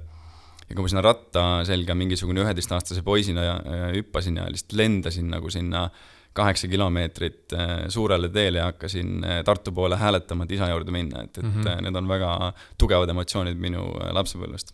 Ja 0.72 0.76
kui 0.76 0.86
ma 0.86 0.88
sinna 0.88 1.04
ratta 1.04 1.44
selga 1.68 1.94
mingisugune 1.98 2.40
üheteistaastase 2.40 3.04
poisina 3.04 3.44
hüppasin 3.92 4.38
ja 4.40 4.46
lihtsalt 4.48 4.72
lendasin 4.80 5.28
nagu 5.28 5.50
sinna 5.52 5.84
kaheksa 6.32 6.68
kilomeetrit 6.68 7.52
äh, 7.52 7.72
suurele 7.92 8.30
teele 8.32 8.62
ja 8.62 8.70
hakkasin 8.70 9.24
äh, 9.24 9.42
Tartu 9.44 9.72
poole 9.76 9.98
hääletama, 10.00 10.46
et 10.46 10.54
isa 10.56 10.68
juurde 10.70 10.94
minna, 10.94 11.26
et, 11.26 11.38
et 11.38 11.44
mm. 11.44 11.60
-hmm. 11.60 11.82
need 11.84 11.96
on 11.96 12.08
väga 12.08 12.52
tugevad 12.80 13.12
emotsioonid 13.12 13.60
minu 13.60 13.84
lapsepõlvest. 14.16 14.72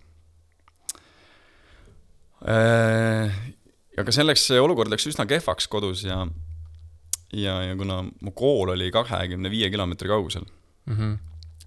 aga 3.99 4.13
selleks 4.15 4.47
see 4.47 4.61
olukord 4.63 4.91
läks 4.93 5.09
üsna 5.11 5.27
kehvaks 5.27 5.67
kodus 5.69 6.05
ja, 6.05 6.21
ja, 7.33 7.63
ja 7.63 7.77
kuna 7.77 8.05
mu 8.21 8.31
kool 8.31 8.71
oli 8.77 8.93
kahekümne 8.95 9.51
viie 9.51 9.71
kilomeetri 9.71 10.09
kaugusel, 10.09 10.47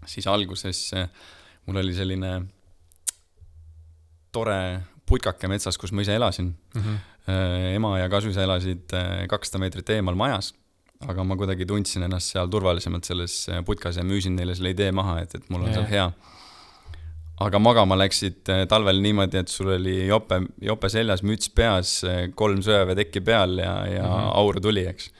siis 0.06 0.28
alguses 0.28 0.94
mul 1.66 1.84
oli 1.84 1.94
selline 1.94 2.32
tore 4.32 4.58
putkake 5.12 5.50
metsas, 5.52 5.78
kus 5.80 5.94
ma 5.96 6.06
ise 6.06 6.16
elasin. 6.16 6.54
ema 7.76 7.94
ja 8.00 8.10
kasuisa 8.10 8.42
elasid 8.44 8.94
äh, 8.98 9.28
kakssada 9.30 9.62
meetrit 9.62 9.90
eemal 9.94 10.16
majas, 10.18 10.56
aga 11.06 11.24
ma 11.24 11.36
kuidagi 11.38 11.68
tundsin 11.70 12.08
ennast 12.08 12.34
seal 12.34 12.50
turvalisemalt 12.50 13.06
selles 13.06 13.36
äh, 13.52 13.62
putkas 13.66 14.00
ja 14.00 14.06
müüsin 14.08 14.34
neile 14.40 14.56
selle 14.58 14.72
idee 14.74 14.90
maha, 14.96 15.20
et, 15.22 15.36
et 15.38 15.52
mul 15.54 15.68
on 15.68 15.76
seal 15.76 15.86
hea. 15.92 16.08
aga 17.42 17.60
magama 17.62 17.98
läksid 17.98 18.50
talvel 18.70 19.00
niimoodi, 19.02 19.38
et 19.42 19.54
sul 19.54 19.70
oli 19.76 20.08
jope, 20.08 20.42
jope 20.62 20.90
seljas, 20.94 21.24
müts 21.26 21.50
peas, 21.54 21.94
kolm 22.38 22.62
sõjaväetekki 22.66 23.24
peal 23.26 23.58
ja, 23.62 23.76
ja 23.90 24.04
mm 24.04 24.18
-hmm. 24.18 24.34
aur 24.42 24.60
tuli, 24.62 24.86
eks. 24.90 25.12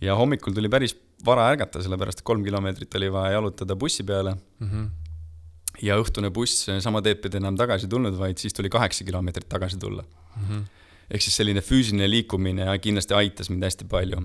ja 0.00 0.16
hommikul 0.16 0.56
tuli 0.56 0.68
päris 0.68 0.96
vara 1.24 1.48
ärgata, 1.52 1.82
sellepärast 1.82 2.20
et 2.20 2.28
kolm 2.28 2.44
kilomeetrit 2.44 2.94
oli 2.94 3.12
vaja 3.12 3.32
jalutada 3.38 3.76
bussi 3.76 4.04
peale 4.04 4.36
ja 5.82 5.98
õhtune 6.00 6.30
buss 6.34 6.66
sama 6.82 7.02
teed 7.04 7.20
pidi 7.24 7.40
enam 7.40 7.56
tagasi 7.58 7.88
tulnud, 7.90 8.16
vaid 8.18 8.40
siis 8.40 8.56
tuli 8.56 8.70
kaheksa 8.72 9.04
kilomeetrit 9.04 9.48
tagasi 9.48 9.78
tulla 9.80 10.02
mm. 10.02 10.42
-hmm. 10.48 10.64
ehk 11.10 11.22
siis 11.22 11.36
selline 11.36 11.60
füüsiline 11.60 12.08
liikumine 12.10 12.66
kindlasti 12.82 13.14
aitas 13.14 13.50
mind 13.50 13.64
hästi 13.64 13.88
palju. 13.90 14.22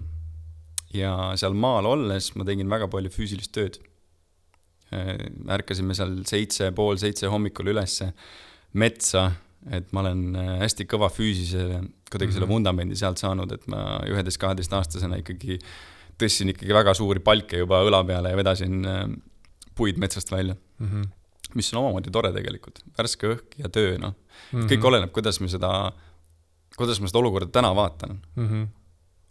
ja 0.94 1.34
seal 1.36 1.54
maal 1.54 1.86
olles 1.86 2.36
ma 2.36 2.46
tegin 2.46 2.70
väga 2.70 2.88
palju 2.88 3.10
füüsilist 3.10 3.52
tööd. 3.52 3.80
ärkasime 5.48 5.96
seal 5.96 6.18
seitse, 6.28 6.72
pool 6.72 6.98
seitse 6.98 7.28
hommikul 7.28 7.68
ülesse 7.72 8.12
metsa, 8.74 9.32
et 9.72 9.94
ma 9.94 10.02
olen 10.02 10.36
äh, 10.36 10.50
hästi 10.66 10.84
kõva 10.90 11.08
füüsise, 11.14 11.80
kuidagi 12.12 12.36
selle 12.36 12.48
vundamendi 12.50 12.96
sealt 13.00 13.22
saanud, 13.22 13.52
et 13.52 13.68
ma 13.72 14.02
üheteist-kaheteistaastasena 14.10 15.22
ikkagi 15.22 15.60
tõstsin 16.20 16.52
ikkagi 16.52 16.76
väga 16.76 16.94
suuri 16.98 17.24
palke 17.24 17.62
juba 17.62 17.82
õla 17.88 18.04
peale 18.08 18.34
ja 18.34 18.40
vedasin 18.40 18.86
äh, 18.86 19.06
puid 19.76 20.02
metsast 20.02 20.32
välja 20.32 20.58
mis 21.56 21.74
on 21.74 21.82
omamoodi 21.84 22.12
tore 22.14 22.32
tegelikult, 22.36 22.84
värske 22.98 23.34
õhk 23.36 23.58
ja 23.64 23.70
töö, 23.70 23.98
noh. 24.02 24.16
kõik 24.52 24.86
oleneb, 24.88 25.12
kuidas 25.16 25.40
me 25.44 25.50
seda, 25.52 25.92
kuidas 26.78 27.02
ma 27.02 27.10
seda 27.12 27.20
olukorda 27.20 27.52
täna 27.52 27.74
vaatan. 27.76 28.20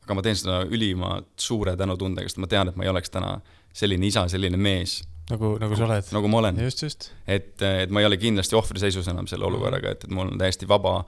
aga 0.05 0.15
ma 0.15 0.23
teen 0.23 0.37
seda 0.37 0.63
ülimalt 0.67 1.31
suure 1.37 1.77
tänutundega, 1.77 2.29
sest 2.29 2.41
ma 2.43 2.47
tean, 2.51 2.69
et 2.69 2.77
ma 2.77 2.85
ei 2.85 2.91
oleks 2.91 3.11
täna 3.11 3.39
selline 3.73 4.07
isa, 4.07 4.27
selline 4.29 4.57
mees, 4.57 5.01
nagu, 5.31 5.55
nagu 5.61 5.77
sa 5.79 5.87
oled. 5.87 6.09
nagu 6.15 6.31
ma 6.31 6.41
olen. 6.43 6.63
just, 6.65 6.83
just. 6.83 7.11
et, 7.27 7.53
et 7.63 7.91
ma 7.91 8.03
ei 8.03 8.09
ole 8.09 8.19
kindlasti 8.21 8.57
ohvriseisus 8.59 9.09
enam 9.13 9.29
selle 9.31 9.47
olukorraga, 9.47 9.95
et, 9.95 10.07
et 10.07 10.15
mul 10.15 10.33
on 10.33 10.41
täiesti 10.41 10.69
vaba, 10.69 11.01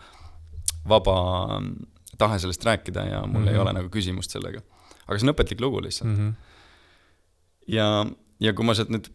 vaba 0.88 1.16
mm, 1.58 1.72
tahe 2.18 2.38
sellest 2.42 2.64
rääkida 2.68 3.06
ja 3.08 3.24
mul 3.26 3.40
mm 3.40 3.46
-hmm. 3.46 3.52
ei 3.52 3.58
ole 3.58 3.72
nagu 3.72 3.88
küsimust 3.88 4.30
sellega. 4.30 4.62
aga 5.06 5.18
see 5.18 5.28
on 5.28 5.34
õpetlik 5.34 5.60
lugu 5.60 5.82
lihtsalt 5.82 6.10
mm. 6.10 6.28
-hmm. 6.28 6.34
ja, 7.66 8.06
ja 8.40 8.52
kui 8.52 8.64
ma 8.64 8.74
sealt 8.74 8.90
nüüd 8.94 9.10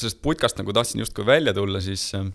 sellest 0.00 0.20
putkast 0.22 0.58
nagu 0.60 0.72
tahtsin 0.76 1.00
justkui 1.00 1.26
välja 1.26 1.54
tulla, 1.54 1.80
siis 1.80 2.10
äh, 2.14 2.26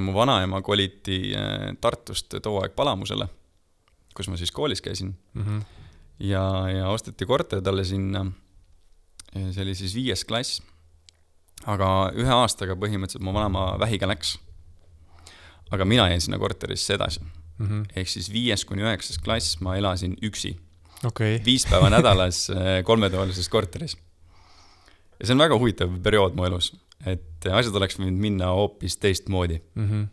mu 0.00 0.14
vanaema 0.14 0.62
koliti 0.62 1.34
äh, 1.36 1.74
Tartust 1.80 2.38
too 2.42 2.60
aeg 2.62 2.76
Palamusele, 2.76 3.28
kus 4.16 4.30
ma 4.32 4.38
siis 4.40 4.52
koolis 4.54 4.82
käisin 4.82 5.14
mm. 5.34 5.44
-hmm. 5.44 5.62
ja, 6.18 6.44
ja 6.70 6.88
osteti 6.88 7.26
korter 7.26 7.62
talle 7.62 7.84
sinna. 7.84 8.26
see 9.36 9.62
oli 9.62 9.74
siis 9.74 9.94
viies 9.94 10.24
klass. 10.24 10.62
aga 11.66 12.12
ühe 12.14 12.32
aastaga 12.32 12.76
põhimõtteliselt 12.76 13.24
mu 13.24 13.32
vanaema 13.34 13.78
vähiga 13.78 14.06
läks. 14.06 14.38
aga 15.70 15.84
mina 15.84 16.08
jäin 16.08 16.20
sinna 16.20 16.38
korterisse 16.38 16.94
edasi, 16.94 17.20
mm 17.58 17.66
-hmm. 17.66 17.84
ehk 17.96 18.08
siis 18.08 18.32
viies 18.32 18.64
kuni 18.64 18.82
üheksas 18.82 19.18
klass 19.18 19.60
ma 19.60 19.76
elasin 19.76 20.16
üksi, 20.22 20.56
okay.. 21.04 21.40
viis 21.44 21.66
päeva 21.66 21.90
nädalas 21.90 22.50
äh, 22.50 22.84
kolmetoalises 22.84 23.48
korteris. 23.48 23.96
Ja 25.20 25.26
see 25.26 25.36
on 25.36 25.44
väga 25.44 25.58
huvitav 25.60 25.92
periood 26.02 26.36
mu 26.38 26.46
elus, 26.48 26.72
et 27.06 27.48
asjad 27.50 27.76
oleks 27.78 27.98
võinud 28.00 28.20
minna 28.20 28.52
hoopis 28.56 28.98
teistmoodi, 29.02 29.60
Mm 29.74 29.88
-hmm. 29.88 30.06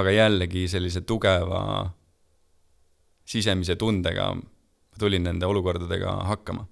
aga 0.00 0.10
jällegi 0.10 0.68
sellise 0.68 1.00
tugeva 1.00 1.90
sisemise 3.24 3.76
tundega 3.76 4.34
ma 4.34 4.98
tulin 4.98 5.22
nende 5.22 5.46
olukordadega 5.46 6.12
hakkama 6.30 6.66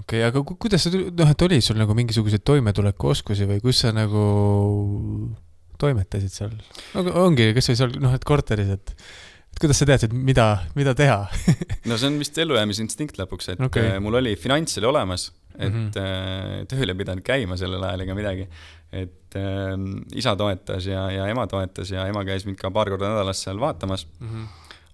okei 0.00 0.20
okay,, 0.20 0.28
aga 0.28 0.42
ku- 0.42 0.56
kuidas 0.56 0.86
sa, 0.86 0.90
noh, 0.90 1.30
et 1.30 1.42
oli 1.42 1.60
sul 1.60 1.78
nagu 1.80 1.94
mingisuguseid 1.94 2.44
toimetulekuoskusi 2.48 3.48
või 3.50 3.60
kus 3.64 3.82
sa 3.84 3.92
nagu 3.94 4.22
toimetasid 5.82 6.32
seal? 6.32 6.56
no 6.96 7.12
ongi, 7.26 7.50
kas 7.56 7.70
või 7.70 7.78
seal, 7.80 7.94
noh, 8.02 8.16
et 8.16 8.26
korteris, 8.26 8.72
et, 8.76 8.94
et 9.52 9.62
kuidas 9.62 9.82
sa 9.82 9.88
teadsid, 9.88 10.14
mida, 10.14 10.48
mida 10.78 10.96
teha? 10.98 11.26
no 11.88 11.98
see 11.98 12.10
on 12.10 12.18
vist 12.22 12.38
ellujäämisinstinkt 12.38 13.20
lõpuks, 13.20 13.52
et 13.54 13.64
okay. 13.64 13.98
mul 14.02 14.20
oli 14.22 14.34
finants 14.40 14.80
oli 14.80 14.90
olemas, 14.90 15.30
et 15.58 15.72
mm. 15.72 15.90
-hmm. 15.90 16.66
tööl 16.70 16.88
ei 16.88 16.98
pidanud 16.98 17.24
käima 17.24 17.56
sellel 17.56 17.82
ajal 17.82 18.00
ega 18.06 18.14
midagi. 18.14 18.48
et 18.92 19.36
äh, 19.36 19.76
isa 20.14 20.36
toetas 20.36 20.86
ja, 20.86 21.10
ja 21.10 21.26
ema 21.26 21.46
toetas 21.46 21.90
ja 21.90 22.06
ema 22.06 22.24
käis 22.24 22.44
mind 22.46 22.58
ka 22.60 22.70
paar 22.70 22.90
korda 22.90 23.08
nädalas 23.08 23.42
seal 23.42 23.60
vaatamas. 23.60 24.06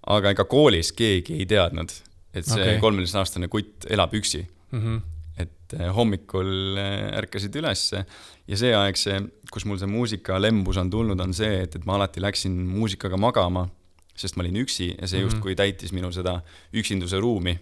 aga 0.07 0.29
ega 0.29 0.45
koolis 0.45 0.91
keegi 0.91 1.33
ei 1.39 1.45
teadnud, 1.45 1.91
et 2.33 2.45
see 2.45 2.61
Okei. 2.61 2.79
kolmeteistaastane 2.79 3.47
kutt 3.47 3.85
elab 3.89 4.13
üksi. 4.13 4.47
Mhm. 4.71 4.97
et 5.39 5.73
äh, 5.79 5.95
hommikul 5.95 6.77
äh, 6.77 7.17
ärkasid 7.17 7.55
ülesse 7.55 8.05
ja 8.47 8.57
see 8.57 8.73
aeg, 8.75 8.97
see, 8.97 9.21
kus 9.51 9.65
mul 9.65 9.77
see 9.79 9.87
muusikalembus 9.87 10.77
on 10.77 10.89
tulnud, 10.89 11.19
on 11.19 11.33
see, 11.33 11.61
et, 11.63 11.75
et 11.75 11.85
ma 11.85 11.95
alati 11.95 12.19
läksin 12.21 12.51
muusikaga 12.67 13.17
magama, 13.17 13.69
sest 14.15 14.35
ma 14.35 14.43
olin 14.43 14.59
üksi 14.65 14.89
ja 14.97 15.07
see 15.07 15.19
Mhm. 15.21 15.29
justkui 15.29 15.55
täitis 15.55 15.93
minu 15.95 16.11
seda 16.11 16.41
üksinduse 16.73 17.19
ruumi, 17.19 17.57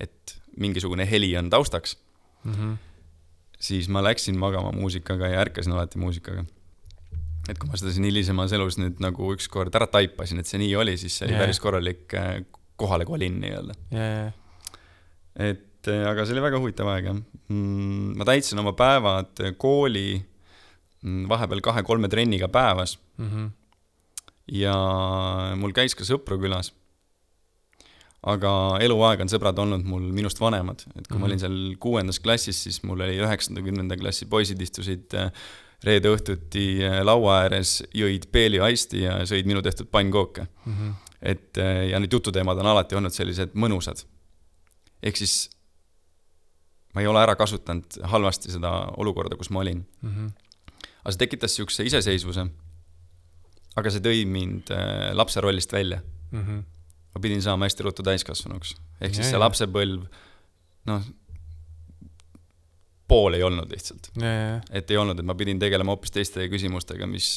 et 0.00 0.36
mingisugune 0.56 1.06
heli 1.10 1.36
on 1.36 1.50
taustaks, 1.50 1.96
Mhm. 2.46 2.74
siis 3.60 3.88
ma 3.88 4.02
läksin 4.04 4.36
magama 4.38 4.70
muusikaga 4.76 5.28
ja 5.32 5.40
ärkasin 5.44 5.72
alati 5.72 5.98
muusikaga. 5.98 6.44
et 7.48 7.58
kui 7.58 7.68
ma 7.70 7.76
seda 7.78 7.92
siin 7.94 8.04
hilisemas 8.08 8.52
elus 8.56 8.76
nüüd 8.78 8.98
nagu 9.00 9.28
ükskord 9.34 9.74
ära 9.78 9.86
taipasin, 9.86 10.38
et 10.42 10.46
see 10.50 10.58
nii 10.58 10.74
oli, 10.76 10.96
siis 10.98 11.14
see 11.18 11.26
oli 11.28 11.34
Jaa. 11.36 11.44
päris 11.44 11.60
korralik 11.62 12.14
äh, 12.18 12.40
kohalekolin 12.76 13.36
nii-öelda. 13.40 13.74
ja, 13.94 14.32
et 15.50 15.88
äh, 15.88 16.02
aga 16.10 16.24
see 16.26 16.34
oli 16.34 16.42
väga 16.42 16.58
huvitav 16.62 16.88
aeg 16.94 17.04
jah 17.10 17.14
mm,. 17.48 18.16
ma 18.18 18.24
täitsin 18.28 18.58
oma 18.62 18.72
päevad 18.76 19.38
kooli 19.62 20.08
mm, 21.02 21.28
vahepeal 21.30 21.60
kahe-kolme 21.64 22.08
trenniga 22.12 22.48
päevas 22.48 22.98
Mhm. 23.18 23.46
ja 24.52 24.74
mul 25.56 25.72
käis 25.72 25.94
ka 25.96 26.04
sõpru 26.04 26.36
külas. 26.42 26.72
Aga 28.26 28.52
eluaeg 28.82 29.22
on 29.22 29.30
sõbrad 29.30 29.58
olnud 29.62 29.86
mul 29.86 30.08
minust 30.14 30.40
vanemad, 30.42 30.82
et 30.82 31.06
kui 31.06 31.14
mm 31.14 31.14
-hmm. 31.14 31.20
ma 31.22 31.28
olin 31.28 31.42
seal 31.42 31.58
kuuendas 31.82 32.18
klassis, 32.20 32.62
siis 32.64 32.82
mul 32.82 33.00
oli 33.06 33.20
üheksanda, 33.22 33.62
kümnenda 33.62 33.96
klassi 33.96 34.26
poisid 34.26 34.60
istusid 34.62 35.14
äh, 35.14 35.30
reede 35.86 36.10
õhtuti 36.10 36.66
äh, 36.82 37.00
laua 37.06 37.42
ääres, 37.44 37.82
jõid 37.94 38.26
peeli 38.32 38.60
aisti 38.60 39.04
ja 39.04 39.20
sõid 39.24 39.46
minu 39.46 39.62
tehtud 39.62 39.90
pannkooke 39.90 40.46
mm. 40.64 40.72
-hmm. 40.72 40.94
et 41.22 41.58
äh, 41.58 41.88
ja 41.92 42.00
need 42.00 42.12
jututeemad 42.12 42.58
on 42.58 42.66
alati 42.66 42.98
olnud 42.98 43.14
sellised 43.14 43.54
mõnusad. 43.54 44.04
ehk 45.02 45.16
siis 45.16 45.50
ma 46.94 47.00
ei 47.00 47.06
ole 47.06 47.22
ära 47.22 47.36
kasutanud 47.36 48.02
halvasti 48.02 48.50
seda 48.50 48.70
olukorda, 48.96 49.36
kus 49.36 49.50
ma 49.50 49.60
olin 49.60 49.86
mm. 50.02 50.10
-hmm. 50.10 50.30
aga 51.04 51.12
see 51.12 51.18
tekitas 51.18 51.52
niisuguse 51.52 51.84
iseseisvuse. 51.84 52.46
aga 53.76 53.90
see 53.90 54.00
tõi 54.00 54.26
mind 54.26 54.74
lapse 55.12 55.40
rollist 55.40 55.72
välja 55.72 56.00
mm. 56.32 56.42
-hmm. 56.42 56.75
Ma 57.16 57.22
pidin 57.22 57.40
saama 57.42 57.64
hästi 57.64 57.86
ruttu 57.86 58.04
täiskasvanuks, 58.06 58.74
ehk 59.00 59.14
siis 59.16 59.24
ja, 59.24 59.32
see 59.32 59.40
lapsepõlv, 59.40 60.06
noh, 60.90 61.06
pool 63.08 63.38
ei 63.38 63.44
olnud 63.46 63.70
lihtsalt. 63.72 64.10
et 64.70 64.90
ei 64.90 65.00
olnud, 65.00 65.18
et 65.18 65.26
ma 65.26 65.36
pidin 65.38 65.62
tegelema 65.62 65.94
hoopis 65.94 66.12
teiste 66.12 66.48
küsimustega, 66.52 67.08
mis, 67.08 67.36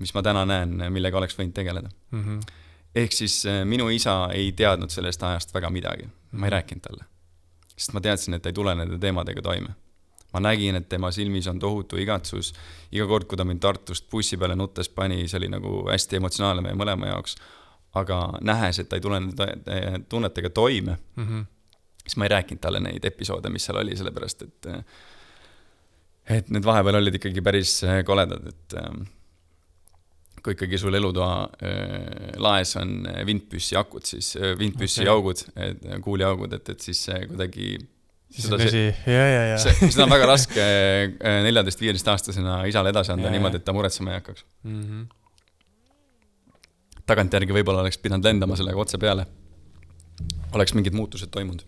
mis 0.00 0.14
ma 0.16 0.22
täna 0.24 0.46
näen, 0.48 0.78
millega 0.94 1.20
oleks 1.20 1.36
võinud 1.38 1.54
tegeleda 1.56 1.90
mm. 1.90 2.22
-hmm. 2.22 2.56
ehk 3.02 3.12
siis 3.12 3.42
äh, 3.46 3.64
minu 3.64 3.90
isa 3.90 4.24
ei 4.32 4.52
teadnud 4.52 4.90
sellest 4.90 5.22
ajast 5.22 5.54
väga 5.54 5.70
midagi, 5.70 6.08
ma 6.32 6.46
ei 6.46 6.50
mhm. 6.50 6.56
rääkinud 6.56 6.88
talle 6.88 7.04
sest 7.76 7.92
ma 7.92 8.02
teadsin, 8.02 8.36
et 8.36 8.44
ta 8.44 8.50
ei 8.50 8.56
tule 8.56 8.74
nende 8.76 8.98
teemadega 9.00 9.44
toime. 9.44 9.74
ma 10.34 10.40
nägin, 10.42 10.76
et 10.76 10.88
tema 10.88 11.08
silmis 11.14 11.46
on 11.48 11.56
tohutu 11.62 11.96
igatsus, 11.96 12.50
iga 12.92 13.06
kord, 13.08 13.24
kui 13.30 13.38
ta 13.38 13.44
mind 13.46 13.60
Tartust 13.62 14.08
bussi 14.10 14.36
peale 14.36 14.56
nuttes 14.58 14.90
pani, 14.92 15.22
see 15.30 15.38
oli 15.38 15.48
nagu 15.48 15.70
hästi 15.86 16.18
emotsionaalne 16.18 16.64
meie 16.66 16.76
mõlema 16.76 17.08
jaoks, 17.08 17.38
aga 18.00 18.20
nähes, 18.44 18.80
et 18.80 18.88
ta 18.90 18.98
ei 18.98 19.04
tule 19.04 19.20
nende 19.20 20.04
tunnetega 20.08 20.50
toime 20.50 20.96
mm, 21.16 21.26
-hmm. 21.26 21.44
siis 22.04 22.16
ma 22.16 22.28
ei 22.28 22.34
rääkinud 22.36 22.62
talle 22.62 22.80
neid 22.80 23.04
episoode, 23.04 23.50
mis 23.52 23.64
seal 23.64 23.82
oli, 23.82 23.96
sellepärast 23.96 24.42
et 24.42 24.72
et 26.36 26.48
need 26.50 26.64
vahepeal 26.66 26.98
olid 26.98 27.14
ikkagi 27.14 27.42
päris 27.42 27.80
koledad, 28.06 28.48
et 28.50 28.74
kui 30.42 30.54
ikkagi 30.54 30.78
sul 30.78 30.94
elutoa 30.94 31.48
laes 32.42 32.76
on 32.76 33.06
vintpüssi 33.26 33.76
akud, 33.78 34.06
siis 34.06 34.34
vintpüssi 34.58 35.02
okay. 35.02 35.12
augud, 35.12 35.42
kuuliaugud, 36.02 36.52
et, 36.58 36.68
et 36.74 36.80
siis 36.80 37.04
kuidagi 37.28 37.76
siis 38.30 38.52
on 38.52 38.58
vesi, 38.58 38.84
ja, 39.06 39.26
ja, 39.28 39.42
ja. 39.52 39.58
seda 39.58 40.04
on 40.04 40.12
väga 40.12 40.26
raske 40.32 40.64
neljateist-viieteistaastasena 41.46 42.58
isale 42.70 42.92
edasi 42.94 43.14
anda 43.14 43.30
ja, 43.30 43.34
niimoodi, 43.36 43.60
et 43.60 43.66
ta 43.66 43.74
muretsema 43.76 44.12
ei 44.12 44.20
hakkaks 44.20 44.44
mm. 44.62 44.82
-hmm. 44.82 45.06
Tagantjärgi 47.06 47.54
võib-olla 47.54 47.84
oleks 47.84 47.98
pidanud 48.02 48.26
lendama 48.26 48.58
sellega 48.58 48.82
otse 48.82 48.98
peale. 48.98 49.26
oleks 50.52 50.74
mingid 50.74 50.94
muutused 50.96 51.30
toimunud. 51.30 51.64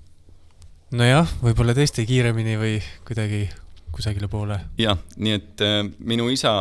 nojah, 0.90 1.30
võib-olla 1.42 1.74
tõesti 1.76 2.06
kiiremini 2.08 2.56
või 2.58 2.78
kuidagi 3.06 3.48
kusagile 3.92 4.28
poole. 4.28 4.60
jah, 4.78 4.98
nii 5.16 5.38
et 5.38 5.64
äh, 5.64 5.80
minu 5.98 6.28
isa 6.30 6.52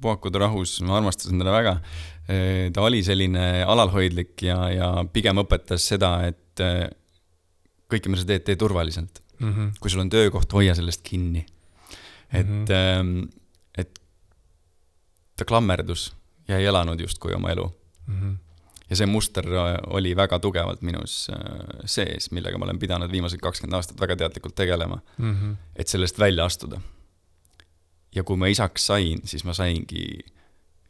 puhakud 0.00 0.34
rahus, 0.34 0.80
ma 0.84 0.98
armastasin 0.98 1.40
teda 1.40 1.52
väga. 1.54 1.80
ta 2.74 2.82
oli 2.82 3.04
selline 3.06 3.62
alalhoidlik 3.62 4.42
ja, 4.42 4.56
ja 4.74 4.86
pigem 5.14 5.38
õpetas 5.38 5.84
seda, 5.86 6.08
et 6.26 6.58
kõike, 7.86 8.10
mida 8.10 8.24
sa 8.24 8.26
teed, 8.26 8.42
tee 8.48 8.56
turvaliselt 8.58 9.20
mm. 9.38 9.52
-hmm. 9.52 9.68
kui 9.80 9.90
sul 9.90 10.02
on 10.02 10.10
töökoht, 10.10 10.52
hoia 10.52 10.74
sellest 10.74 11.02
kinni. 11.02 11.46
et 12.32 12.46
mm, 12.46 12.64
-hmm. 12.64 13.28
et 13.78 14.00
ta 15.36 15.44
klammerdus 15.44 16.15
ja 16.48 16.58
ei 16.58 16.66
elanud 16.66 17.00
justkui 17.00 17.34
oma 17.34 17.50
elu 17.50 17.66
mm. 18.06 18.20
-hmm. 18.20 18.36
ja 18.90 18.96
see 18.96 19.06
muster 19.06 19.46
oli 19.86 20.16
väga 20.16 20.38
tugevalt 20.38 20.82
minus 20.82 21.30
sees, 21.84 22.30
millega 22.30 22.58
ma 22.58 22.64
olen 22.64 22.78
pidanud 22.78 23.12
viimased 23.12 23.40
kakskümmend 23.40 23.74
aastat 23.74 24.00
väga 24.00 24.16
teadlikult 24.16 24.54
tegelema 24.54 25.00
mm, 25.18 25.34
-hmm. 25.34 25.56
et 25.76 25.88
sellest 25.88 26.18
välja 26.18 26.44
astuda 26.44 26.80
ja 28.16 28.24
kui 28.24 28.36
ma 28.40 28.48
isaks 28.52 28.86
sain, 28.86 29.20
siis 29.24 29.44
ma 29.44 29.54
saingi 29.56 30.06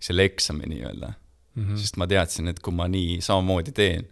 selle 0.00 0.26
eksami 0.28 0.68
nii-öelda 0.70 1.12
mm. 1.12 1.64
-hmm. 1.64 1.80
sest 1.80 1.96
ma 1.96 2.06
teadsin, 2.06 2.48
et 2.48 2.60
kui 2.60 2.74
ma 2.74 2.88
nii 2.88 3.20
samamoodi 3.24 3.72
teen, 3.72 4.08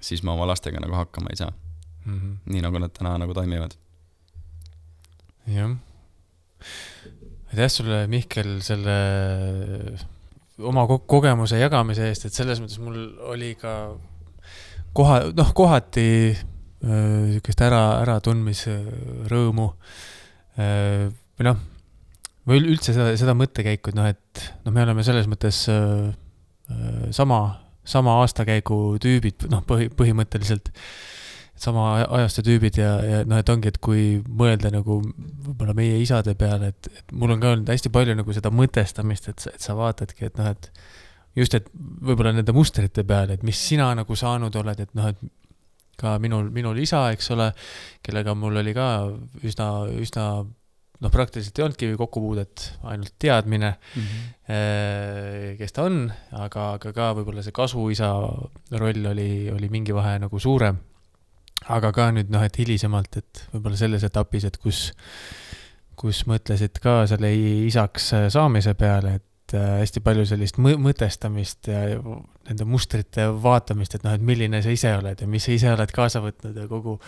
siis 0.00 0.22
ma 0.22 0.34
oma 0.36 0.48
lastega 0.50 0.82
nagu 0.82 0.98
hakkama 0.98 1.32
ei 1.32 1.40
saa 1.42 1.52
mm. 2.04 2.18
-hmm. 2.18 2.36
nii 2.52 2.64
nagu 2.66 2.78
nad 2.78 2.92
täna 2.98 3.18
nagu 3.18 3.34
toimivad. 3.34 3.78
jah. 5.46 5.76
aitäh 7.48 7.70
sulle, 7.70 8.06
Mihkel, 8.06 8.60
selle 8.60 8.96
oma 10.64 10.86
ko 10.88 11.00
kogemuse 11.04 11.60
jagamise 11.60 12.08
eest, 12.08 12.28
et 12.28 12.36
selles 12.36 12.60
mõttes 12.62 12.80
mul 12.80 12.98
oli 13.32 13.54
ka 13.60 13.76
koha, 14.96 15.26
noh, 15.36 15.54
kohati 15.56 16.10
niisugust 16.86 17.62
ära, 17.64 17.80
äratundmisrõõmu 18.04 19.70
või 20.56 21.48
noh 21.48 21.64
või 22.46 22.62
üldse 22.62 22.94
seda, 22.94 23.10
seda 23.18 23.34
mõttekäiku, 23.36 23.90
et 23.90 23.98
noh, 23.98 24.08
et 24.10 24.44
noh, 24.64 24.74
me 24.74 24.84
oleme 24.84 25.04
selles 25.06 25.26
mõttes 25.30 25.64
äh, 25.72 26.12
äh, 26.70 27.06
sama, 27.14 27.40
sama 27.86 28.20
aastakäigu 28.22 28.96
tüübid, 29.02 29.48
noh, 29.52 29.64
põhi, 29.66 29.90
põhimõtteliselt 29.94 30.70
sama 31.60 31.86
ajastu 32.04 32.44
tüübid 32.46 32.78
ja, 32.80 32.90
ja 33.04 33.22
noh, 33.28 33.40
et 33.40 33.48
ongi, 33.52 33.72
et 33.72 33.78
kui 33.82 34.18
mõelda 34.26 34.70
nagu 34.74 34.98
võib-olla 35.02 35.74
meie 35.76 35.96
isade 36.02 36.36
peale, 36.38 36.72
et, 36.74 36.90
et 37.00 37.16
mul 37.16 37.32
on 37.34 37.42
ka 37.42 37.54
olnud 37.54 37.72
hästi 37.72 37.92
palju 37.94 38.16
nagu 38.18 38.36
seda 38.36 38.52
mõtestamist, 38.52 39.30
et 39.32 39.46
sa, 39.46 39.54
et 39.56 39.64
sa 39.64 39.76
vaatadki, 39.78 40.28
et 40.28 40.36
noh, 40.40 40.52
et 40.52 40.70
just, 41.36 41.56
et 41.56 41.70
võib-olla 41.76 42.34
nende 42.36 42.54
mustrite 42.56 43.06
peale, 43.08 43.38
et 43.38 43.46
mis 43.46 43.56
sina 43.56 43.88
nagu 43.96 44.18
saanud 44.18 44.60
oled, 44.62 44.84
et 44.84 44.94
noh, 44.98 45.10
et 45.12 45.34
ka 45.96 46.18
minul, 46.20 46.50
minul 46.52 46.76
isa, 46.80 47.06
eks 47.16 47.32
ole, 47.32 47.50
kellega 48.04 48.36
mul 48.36 48.60
oli 48.60 48.76
ka 48.76 48.88
üsna, 49.48 49.70
üsna 49.96 50.26
noh, 50.44 51.12
praktiliselt 51.12 51.58
ei 51.58 51.64
olnudki 51.66 51.88
kokkupuudet, 51.98 52.66
ainult 52.88 53.14
teadmine 53.20 53.72
mm, 53.76 54.02
-hmm. 54.02 55.56
kes 55.58 55.72
ta 55.76 55.86
on, 55.88 56.04
aga, 56.32 56.72
aga 56.76 56.92
ka 56.96 57.12
võib-olla 57.18 57.44
see 57.44 57.56
kasuisa 57.56 58.12
roll 58.80 59.10
oli, 59.12 59.30
oli 59.52 59.72
mingi 59.72 59.96
vahe 59.96 60.18
nagu 60.22 60.40
suurem. 60.40 60.78
Aga 61.72 61.92
ka 61.94 62.10
nüüd 62.14 62.32
noh, 62.32 62.44
et 62.46 62.58
hilisemalt, 62.60 63.20
et 63.22 63.46
võib-olla 63.54 63.78
selles 63.78 64.04
etapis, 64.06 64.46
et 64.48 64.58
kus, 64.62 64.90
kus 65.98 66.24
mõtlesid 66.30 66.78
ka 66.82 67.00
selle 67.10 67.32
isaks 67.66 68.12
saamise 68.34 68.76
peale, 68.78 69.16
et 69.20 69.56
äh, 69.56 69.80
hästi 69.82 70.02
palju 70.04 70.26
sellist 70.28 70.60
mõtestamist 70.62 71.70
ja 71.72 71.82
nende 72.46 72.68
mustrite 72.68 73.28
vaatamist, 73.42 73.98
et 73.98 74.06
noh, 74.06 74.14
et 74.14 74.24
milline 74.24 74.62
sa 74.62 74.74
ise 74.74 74.94
oled 74.98 75.22
ja 75.22 75.28
mis 75.30 75.46
sa 75.46 75.54
ise 75.56 75.74
oled 75.74 75.94
kaasa 75.94 76.22
võtnud 76.24 76.62
ja 76.62 76.68
kogu 76.70 76.98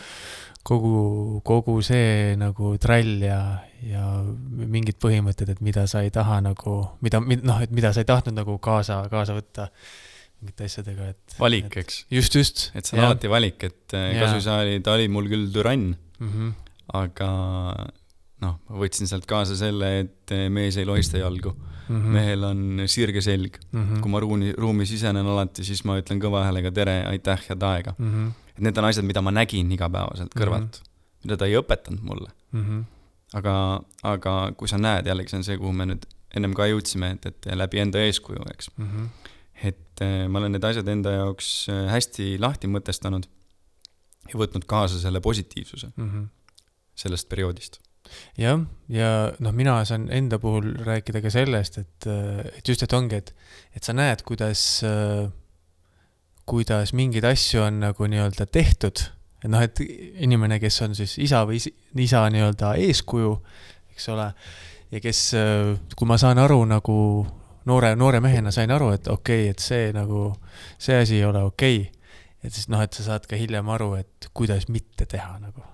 kogu, 0.68 1.40
kogu 1.46 1.78
see 1.84 2.34
nagu 2.38 2.74
trall 2.82 3.22
ja, 3.24 3.40
ja 3.84 4.04
mingid 4.24 4.98
põhimõtted, 5.02 5.54
et 5.54 5.62
mida 5.64 5.86
sa 5.90 6.02
ei 6.04 6.12
taha 6.14 6.40
nagu, 6.44 6.80
mida, 7.04 7.22
noh, 7.22 7.62
et 7.64 7.72
mida 7.74 7.92
sa 7.94 8.04
ei 8.04 8.08
tahtnud 8.08 8.36
nagu 8.40 8.58
kaasa, 8.62 9.02
kaasa 9.12 9.36
võtta 9.38 9.68
mingite 10.38 10.68
asjadega, 10.68 11.12
et. 11.14 11.38
valik, 11.40 11.76
eks. 11.82 12.02
just, 12.14 12.34
just. 12.38 12.68
et 12.74 12.86
see 12.86 12.96
on 12.96 13.02
ja. 13.02 13.12
alati 13.12 13.30
valik, 13.32 13.64
et 13.68 13.94
kasuisa 13.94 14.60
oli, 14.64 14.80
ta 14.84 14.94
oli 14.98 15.08
mul 15.12 15.30
küll 15.30 15.48
türann 15.54 15.94
mm, 15.94 16.28
-hmm. 16.28 16.52
aga 17.00 17.30
noh, 18.44 18.58
ma 18.68 18.82
võtsin 18.84 19.10
sealt 19.10 19.26
kaasa 19.26 19.56
selle, 19.58 19.94
et 20.04 20.34
eh, 20.34 20.46
mees 20.48 20.78
ei 20.78 20.86
lohista 20.86 21.18
jalgu 21.18 21.54
mm. 21.54 21.96
-hmm. 21.96 22.12
mehel 22.18 22.44
on 22.44 22.84
sirge 22.86 23.20
selg 23.20 23.58
mm. 23.72 23.84
-hmm. 23.84 24.02
kui 24.02 24.10
ma 24.10 24.20
ruumi, 24.20 24.52
ruumi 24.52 24.86
sisenen 24.86 25.26
alati, 25.26 25.64
siis 25.64 25.82
ma 25.84 25.98
ütlen 25.98 26.22
kõva 26.22 26.44
häälega 26.46 26.70
tere, 26.70 27.00
aitäh, 27.10 27.48
head 27.48 27.62
aega 27.62 27.94
mm. 27.98 28.12
-hmm 28.12 28.36
et 28.58 28.64
need 28.66 28.78
on 28.78 28.88
asjad, 28.88 29.06
mida 29.06 29.22
ma 29.22 29.32
nägin 29.34 29.70
igapäevaselt 29.74 30.34
kõrvalt 30.34 30.80
mm, 30.80 30.84
-hmm. 30.84 31.24
mida 31.24 31.38
ta 31.38 31.46
ei 31.46 31.56
õpetanud 31.60 32.02
mulle 32.02 32.30
mm. 32.52 32.64
-hmm. 32.64 32.84
aga, 33.38 33.54
aga 34.02 34.34
kui 34.56 34.68
sa 34.68 34.78
näed, 34.78 35.06
jällegi 35.06 35.30
see 35.30 35.38
on 35.38 35.46
see, 35.46 35.58
kuhu 35.58 35.72
me 35.72 35.86
nüüd 35.92 36.06
ennem 36.36 36.54
ka 36.54 36.66
jõudsime, 36.68 37.12
et, 37.16 37.26
et 37.26 37.48
läbi 37.54 37.80
enda 37.84 38.02
eeskuju, 38.02 38.42
eks 38.52 38.70
mm. 38.76 38.88
-hmm. 38.88 39.27
Et 39.64 40.02
äh, 40.04 40.26
ma 40.30 40.40
olen 40.40 40.54
need 40.54 40.64
asjad 40.64 40.88
enda 40.90 41.16
jaoks 41.16 41.50
äh, 41.72 41.86
hästi 41.90 42.36
lahti 42.42 42.70
mõtestanud 42.70 43.26
ja 44.28 44.38
võtnud 44.38 44.66
kaasa 44.68 45.00
selle 45.00 45.20
positiivsuse 45.24 45.90
mm 45.96 46.08
-hmm. 46.08 46.26
sellest 46.94 47.28
perioodist 47.28 47.80
jah, 48.38 48.62
ja 48.88 49.10
noh, 49.38 49.52
mina 49.52 49.80
saan 49.84 50.08
enda 50.14 50.38
puhul 50.38 50.72
rääkida 50.86 51.20
ka 51.20 51.30
sellest, 51.30 51.78
et, 51.78 52.06
äh, 52.06 52.46
et 52.58 52.68
just, 52.68 52.82
et 52.82 52.92
ongi, 52.92 53.16
et, 53.16 53.34
et 53.74 53.84
sa 53.84 53.92
näed, 53.92 54.22
kuidas 54.22 54.82
kuidas 56.48 56.94
mingeid 56.96 57.24
asju 57.24 57.60
on 57.62 57.80
nagu 57.80 58.06
nii-öelda 58.06 58.46
tehtud, 58.46 59.02
et 59.44 59.50
noh, 59.50 59.60
et 59.60 59.80
inimene, 60.24 60.58
kes 60.60 60.80
on 60.82 60.94
siis 60.94 61.18
isa 61.18 61.42
või 61.44 61.60
isa 62.00 62.22
nii-öelda 62.30 62.74
eeskuju, 62.80 63.34
eks 63.92 64.08
ole, 64.08 64.32
ja 64.90 65.00
kes, 65.00 65.34
kui 65.96 66.08
ma 66.08 66.16
saan 66.16 66.38
aru 66.38 66.64
nagu 66.64 67.26
noore, 67.68 67.94
noore 67.96 68.20
mehena 68.24 68.52
sain 68.54 68.72
aru, 68.74 68.90
et 68.96 69.08
okei 69.08 69.46
okay,, 69.46 69.54
et 69.54 69.64
see 69.64 69.92
nagu, 69.96 70.32
see 70.80 70.98
asi 71.02 71.20
ei 71.20 71.24
ole 71.28 71.42
okei 71.46 71.80
okay.. 71.80 72.14
et 72.44 72.54
siis 72.54 72.68
noh, 72.72 72.82
et 72.84 72.96
sa 72.96 73.06
saad 73.10 73.28
ka 73.30 73.38
hiljem 73.38 73.68
aru, 73.74 73.94
et 74.00 74.30
kuidas 74.34 74.68
mitte 74.72 75.06
teha 75.06 75.38
nagu. 75.42 75.64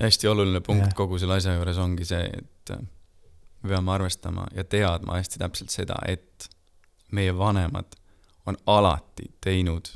hästi 0.00 0.28
oluline 0.28 0.62
punkt 0.64 0.90
ja. 0.90 0.96
kogu 0.96 1.18
selle 1.20 1.38
asja 1.40 1.54
juures 1.58 1.78
ongi 1.78 2.08
see, 2.08 2.26
et 2.40 2.74
me 3.62 3.74
peame 3.74 3.92
arvestama 3.92 4.46
ja 4.56 4.64
teadma 4.64 5.18
hästi 5.20 5.40
täpselt 5.42 5.74
seda, 5.74 5.98
et 6.08 6.48
meie 7.12 7.34
vanemad 7.36 7.98
on 8.48 8.56
alati 8.66 9.28
teinud 9.44 9.90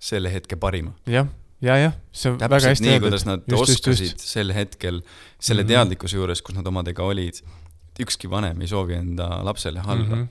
selle 0.00 0.32
hetke 0.32 0.56
parima 0.60 0.94
jah, 1.10 1.28
ja, 1.64 1.76
jah, 1.80 1.94
see 2.12 2.32
on 2.32 2.40
väga 2.40 2.56
täpselt 2.56 2.74
hästi 2.74 2.88
nii, 2.88 3.04
kuidas 3.04 3.26
nad 3.28 3.44
just, 3.50 3.76
oskasid 3.76 4.12
just. 4.12 4.26
sel 4.28 4.52
hetkel 4.56 5.02
selle 5.02 5.62
mm 5.62 5.66
-hmm. 5.66 5.72
teadlikkuse 5.72 6.16
juures, 6.16 6.42
kus 6.42 6.56
nad 6.56 6.66
omadega 6.66 7.04
olid, 7.04 7.40
ükski 8.00 8.30
vanem 8.30 8.60
ei 8.60 8.68
soovi 8.68 8.94
enda 8.94 9.28
lapsele 9.44 9.80
halba 9.80 10.16
mm. 10.16 10.22
-hmm. 10.22 10.28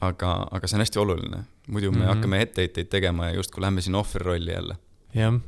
aga, 0.00 0.46
aga 0.50 0.66
see 0.66 0.76
on 0.76 0.84
hästi 0.84 0.98
oluline. 0.98 1.44
muidu 1.66 1.90
me 1.90 1.96
mm. 1.96 2.02
-hmm. 2.02 2.08
hakkame 2.14 2.42
etteheiteid 2.42 2.88
tegema 2.88 3.26
ja 3.26 3.34
justkui 3.34 3.62
lähme 3.62 3.80
siin 3.80 3.94
ohvri 3.94 4.52
jälle. 4.52 4.76
jah, 5.14 5.40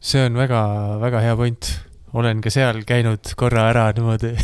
see 0.00 0.26
on 0.26 0.34
väga, 0.34 0.62
väga 1.00 1.20
hea 1.20 1.36
point. 1.36 1.80
olen 2.12 2.40
ka 2.40 2.50
seal 2.50 2.82
käinud 2.86 3.34
korra 3.36 3.68
ära 3.68 3.92
niimoodi. 3.92 4.36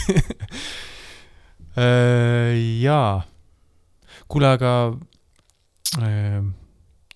jaa, 2.86 3.22
kuule, 4.28 4.48
aga 4.48 4.72
äh, 6.02 6.42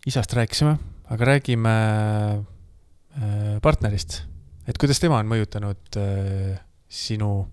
isast 0.07 0.33
rääkisime, 0.33 0.77
aga 1.11 1.25
räägime 1.25 1.75
äh, 3.17 3.59
partnerist. 3.63 4.23
et 4.67 4.79
kuidas 4.79 5.01
tema 5.03 5.19
on 5.19 5.27
mõjutanud 5.27 5.99
äh, 5.99 6.61
sinu 6.89 7.49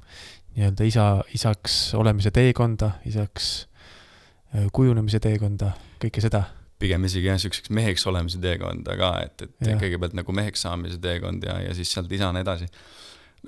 nii-öelda 0.60 0.88
isa, 0.88 1.10
isaks 1.36 1.82
olemise 1.96 2.32
teekonda, 2.36 2.92
isaks 3.08 3.50
äh, 4.56 4.68
kujunemise 4.76 5.22
teekonda, 5.24 5.74
kõike 6.04 6.24
seda 6.24 6.46
pigem 6.80 7.04
isegi 7.10 7.28
jah, 7.28 7.40
siukseks 7.42 7.72
meheks 7.76 8.06
olemise 8.08 8.40
teekonda 8.44 8.96
ka, 9.00 9.12
et, 9.26 9.44
et 9.46 9.68
ja. 9.68 9.76
kõigepealt 9.82 10.16
nagu 10.16 10.36
meheks 10.36 10.64
saamise 10.64 11.00
teekond 11.04 11.44
ja, 11.44 11.58
ja 11.66 11.76
siis 11.76 11.92
sealt 11.92 12.12
isana 12.16 12.40
edasi. 12.44 12.70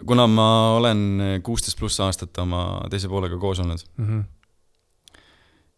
kuna 0.07 0.27
ma 0.27 0.47
olen 0.75 1.39
kuusteist 1.43 1.79
pluss 1.79 1.99
aastat 2.03 2.37
oma 2.43 2.81
teise 2.91 3.07
poolega 3.11 3.39
koos 3.39 3.63
olnud, 3.63 3.85
mm. 3.95 4.07
-hmm. 4.07 5.23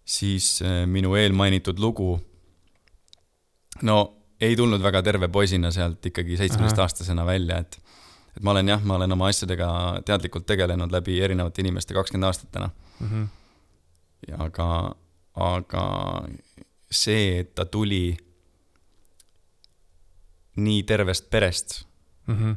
siis 0.06 0.62
äh, 0.66 0.84
minu 0.90 1.16
eelmainitud 1.16 1.80
lugu, 1.80 2.18
no 3.82 4.00
ei 4.42 4.56
tulnud 4.56 4.82
väga 4.82 5.04
terve 5.04 5.28
poisina 5.28 5.72
sealt 5.72 6.06
ikkagi 6.06 6.38
seitsmeteistaastasena 6.38 7.26
välja, 7.26 7.58
et 7.58 7.80
et 8.38 8.44
ma 8.44 8.52
olen 8.52 8.68
jah, 8.68 8.84
ma 8.84 8.96
olen 8.96 9.12
oma 9.12 9.28
asjadega 9.28 9.70
teadlikult 10.06 10.46
tegelenud 10.46 10.92
läbi 10.92 11.20
erinevate 11.22 11.62
inimeste 11.62 11.94
kakskümmend 11.94 12.28
aastat 12.28 12.52
täna. 12.52 12.70
Mm 13.00 13.10
-hmm. 13.10 13.28
ja 14.28 14.38
aga, 14.40 14.96
aga 15.36 15.86
see, 16.92 17.40
et 17.40 17.56
ta 17.56 17.66
tuli 17.66 18.18
nii 20.56 20.84
tervest 20.84 21.30
perest, 21.30 21.84
Mm 22.28 22.36
-hmm. 22.36 22.56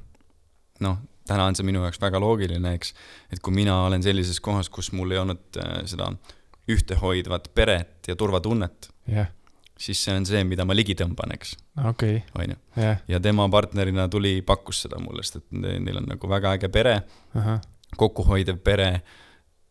noh, 0.81 0.99
täna 1.27 1.45
on 1.45 1.57
see 1.57 1.67
minu 1.67 1.83
jaoks 1.83 2.01
väga 2.01 2.21
loogiline, 2.21 2.75
eks, 2.75 2.95
et 3.33 3.41
kui 3.43 3.55
mina 3.55 3.81
olen 3.85 4.03
sellises 4.03 4.41
kohas, 4.41 4.69
kus 4.71 4.93
mul 4.93 5.11
ei 5.11 5.19
olnud 5.19 5.59
äh, 5.59 5.83
seda 5.85 6.13
ühtehoidvat 6.69 7.51
peret 7.55 8.09
ja 8.09 8.17
turvatunnet, 8.17 8.91
jah, 9.07 9.29
siis 9.79 10.01
see 10.05 10.15
on 10.17 10.27
see, 10.27 10.43
mida 10.49 10.65
ma 10.69 10.75
ligi 10.77 10.97
tõmban, 10.99 11.35
eks, 11.37 11.55
okei, 11.91 12.21
on 12.39 12.55
ju. 12.55 12.59
ja 13.13 13.21
tema 13.23 13.47
partnerina 13.53 14.09
tuli, 14.13 14.39
pakkus 14.47 14.85
seda 14.87 15.01
mulle, 15.03 15.25
sest 15.27 15.43
et 15.43 15.47
ne- 15.61 15.79
neil 15.85 16.01
on 16.01 16.09
nagu 16.15 16.31
väga 16.31 16.57
äge 16.57 16.71
pere, 16.73 16.97
ahah, 17.37 17.61
kokkuhoidev 17.97 18.61
pere, 18.65 18.91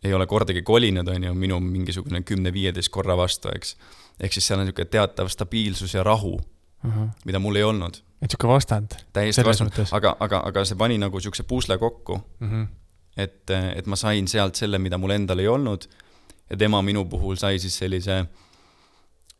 ei 0.05 0.13
ole 0.13 0.27
kordagi 0.29 0.61
kolinud, 0.61 1.07
on 1.09 1.29
ju, 1.29 1.33
minu 1.33 1.59
mingisugune 1.63 2.21
kümne-viieteist 2.21 2.93
korra 2.93 3.17
vastu, 3.17 3.49
eks. 3.55 3.75
ehk 4.19 4.37
siis 4.37 4.47
seal 4.47 4.61
on 4.61 4.69
niisugune 4.69 4.91
teatav 4.93 5.29
stabiilsus 5.33 5.97
ja 5.97 6.05
rahu, 6.05 6.37
ahah, 6.85 7.09
mida 7.25 7.41
mul 7.41 7.57
ei 7.57 7.65
olnud. 7.65 8.01
et 8.21 8.31
sihuke 8.31 8.49
vastand 8.49 8.97
täiesti 9.13 9.43
mõttes 9.43 9.93
aga, 9.93 10.15
aga, 10.19 10.45
aga 10.51 10.65
see 10.65 10.77
pani 10.77 11.01
nagu 11.01 11.17
niisuguse 11.17 11.43
pusle 11.49 11.77
kokku, 11.81 12.21
mm. 12.39 12.49
-hmm. 12.49 12.67
et, 13.17 13.57
et 13.75 13.85
ma 13.87 13.97
sain 13.97 14.27
sealt 14.27 14.55
selle, 14.55 14.79
mida 14.79 14.97
mul 15.01 15.17
endal 15.17 15.41
ei 15.41 15.47
olnud 15.47 15.89
ja 16.49 16.57
tema 16.57 16.81
minu 16.81 17.05
puhul 17.09 17.35
sai 17.41 17.59
siis 17.59 17.77
sellise 17.77 18.25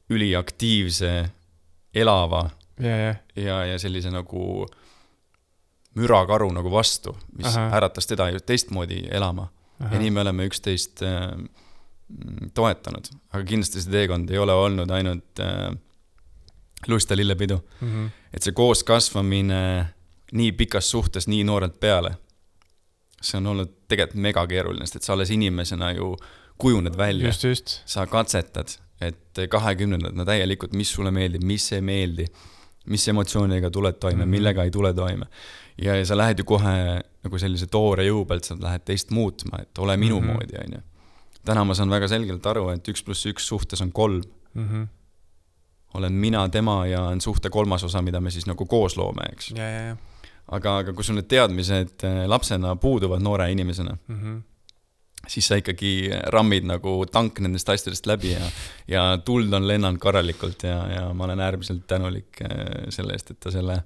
üliaktiivse, 0.10 1.14
elava 1.95 2.49
ja, 2.80 2.97
ja, 2.97 3.16
ja, 3.36 3.60
ja 3.66 3.80
sellise 3.80 4.12
nagu 4.14 4.66
mürakaru 5.95 6.49
nagu 6.53 6.72
vastu, 6.72 7.16
mis. 7.38 7.47
Aha. 7.47 7.70
äratas 7.78 8.08
teda 8.08 8.30
ju 8.30 8.39
teistmoodi 8.39 9.06
elama. 9.12 9.49
ja 9.91 9.99
nii 9.99 10.12
me 10.12 10.22
oleme 10.22 10.45
üksteist 10.47 11.01
äh, 11.03 11.32
mm, 11.36 12.51
toetanud, 12.56 13.10
aga 13.32 13.43
kindlasti 13.43 13.82
see 13.84 13.91
teekond 13.91 14.30
ei 14.32 14.39
ole 14.39 14.53
olnud 14.56 14.91
ainult 14.91 15.41
äh, 15.43 15.72
lust 16.88 17.10
ja 17.10 17.18
lillepidu. 17.18 17.58
mm. 17.82 17.89
-hmm. 17.89 18.10
et 18.34 18.43
see 18.43 18.53
kooskasvamine 18.53 19.88
nii 20.32 20.51
pikas 20.51 20.91
suhtes 20.91 21.28
nii 21.28 21.43
noorelt 21.43 21.80
peale, 21.80 22.16
see 23.22 23.38
on 23.38 23.47
olnud 23.47 23.72
tegelikult 23.88 24.22
megakeeruline, 24.22 24.86
sest 24.86 24.95
et 24.95 25.03
sa 25.03 25.14
alles 25.14 25.32
inimesena 25.32 25.91
ju 25.91 26.16
kujuned 26.58 26.97
välja, 26.97 27.32
sa 27.86 28.08
katsetad, 28.08 28.78
et 29.01 29.41
kahekümnendad, 29.49 30.16
no 30.16 30.26
täielikult, 30.26 30.74
mis 30.74 30.91
sulle 30.95 31.12
meeldib, 31.12 31.43
mis 31.43 31.68
ei 31.76 31.82
meeldi, 31.84 32.28
mis 32.91 33.08
emotsioonidega 33.12 33.70
tuled 33.70 33.99
toime 33.99 34.16
mm. 34.16 34.22
-hmm. 34.22 34.36
millega 34.38 34.64
ei 34.64 34.72
tule 34.72 34.93
toime. 34.93 35.26
ja, 35.82 35.95
ja 35.95 36.06
sa 36.06 36.18
lähed 36.18 36.39
ju 36.39 36.45
kohe 36.45 37.01
nagu 37.24 37.38
sellise 37.38 37.68
toore 37.68 38.06
jõu 38.06 38.26
pealt, 38.26 38.43
sa 38.43 38.58
lähed 38.60 38.86
teist 38.86 39.12
muutma, 39.12 39.60
et 39.62 39.78
ole 39.78 39.97
minu 39.97 40.22
mm. 40.22 40.28
-hmm. 40.28 40.34
moodi, 40.34 40.58
on 40.66 40.74
ju. 40.74 40.82
täna 41.45 41.64
ma 41.64 41.74
saan 41.74 41.89
väga 41.89 42.08
selgelt 42.08 42.45
aru, 42.45 42.70
et 42.70 42.88
üks 42.88 43.03
pluss 43.03 43.26
üks 43.26 43.47
suhtes 43.47 43.82
on 43.82 43.91
kolm, 43.91 44.24
mm. 44.53 44.70
-hmm. 44.70 44.88
olen 45.93 46.14
mina, 46.14 46.49
tema 46.49 46.86
ja 46.88 47.01
on 47.01 47.22
suhte 47.22 47.49
kolmas 47.49 47.84
osa, 47.84 48.01
mida 48.01 48.22
me 48.22 48.32
siis 48.32 48.45
nagu 48.45 48.66
koos 48.66 48.97
loome, 48.97 49.24
eks. 49.32 49.53
aga, 50.51 50.78
aga 50.78 50.93
kui 50.93 51.03
sul 51.03 51.16
need 51.16 51.28
teadmised 51.28 52.03
äh, 52.03 52.26
lapsena 52.28 52.76
puuduvad 52.76 53.22
noore 53.22 53.51
inimesena, 53.51 53.97
mm. 54.08 54.16
-hmm. 54.16 54.41
Siis 55.28 55.47
sa 55.49 55.57
ikkagi 55.59 56.09
rammid 56.34 56.65
nagu 56.69 56.97
tank 57.11 57.39
nendest 57.43 57.69
asjadest 57.69 58.05
läbi 58.09 58.32
ja, 58.36 58.45
ja 58.91 59.03
tuld 59.26 59.53
on 59.53 59.67
lennanud 59.67 59.99
korralikult 60.03 60.63
ja, 60.67 60.78
ja 60.91 61.03
ma 61.13 61.23
olen 61.28 61.39
äärmiselt 61.41 61.86
tänulik 61.88 62.41
äh, 62.45 62.86
selle 62.93 63.13
eest, 63.17 63.32
et 63.32 63.39
ta 63.39 63.51
selle 63.53 63.80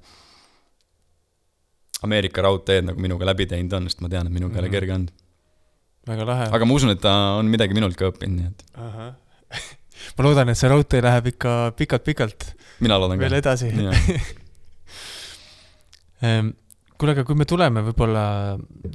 Ameerika 2.04 2.42
raudteed 2.46 2.86
nagu 2.88 3.02
minuga 3.04 3.26
läbi 3.28 3.46
teinud 3.52 3.74
on, 3.76 3.88
sest 3.92 4.00
ma 4.04 4.08
tean, 4.12 4.28
et 4.30 4.34
minuga 4.34 4.56
ei 4.56 4.62
ole 4.64 4.70
Mhm. 4.70 4.76
kerge 4.78 4.94
olnud. 4.96 5.12
väga 6.08 6.26
lahe. 6.26 6.46
aga 6.56 6.66
ma 6.66 6.74
usun, 6.74 6.90
et 6.96 7.02
ta 7.04 7.12
on 7.38 7.46
midagi 7.52 7.74
minult 7.76 7.96
ka 8.00 8.08
õppinud, 8.10 8.36
nii 8.40 8.48
et 8.48 8.64
ahah, 8.80 9.10
ma 10.18 10.24
loodan, 10.26 10.50
et 10.50 10.58
see 10.58 10.70
raudtee 10.72 11.02
läheb 11.04 11.28
ikka 11.34 11.74
pikalt-pikalt 11.78 12.48
mina 12.80 12.98
loodan 12.98 13.20
veel 13.20 13.36
ka. 13.36 13.42
edasi. 13.44 13.74
kuule, 17.00 17.16
aga 17.16 17.24
kui 17.28 17.38
me 17.40 17.48
tuleme 17.48 17.84
võib-olla 17.86 18.24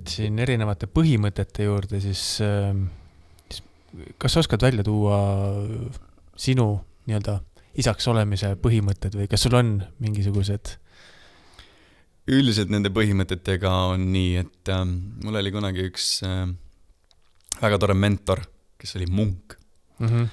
siin 0.08 0.38
erinevate 0.44 0.88
põhimõtete 0.92 1.64
juurde, 1.68 2.00
siis, 2.04 2.22
siis 3.48 3.62
kas 4.20 4.36
sa 4.36 4.44
oskad 4.44 4.62
välja 4.66 4.84
tuua 4.86 5.18
sinu 6.36 6.68
nii-öelda 7.08 7.38
isaks 7.80 8.08
olemise 8.12 8.54
põhimõtted 8.60 9.16
või 9.18 9.28
kas 9.30 9.46
sul 9.46 9.56
on 9.58 9.76
mingisugused? 10.02 10.78
üldiselt 12.30 12.70
nende 12.72 12.88
põhimõtetega 12.94 13.70
on 13.92 14.06
nii, 14.14 14.36
et 14.40 14.70
äh, 14.72 14.84
mul 15.24 15.36
oli 15.36 15.50
kunagi 15.52 15.84
üks 15.90 16.06
äh, 16.24 16.46
väga 17.60 17.80
tore 17.82 17.96
mentor, 17.98 18.40
kes 18.80 18.96
oli 19.00 19.10
munk 19.10 19.60
Mm 19.98 20.08
-hmm. 20.08 20.28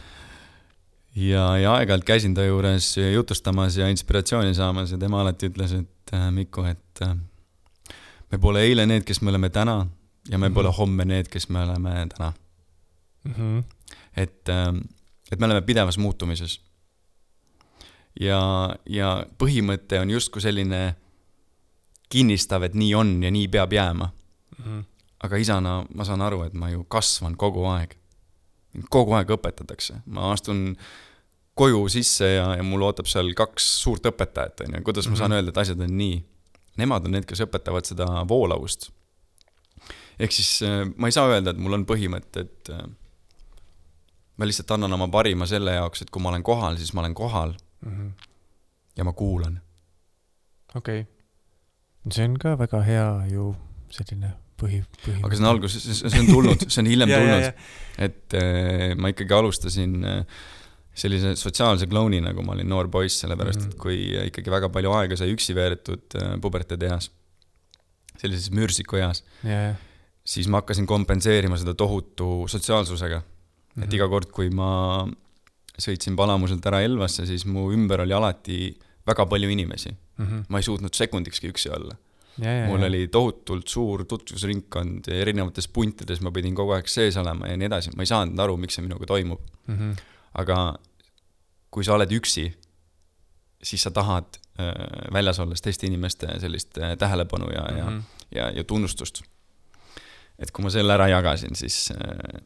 ja, 1.15 1.57
ja 1.57 1.73
aeg-ajalt 1.73 2.03
käisin 2.03 2.33
ta 2.33 2.43
juures 2.43 2.95
jutustamas 3.13 3.77
ja 3.77 3.87
inspiratsiooni 3.87 4.55
saamas 4.57 4.91
ja 4.91 4.97
tema 4.97 5.21
alati 5.21 5.49
ütles, 5.49 5.73
et 5.77 6.13
äh, 6.13 6.31
Miku, 6.31 6.63
et 6.63 7.01
äh, 7.01 7.17
me 8.31 8.37
pole 8.37 8.61
eile 8.63 8.85
need, 8.85 9.03
kes 9.03 9.21
me 9.21 9.29
oleme 9.29 9.49
täna 9.49 9.87
ja 10.29 10.37
me 10.37 10.49
Mhm. 10.49 10.53
pole 10.53 10.71
homme 10.77 11.05
need, 11.05 11.27
kes 11.27 11.49
me 11.49 11.63
oleme 11.63 12.07
täna. 12.17 12.33
Mm 13.23 13.33
-hmm. 13.33 13.63
et 14.17 14.49
äh,, 14.49 14.81
et 15.31 15.39
me 15.39 15.45
oleme 15.45 15.61
pidevas 15.61 15.97
muutumises. 15.97 16.61
ja, 18.19 18.75
ja 18.89 19.25
põhimõte 19.43 19.99
on 20.01 20.09
justkui 20.09 20.41
selline 20.41 20.95
kinnistav, 22.11 22.63
et 22.63 22.73
nii 22.75 22.95
on 22.95 23.23
ja 23.23 23.31
nii 23.31 23.47
peab 23.47 23.73
jääma. 23.73 24.09
Mm 24.57 24.65
-hmm. 24.65 24.83
aga 25.23 25.37
isana 25.37 25.85
ma 25.95 26.03
saan 26.05 26.21
aru, 26.21 26.43
et 26.43 26.53
ma 26.53 26.69
ju 26.69 26.83
kasvan 26.83 27.35
kogu 27.37 27.65
aeg. 27.65 27.95
kogu 28.89 29.13
aeg 29.13 29.27
õpetatakse, 29.29 29.93
ma 30.05 30.31
astun 30.31 30.75
koju 31.55 31.89
sisse 31.89 32.25
ja, 32.33 32.55
ja 32.55 32.63
mul 32.63 32.81
ootab 32.81 33.05
seal 33.05 33.33
kaks 33.33 33.81
suurt 33.81 34.05
õpetajat, 34.05 34.61
on 34.67 34.75
ju, 34.75 34.81
kuidas 34.83 35.07
ma 35.09 35.15
saan 35.15 35.31
Mhm. 35.31 35.35
öelda, 35.37 35.49
et 35.49 35.57
asjad 35.57 35.79
on 35.81 35.97
nii. 35.97 36.25
Nemad 36.77 37.05
on 37.05 37.11
need, 37.17 37.25
kes 37.27 37.43
õpetavad 37.43 37.87
seda 37.87 38.07
voolavust. 38.27 38.89
ehk 40.19 40.31
siis 40.31 40.61
äh, 40.63 40.85
ma 40.97 41.09
ei 41.09 41.15
saa 41.15 41.27
öelda, 41.31 41.51
et 41.51 41.59
mul 41.59 41.73
on 41.79 41.85
põhimõte, 41.85 42.45
et 42.45 42.69
äh, 42.69 42.85
ma 44.37 44.47
lihtsalt 44.47 44.71
annan 44.77 44.93
oma 44.93 45.07
parima 45.11 45.45
selle 45.49 45.73
jaoks, 45.75 46.01
et 46.01 46.09
kui 46.09 46.21
ma 46.21 46.29
olen 46.29 46.43
kohal, 46.43 46.77
siis 46.77 46.93
ma 46.93 47.03
olen 47.05 47.17
kohal 47.17 47.57
Mm 47.81 47.91
-hmm. 47.97 48.27
ja 48.97 49.03
ma 49.03 49.13
kuulan. 49.13 49.61
okei 50.75 50.99
okay., 51.01 51.13
see 52.11 52.25
on 52.25 52.37
ka 52.37 52.57
väga 52.57 52.81
hea 52.81 53.25
ju 53.31 53.55
selline 53.89 54.33
põhi, 54.61 54.83
põhi. 55.05 55.19
aga 55.23 55.35
see 55.35 55.45
on 55.45 55.49
alguses, 55.49 55.99
see 55.99 56.19
on 56.19 56.25
tulnud, 56.29 56.65
see 56.67 56.81
on 56.81 56.87
hiljem 56.87 57.09
Ja, 57.13 57.19
tulnud 57.19 57.53
et 57.97 58.33
äh, 58.33 58.95
ma 58.97 59.09
ikkagi 59.09 59.33
alustasin 59.33 60.05
äh, 60.05 60.25
sellise 60.93 61.35
sotsiaalse 61.39 61.87
klounina, 61.87 62.33
kui 62.35 62.43
ma 62.43 62.53
olin 62.55 62.67
noor 62.69 62.89
poiss, 62.91 63.21
sellepärast 63.23 63.61
Mhm. 63.61 63.69
et 63.71 63.77
kui 63.79 63.97
ikkagi 64.27 64.51
väga 64.51 64.69
palju 64.69 64.91
aega 64.97 65.15
sai 65.17 65.31
üksi 65.33 65.55
veedetud 65.55 66.17
äh, 66.19 66.33
puberteedeas, 66.41 67.09
sellises 68.21 68.51
mürsikueas, 68.51 69.23
ja, 69.43 69.61
ja. 69.69 69.73
siis 70.27 70.47
ma 70.51 70.59
hakkasin 70.61 70.85
kompenseerima 70.89 71.57
seda 71.57 71.73
tohutu 71.73 72.45
sotsiaalsusega. 72.51 73.21
et 73.81 73.93
iga 73.93 74.07
kord, 74.11 74.27
kui 74.35 74.49
ma 74.51 75.07
sõitsin 75.79 76.15
Palamuselt 76.19 76.65
ära 76.67 76.81
Elvasse, 76.83 77.23
siis 77.25 77.45
mu 77.47 77.69
ümber 77.71 78.01
oli 78.03 78.13
alati 78.13 78.57
väga 79.07 79.25
palju 79.25 79.49
inimesi. 79.49 79.95
Mhm. 80.21 80.41
ma 80.49 80.59
ei 80.59 80.63
suutnud 80.63 80.93
sekundikski 80.93 81.49
üksi 81.49 81.71
olla. 81.73 81.95
ja, 82.37 82.51
ja, 82.51 82.67
mul 82.67 82.79
ja, 82.83 82.85
oli 82.87 83.07
tohutult 83.07 83.67
suur 83.67 84.03
tutvusringkond 84.05 85.07
ja 85.07 85.15
erinevates 85.23 85.67
puntides 85.67 86.21
ma 86.21 86.31
pidin 86.31 86.53
kogu 86.55 86.71
aeg 86.75 86.87
sees 86.87 87.17
olema 87.17 87.47
ja 87.47 87.57
nii 87.57 87.65
edasi, 87.67 87.91
ma 87.95 88.03
ei 88.03 88.07
saanud 88.11 88.39
aru, 88.39 88.57
miks 88.57 88.75
see 88.77 88.83
minuga 88.85 89.05
toimub. 89.07 89.39
Mhm. 89.67 89.91
Aga 90.33 90.77
kui 91.71 91.83
sa 91.83 91.93
oled 91.95 92.11
üksi, 92.11 92.45
siis 93.63 93.83
sa 93.83 93.91
tahad 93.91 94.37
äh, 94.59 94.71
väljas 95.13 95.39
olles 95.39 95.61
teiste 95.61 95.87
inimeste 95.87 96.27
sellist 96.39 96.77
äh, 96.77 96.95
tähelepanu 96.97 97.49
ja, 97.53 97.65
ja 97.77 97.85
Mhm. 97.89 97.99
ja, 98.35 98.49
ja 98.51 98.63
tunnustust. 98.63 99.21
et 100.39 100.51
kui 100.51 100.63
ma 100.63 100.69
selle 100.73 100.93
ära 100.93 101.07
jagasin, 101.11 101.55
siis 101.55 101.91
äh, 101.91 102.41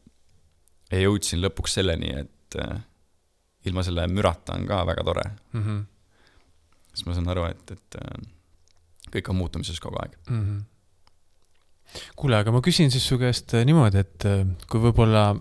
jõudsin 1.02 1.40
lõpuks 1.40 1.78
selleni, 1.78 2.10
et 2.20 2.56
äh, 2.60 2.80
ilma 3.66 3.82
selle 3.82 4.06
mürata 4.08 4.54
on 4.54 4.66
ka 4.66 4.84
väga 4.86 5.04
tore, 5.04 5.22
Mhm. 5.52 5.80
siis 6.94 7.06
ma 7.06 7.14
saan 7.14 7.28
aru, 7.28 7.44
et, 7.50 7.70
et 7.70 7.96
äh, 8.02 8.20
kõik 9.12 9.30
on 9.30 9.36
muutumises 9.36 9.80
kogu 9.80 9.96
aeg. 10.02 10.16
Mhm. 10.30 10.58
kuule, 12.16 12.36
aga 12.36 12.52
ma 12.52 12.60
küsin 12.60 12.90
siis 12.90 13.06
su 13.08 13.16
käest 13.18 13.54
äh, 13.54 13.64
niimoodi, 13.64 13.98
et 14.02 14.24
kui 14.68 14.80
võib-olla 14.82 15.36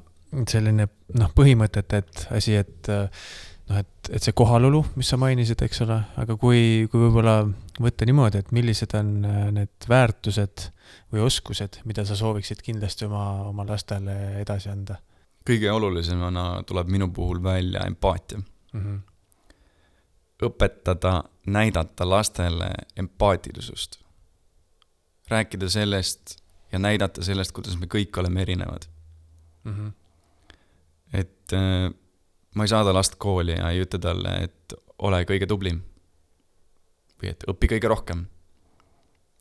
selline 0.49 0.87
noh, 1.19 1.31
põhimõtete, 1.35 2.01
et 2.03 2.27
asi, 2.35 2.55
et 2.59 2.89
noh, 2.89 3.79
et, 3.79 4.09
et 4.11 4.21
see 4.21 4.35
kohalolu, 4.35 4.83
mis 4.99 5.09
sa 5.09 5.17
mainisid, 5.21 5.61
eks 5.65 5.81
ole, 5.87 5.97
aga 6.21 6.37
kui, 6.37 6.85
kui 6.91 7.07
võib-olla 7.07 7.39
võtta 7.81 8.05
niimoodi, 8.05 8.43
et 8.43 8.53
millised 8.55 8.93
on 8.99 9.17
äh, 9.25 9.41
need 9.55 9.89
väärtused 9.89 10.69
või 11.13 11.25
oskused, 11.25 11.81
mida 11.85 12.05
sa 12.05 12.17
sooviksid 12.19 12.61
kindlasti 12.65 13.07
oma, 13.09 13.25
oma 13.49 13.65
lastele 13.67 14.39
edasi 14.43 14.71
anda 14.73 14.99
kõige 15.45 15.71
olulisemana 15.71 16.63
tuleb 16.67 16.89
minu 16.89 17.09
puhul 17.13 17.43
välja 17.43 17.85
empaatia. 17.85 18.37
mm? 18.73 18.81
-hmm. 18.81 19.01
õpetada, 20.45 21.23
näidata 21.45 22.09
lastele 22.09 22.71
empaatilisust. 22.97 23.99
rääkida 25.29 25.69
sellest 25.69 26.35
ja 26.71 26.79
näidata 26.79 27.23
sellest, 27.23 27.51
kuidas 27.51 27.77
me 27.77 27.85
kõik 27.85 28.19
oleme 28.19 28.41
erinevad. 28.41 28.81
Mm 29.63 29.73
-hmm. 29.73 29.91
Et 31.45 31.55
äh, 31.57 31.89
ma 32.55 32.65
ei 32.65 32.71
saada 32.71 32.93
last 32.95 33.19
kooli 33.21 33.57
ja 33.57 33.69
ei 33.73 33.83
ütle 33.85 33.99
talle, 34.01 34.37
et 34.47 34.75
ole 35.05 35.23
kõige 35.27 35.47
tublim. 35.49 35.83
või 37.21 37.31
et 37.31 37.43
õpi 37.47 37.69
kõige 37.75 37.91
rohkem. 37.91 38.25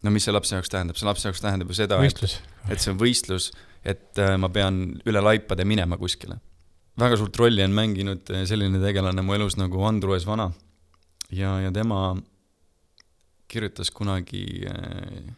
no 0.02 0.10
mis 0.10 0.24
see 0.24 0.34
lapse 0.34 0.54
jaoks 0.54 0.70
tähendab, 0.70 0.96
see 0.96 1.08
lapse 1.08 1.28
jaoks 1.28 1.40
tähendab 1.40 1.70
ju 1.70 1.78
seda, 1.78 2.00
et 2.04 2.24
et 2.70 2.80
see 2.80 2.92
on 2.92 2.98
võistlus, 3.00 3.52
et 3.84 4.18
äh, 4.18 4.36
ma 4.36 4.48
pean 4.48 5.00
üle 5.06 5.20
laipade 5.20 5.64
minema 5.64 5.96
kuskile. 5.96 6.38
väga 7.00 7.16
suurt 7.16 7.36
rolli 7.36 7.64
on 7.64 7.72
mänginud 7.74 8.30
äh, 8.30 8.44
selline 8.46 8.80
tegelane 8.82 9.22
mu 9.22 9.34
elus 9.34 9.56
nagu 9.56 9.82
Andrus 9.84 10.26
Vana 10.26 10.52
ja, 11.30 11.60
ja 11.60 11.72
tema 11.72 12.16
kirjutas 13.48 13.90
kunagi 13.90 14.66
äh, 14.68 15.34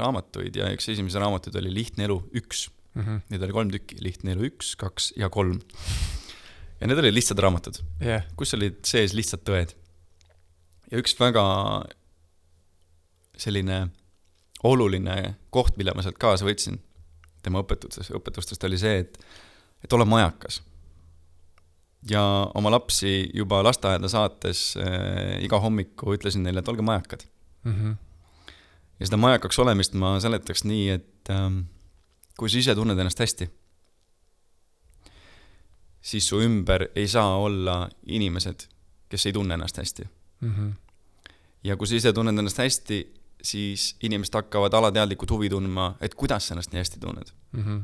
raamatuid 0.00 0.56
ja 0.56 0.70
üks 0.74 0.88
esimesi 0.92 1.20
raamatuid 1.20 1.56
oli 1.60 1.72
Lihtne 1.74 2.06
elu 2.08 2.18
üks. 2.40 2.68
Mhm. 3.00 3.22
Neid 3.32 3.46
oli 3.46 3.56
kolm 3.56 3.70
tükki, 3.74 4.00
Lihtne 4.04 4.34
elu 4.36 4.48
üks, 4.50 4.74
kaks 4.80 5.12
ja 5.16 5.30
kolm. 5.32 5.60
ja 6.80 6.88
need 6.88 6.98
olid 7.02 7.14
lihtsad 7.14 7.38
raamatud, 7.42 7.80
jah, 8.00 8.24
kus 8.36 8.54
olid 8.56 8.80
sees 8.88 9.12
lihtsad 9.16 9.42
tõed. 9.44 9.74
ja 10.90 11.00
üks 11.00 11.16
väga 11.20 11.44
selline 13.40 13.88
oluline 14.62 15.36
koht, 15.50 15.76
mille 15.80 15.94
ma 15.96 16.04
sealt 16.04 16.18
kaasa 16.20 16.44
võtsin 16.44 16.78
tema 17.44 17.62
õpetustes, 17.64 18.10
õpetustest 18.16 18.64
oli 18.68 18.78
see, 18.80 19.00
et, 19.04 19.16
et 19.84 19.96
ole 19.96 20.04
majakas. 20.08 20.60
ja 22.10 22.22
oma 22.56 22.70
lapsi 22.72 23.30
juba 23.34 23.62
lasteaeda 23.64 24.08
saates 24.08 24.74
äh, 24.80 25.36
iga 25.44 25.60
hommiku 25.60 26.14
ütlesin 26.16 26.44
neile, 26.44 26.60
et 26.60 26.68
olge 26.68 26.84
majakad. 26.84 27.26
Mhm. 27.64 27.98
ja 29.00 29.06
seda 29.08 29.16
majakaks 29.20 29.58
olemist 29.58 29.94
ma 29.94 30.14
seletaks 30.20 30.64
nii, 30.64 30.88
et 30.96 31.32
ähm, 31.32 31.62
kui 32.40 32.48
sa 32.48 32.56
ise 32.56 32.72
tunned 32.72 32.96
ennast 32.96 33.20
hästi, 33.20 33.46
siis 36.00 36.28
su 36.28 36.38
ümber 36.40 36.86
ei 36.96 37.08
saa 37.08 37.36
olla 37.36 37.82
inimesed, 38.08 38.64
kes 39.12 39.26
ei 39.28 39.34
tunne 39.36 39.58
ennast 39.58 39.76
hästi. 39.76 40.08
Mhm. 40.40 40.70
ja 41.64 41.76
kui 41.76 41.86
sa 41.86 41.94
ise 41.94 42.12
tunned 42.16 42.38
ennast 42.38 42.58
hästi, 42.58 42.98
siis 43.42 43.96
inimesed 44.00 44.34
hakkavad 44.34 44.72
alateadlikult 44.72 45.30
huvi 45.30 45.50
tundma, 45.52 45.96
et 46.00 46.14
kuidas 46.14 46.48
sa 46.48 46.54
ennast 46.54 46.72
nii 46.72 46.80
hästi 46.80 47.00
tunned. 47.00 47.32
Mhm. 47.52 47.80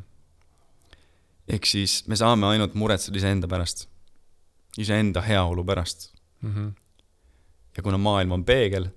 ehk 1.48 1.66
siis 1.66 2.06
me 2.08 2.16
saame 2.16 2.46
ainult 2.46 2.74
muretseda 2.74 3.18
iseenda 3.18 3.46
pärast, 3.48 3.88
iseenda 4.78 5.20
heaolu 5.20 5.64
pärast. 5.64 6.14
Mhm. 6.40 6.68
ja 7.76 7.82
kuna 7.82 7.98
maailm 7.98 8.32
on 8.32 8.44
peegel, 8.44 8.88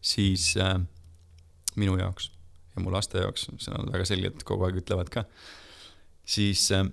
siis 0.00 0.56
äh, 0.56 0.80
minu 1.76 1.98
jaoks 1.98 2.35
ja 2.76 2.84
mu 2.84 2.92
laste 2.92 3.24
jaoks, 3.24 3.48
seda 3.58 3.80
nad 3.80 3.92
väga 3.94 4.06
selgelt 4.08 4.44
kogu 4.46 4.68
aeg 4.68 4.80
ütlevad 4.82 5.10
ka, 5.12 5.24
siis 6.26 6.68
äh, 6.76 6.86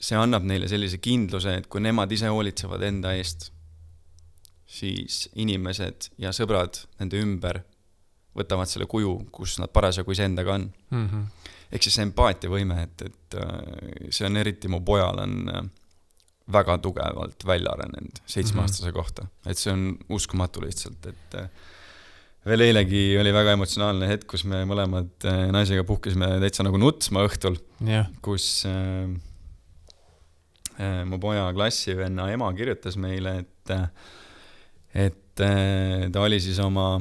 see 0.00 0.18
annab 0.18 0.46
neile 0.48 0.68
sellise 0.70 1.00
kindluse, 1.02 1.58
et 1.60 1.68
kui 1.70 1.82
nemad 1.84 2.12
ise 2.12 2.30
hoolitsevad 2.32 2.82
enda 2.88 3.14
eest, 3.18 3.50
siis 4.74 5.28
inimesed 5.38 6.10
ja 6.22 6.32
sõbrad 6.34 6.80
nende 6.98 7.20
ümber 7.22 7.62
võtavad 8.34 8.66
selle 8.66 8.88
kuju, 8.90 9.14
kus 9.34 9.58
nad 9.62 9.70
parasjagu 9.74 10.14
iseendaga 10.14 10.58
on. 10.58 10.68
Mhm. 10.90 11.24
ehk 11.74 11.82
siis 11.82 11.96
see 11.96 12.04
empaatiavõime, 12.06 12.82
et, 12.86 13.02
et 13.02 13.36
äh, 13.40 14.10
see 14.14 14.26
on 14.28 14.36
eriti 14.38 14.68
mu 14.70 14.80
pojal 14.86 15.18
on 15.24 15.48
äh, 15.50 15.64
väga 16.52 16.76
tugevalt 16.78 17.46
välja 17.46 17.72
arenenud 17.72 18.20
seitsmeaastase 18.30 18.92
kohta, 18.92 19.26
et 19.46 19.58
see 19.58 19.72
on 19.72 19.86
uskumatu 20.12 20.62
lihtsalt, 20.62 21.08
et 21.08 21.38
veel 22.44 22.60
eilegi 22.66 23.02
oli 23.20 23.32
väga 23.32 23.54
emotsionaalne 23.56 24.08
hetk, 24.10 24.26
kus 24.34 24.44
me 24.48 24.62
mõlemad 24.68 25.26
äh, 25.30 25.46
naisega 25.54 25.84
puhkesime 25.88 26.28
täitsa 26.42 26.66
nagu 26.66 26.80
nutsma 26.80 27.24
õhtul, 27.28 27.56
jah, 27.88 28.10
kus 28.24 28.46
äh, 28.68 29.08
äh, 30.78 31.02
mu 31.08 31.18
poja 31.22 31.46
klassivenna 31.56 32.28
ema 32.34 32.50
kirjutas 32.56 32.98
meile, 33.00 33.38
et 33.44 33.74
äh, 33.74 33.86
et 35.08 35.42
äh, 35.42 36.08
ta 36.14 36.22
oli 36.26 36.38
siis 36.42 36.60
oma 36.62 37.00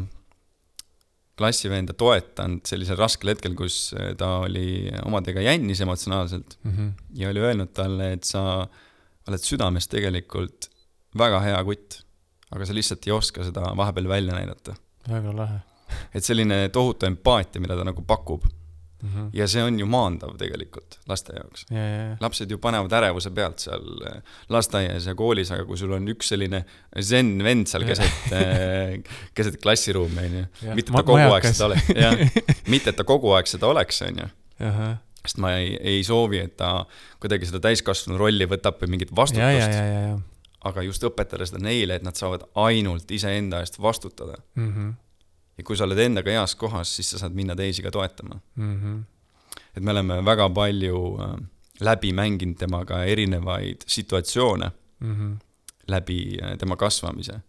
klassivenda 1.37 1.95
toetanud 1.97 2.61
sellisel 2.69 2.97
raskel 2.99 3.31
hetkel, 3.33 3.55
kus 3.57 3.87
ta 4.19 4.35
oli 4.45 4.85
omadega 5.05 5.41
jännis 5.41 5.81
emotsionaalselt 5.81 6.59
Mhm. 6.63 6.89
ja 7.17 7.29
oli 7.33 7.41
öelnud 7.41 7.71
talle, 7.73 8.11
et 8.13 8.23
sa 8.23 8.67
oled 9.27 9.41
südames 9.41 9.87
tegelikult 9.89 10.69
väga 11.17 11.39
hea 11.41 11.57
kutt, 11.65 11.99
aga 12.53 12.65
sa 12.65 12.73
lihtsalt 12.77 13.07
ei 13.07 13.13
oska 13.15 13.43
seda 13.47 13.73
vahepeal 13.77 14.07
välja 14.11 14.33
näidata. 14.37 14.75
Väga 15.09 15.35
lahe. 15.37 15.61
Et 16.15 16.25
selline 16.25 16.67
tohutu 16.73 17.05
empaatia, 17.05 17.61
mida 17.61 17.77
ta 17.77 17.85
nagu 17.87 18.03
pakub. 18.07 18.49
Mhm. 19.03 19.33
ja 19.35 19.43
see 19.51 19.59
on 19.59 19.75
ju 19.75 19.83
maandav 19.91 20.37
tegelikult 20.39 20.95
laste 21.11 21.33
jaoks. 21.35 21.65
ja, 21.67 21.81
ja, 21.81 22.03
ja, 22.03 22.11
lapsed 22.23 22.51
ju 22.51 22.57
panevad 22.57 22.93
ärevuse 22.95 23.33
pealt 23.35 23.59
seal 23.59 23.83
äh, 24.07 24.21
lasteaias 24.47 25.09
ja 25.09 25.15
koolis, 25.19 25.51
aga 25.51 25.65
kui 25.67 25.75
sul 25.75 25.91
on 25.91 26.07
üks 26.13 26.31
selline 26.31 26.61
zen-vend 26.95 27.67
seal 27.67 27.83
keset, 27.83 28.31
keset 29.35 29.59
klassiruumi, 29.59 30.23
onju, 30.23 30.45
mitte 30.79 30.95
ta 30.95 31.03
kogu 31.03 31.19
aeg 31.19 31.49
seda 31.49 31.67
oleks, 31.67 31.91
jah, 31.99 32.15
mitte 32.71 32.93
et 32.93 33.01
ta 33.01 33.03
kogu 33.03 33.35
aeg 33.35 33.51
seda 33.51 33.67
oleks, 33.73 33.99
onju 34.07 34.29
sest 35.23 35.39
ma 35.43 35.53
ei, 35.59 35.75
ei 35.79 36.03
soovi, 36.07 36.39
et 36.47 36.55
ta 36.59 36.85
kuidagi 37.23 37.47
seda 37.47 37.59
täiskasvanu 37.63 38.19
rolli 38.19 38.47
võtab 38.49 38.79
või 38.81 38.95
mingit 38.95 39.11
vastutust, 39.15 40.23
aga 40.63 40.81
just 40.81 41.03
õpetada 41.03 41.45
seda 41.45 41.59
neile, 41.59 41.95
et 41.95 42.03
nad 42.03 42.15
saavad 42.15 42.45
ainult 42.55 43.11
iseenda 43.11 43.59
eest 43.59 43.79
vastutada. 43.81 44.37
Mhm. 44.55 44.91
ja 45.57 45.63
kui 45.63 45.77
sa 45.77 45.83
oled 45.85 45.99
endaga 46.01 46.31
heas 46.33 46.55
kohas, 46.57 46.95
siis 46.95 47.11
sa 47.13 47.19
saad 47.21 47.35
minna 47.37 47.55
teisi 47.55 47.83
ka 47.83 47.91
toetama. 47.91 48.39
Mhm. 48.55 49.01
et 49.75 49.83
me 49.83 49.91
oleme 49.91 50.21
väga 50.25 50.49
palju 50.49 51.17
äh, 51.21 51.35
läbi 51.79 52.13
mänginud 52.13 52.57
temaga 52.57 53.03
erinevaid 53.03 53.83
situatsioone 53.87 54.71
Mhm. 54.99 55.33
läbi 55.87 56.37
äh, 56.41 56.57
tema 56.57 56.75
kasvamise. 56.75 57.41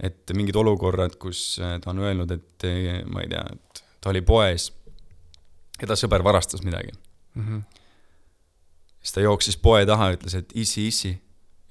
et 0.00 0.30
mingid 0.34 0.56
olukorrad, 0.56 1.16
kus 1.16 1.58
äh, 1.62 1.80
ta 1.80 1.90
on 1.90 1.98
öelnud, 1.98 2.30
et 2.30 2.62
ma 3.06 3.20
ei 3.20 3.28
tea, 3.28 3.44
et 3.52 3.84
ta 4.00 4.10
oli 4.10 4.20
poes 4.20 4.72
ja 5.80 5.86
ta 5.86 5.94
sõber 5.94 6.22
varastas 6.24 6.62
midagi. 6.64 6.92
Mhm. 7.34 7.58
siis 9.02 9.12
ta 9.12 9.20
jooksis 9.20 9.56
poe 9.56 9.86
taha 9.86 10.12
ütles, 10.16 10.34
et 10.34 10.52
issi, 10.54 10.86
issi, 10.88 11.18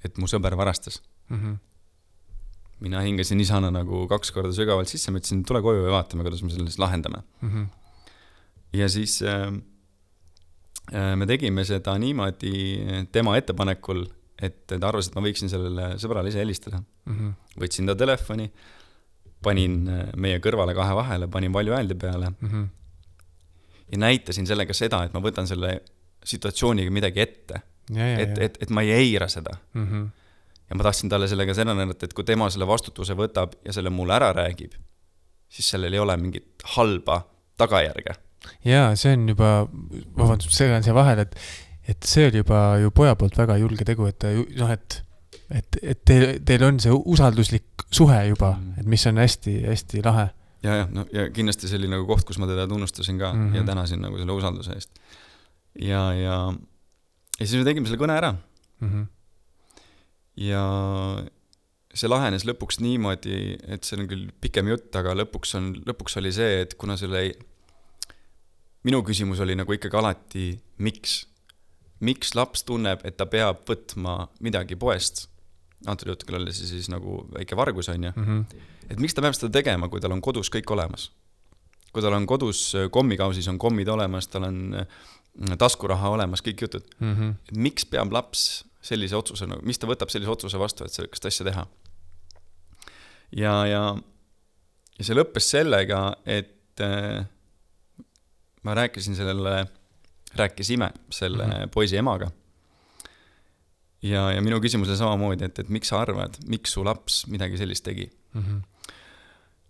et 0.04 0.18
mu 0.20 0.28
sõber 0.30 0.56
varastas. 0.58 1.00
mina 2.84 3.00
hingasin 3.00 3.40
isana 3.40 3.70
nagu 3.72 4.04
kaks 4.10 4.32
korda 4.34 4.52
sügavalt 4.52 4.90
sisse, 4.90 5.10
ma 5.10 5.20
ütlesin, 5.20 5.44
tule 5.46 5.62
koju 5.64 5.86
ja 5.86 5.94
vaatame, 5.94 6.24
kuidas 6.26 6.42
me 6.42 6.50
selle 6.52 6.68
siis 6.68 6.78
lahendame. 6.82 7.22
Mhm. 7.40 7.64
ja 8.74 8.88
siis 8.88 9.22
äh, 9.22 9.48
äh, 10.92 11.16
me 11.16 11.26
tegime 11.26 11.64
seda 11.64 11.96
niimoodi 11.98 13.06
tema 13.12 13.36
ettepanekul, 13.38 14.04
et 14.42 14.66
ta 14.66 14.80
arvas, 14.88 15.08
et 15.08 15.14
ma 15.14 15.22
võiksin 15.22 15.48
sellele 15.48 15.94
sõbrale 16.02 16.28
ise 16.28 16.42
helistada. 16.42 16.82
Mhm. 17.06 17.34
võtsin 17.60 17.86
ta 17.86 17.94
telefoni, 17.94 18.50
panin 19.42 19.88
äh, 19.88 20.06
meie 20.16 20.40
kõrvale 20.40 20.74
kahe 20.74 20.94
vahele, 20.94 21.28
panin 21.28 21.52
valjuhäälde 21.52 21.94
peale 21.94 22.34
ja 23.92 23.98
näitasin 23.98 24.46
sellega 24.46 24.74
seda, 24.74 25.04
et 25.04 25.14
ma 25.14 25.20
võtan 25.22 25.46
selle 25.48 25.78
situatsiooniga 26.24 26.90
midagi 26.90 27.20
ette, 27.20 27.60
et, 27.90 28.36
ja. 28.36 28.44
et, 28.44 28.58
et 28.62 28.70
ma 28.70 28.82
ei 28.82 28.90
eira 28.92 29.28
seda 29.28 29.56
Mhm. 29.74 30.06
ja 30.70 30.76
ma 30.76 30.82
tahtsin 30.86 31.08
talle 31.12 31.28
sellega 31.28 31.54
seda 31.54 31.74
näidata, 31.74 32.04
et 32.08 32.14
kui 32.16 32.24
tema 32.24 32.50
selle 32.50 32.66
vastutuse 32.66 33.14
võtab 33.14 33.52
ja 33.64 33.72
selle 33.72 33.90
mulle 33.90 34.14
ära 34.16 34.32
räägib, 34.32 34.72
siis 35.48 35.68
sellel 35.70 35.92
ei 35.92 35.98
ole 35.98 36.16
mingit 36.16 36.64
halba 36.76 37.22
tagajärge. 37.58 38.14
ja 38.64 38.90
see 38.96 39.12
on 39.12 39.28
juba, 39.28 39.66
vabandust, 40.16 40.52
segan 40.52 40.82
siia 40.82 40.94
vahele, 40.94 41.22
et, 41.28 41.36
et 41.88 42.02
see 42.02 42.26
oli 42.28 42.40
juba 42.42 42.78
ju 42.80 42.90
poja 42.90 43.14
poolt 43.16 43.36
väga 43.38 43.56
julge 43.60 43.84
tegu, 43.84 44.06
et 44.06 44.18
ta 44.18 44.30
ju 44.32 44.46
noh, 44.58 44.70
et, 44.72 45.02
et, 45.50 45.78
et 45.82 46.00
teil, 46.04 46.26
teil 46.44 46.64
on 46.64 46.80
see 46.80 46.92
usalduslik 46.92 47.64
suhe 47.90 48.24
juba 48.28 48.54
Mm., 48.56 48.80
et 48.80 48.86
mis 48.86 49.06
on 49.06 49.16
hästi-hästi 49.20 50.02
lahe 50.04 50.28
ja, 50.64 50.74
jah, 50.80 50.88
no 50.90 51.04
ja 51.12 51.28
kindlasti 51.30 51.68
see 51.68 51.76
oli 51.78 51.88
nagu 51.92 52.06
koht, 52.08 52.24
kus 52.24 52.38
ma 52.40 52.46
teda 52.48 52.64
tunnustasin 52.66 53.18
ka 53.20 53.32
mm 53.32 53.38
Mhm. 53.38 53.52
-hmm. 53.52 53.56
ja 53.56 53.62
tänasin 53.64 54.00
nagu 54.00 54.16
selle 54.18 54.32
usalduse 54.32 54.72
eest. 54.72 54.90
ja, 55.80 56.12
ja, 56.14 56.52
ja 57.38 57.46
siis 57.46 57.56
me 57.58 57.64
tegime 57.66 57.88
selle 57.90 58.00
kõne 58.00 58.18
ära 58.18 58.32
mm. 58.34 58.90
-hmm. 58.90 59.06
ja 60.46 60.62
see 61.94 62.10
lahenes 62.10 62.44
lõpuks 62.46 62.80
niimoodi, 62.82 63.56
et 63.70 63.86
see 63.86 63.98
on 64.00 64.08
küll 64.10 64.30
pikem 64.42 64.68
jutt, 64.72 64.90
aga 64.98 65.14
lõpuks 65.14 65.54
on, 65.58 65.70
lõpuks 65.86 66.18
oli 66.20 66.32
see, 66.34 66.62
et 66.64 66.74
kuna 66.78 66.98
selle 67.00 67.20
ei... 67.28 67.34
minu 68.84 69.02
küsimus 69.06 69.40
oli 69.40 69.54
nagu 69.56 69.72
ikkagi 69.72 69.96
alati, 70.00 70.48
miks? 70.78 71.24
miks 72.04 72.34
laps 72.34 72.64
tunneb, 72.66 73.04
et 73.06 73.16
ta 73.16 73.24
peab 73.30 73.62
võtma 73.68 74.26
midagi 74.44 74.76
poest, 74.76 75.28
antud 75.86 76.10
jutul 76.10 76.40
oli 76.40 76.52
see 76.52 76.66
siis 76.68 76.90
nagu 76.92 77.22
väike 77.32 77.56
vargus, 77.56 77.88
on 77.88 78.10
ju, 78.10 78.12
Mm 78.16 78.24
-hmm. 78.24 78.44
et 78.90 79.00
miks 79.00 79.14
ta 79.14 79.22
peab 79.22 79.34
seda 79.34 79.52
tegema, 79.52 79.88
kui 79.88 80.00
tal 80.00 80.12
on 80.12 80.20
kodus 80.20 80.50
kõik 80.50 80.70
olemas? 80.70 81.10
kui 81.92 82.02
tal 82.02 82.12
on 82.12 82.26
kodus 82.26 82.74
äh, 82.74 82.90
kommikausis 82.90 83.48
on 83.48 83.58
kommid 83.58 83.88
olemas, 83.88 84.26
tal 84.26 84.42
on 84.42 84.74
äh, 84.74 84.86
taskuraha 85.58 86.08
olemas, 86.14 86.42
kõik 86.42 86.66
jutud, 86.66 86.84
Mm 87.00 87.14
-hmm. 87.14 87.34
et 87.48 87.56
miks 87.56 87.84
peab 87.84 88.12
laps 88.12 88.64
sellise 88.82 89.16
otsuse, 89.16 89.46
no 89.46 89.58
miks 89.62 89.78
ta 89.78 89.86
võtab 89.86 90.10
sellise 90.12 90.30
otsuse 90.30 90.58
vastu, 90.58 90.84
et 90.84 90.92
sellist 90.92 91.26
asja 91.26 91.46
teha? 91.46 91.66
ja, 93.36 93.54
ja, 93.66 93.82
ja 94.98 95.04
see 95.04 95.16
lõppes 95.16 95.48
sellega, 95.50 96.16
et 96.26 96.80
äh, 96.80 97.24
ma 98.62 98.74
rääkisin 98.74 99.16
sellele, 99.16 99.66
rääkisime 100.34 100.92
selle 101.10 101.46
mm. 101.46 101.52
-hmm. 101.52 101.68
poisi 101.74 101.96
emaga. 101.96 102.30
ja, 104.02 104.30
ja 104.32 104.42
minu 104.42 104.60
küsimus 104.60 104.88
oli 104.88 104.96
samamoodi, 104.96 105.44
et, 105.44 105.58
et 105.58 105.68
miks 105.68 105.88
sa 105.88 106.00
arvad, 106.00 106.38
miks 106.46 106.72
su 106.72 106.84
laps 106.84 107.26
midagi 107.26 107.58
sellist 107.58 107.84
tegi? 107.84 108.10
Mm 108.34 108.42
-hmm. 108.42 108.62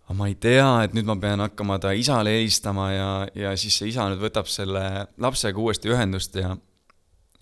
Aga 0.05 0.17
ma 0.17 0.27
ei 0.29 0.35
tea, 0.37 0.67
et 0.85 0.93
nüüd 0.93 1.07
ma 1.09 1.15
pean 1.21 1.41
hakkama 1.41 1.79
ta 1.81 1.91
isale 1.97 2.35
helistama 2.37 2.91
ja, 2.93 3.09
ja 3.35 3.53
siis 3.57 3.77
see 3.79 3.89
isa 3.89 4.05
nüüd 4.11 4.21
võtab 4.21 4.49
selle 4.51 4.83
lapsega 5.21 5.61
uuesti 5.61 5.89
ühendust 5.89 6.37
ja 6.37 6.53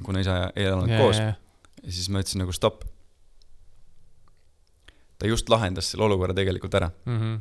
kuna 0.04 0.24
isa 0.24 0.38
ei 0.56 0.70
elanud 0.70 0.92
yeah, 0.92 1.02
koos, 1.02 1.20
ja 1.20 1.92
siis 1.92 2.10
ma 2.10 2.24
ütlesin 2.24 2.44
nagu 2.44 2.56
stopp. 2.56 2.86
ta 5.20 5.28
just 5.28 5.50
lahendas 5.50 5.92
selle 5.92 6.04
olukorra 6.08 6.34
tegelikult 6.36 6.74
ära. 6.76 6.90
Mm 7.06 7.20
-hmm. 7.20 7.40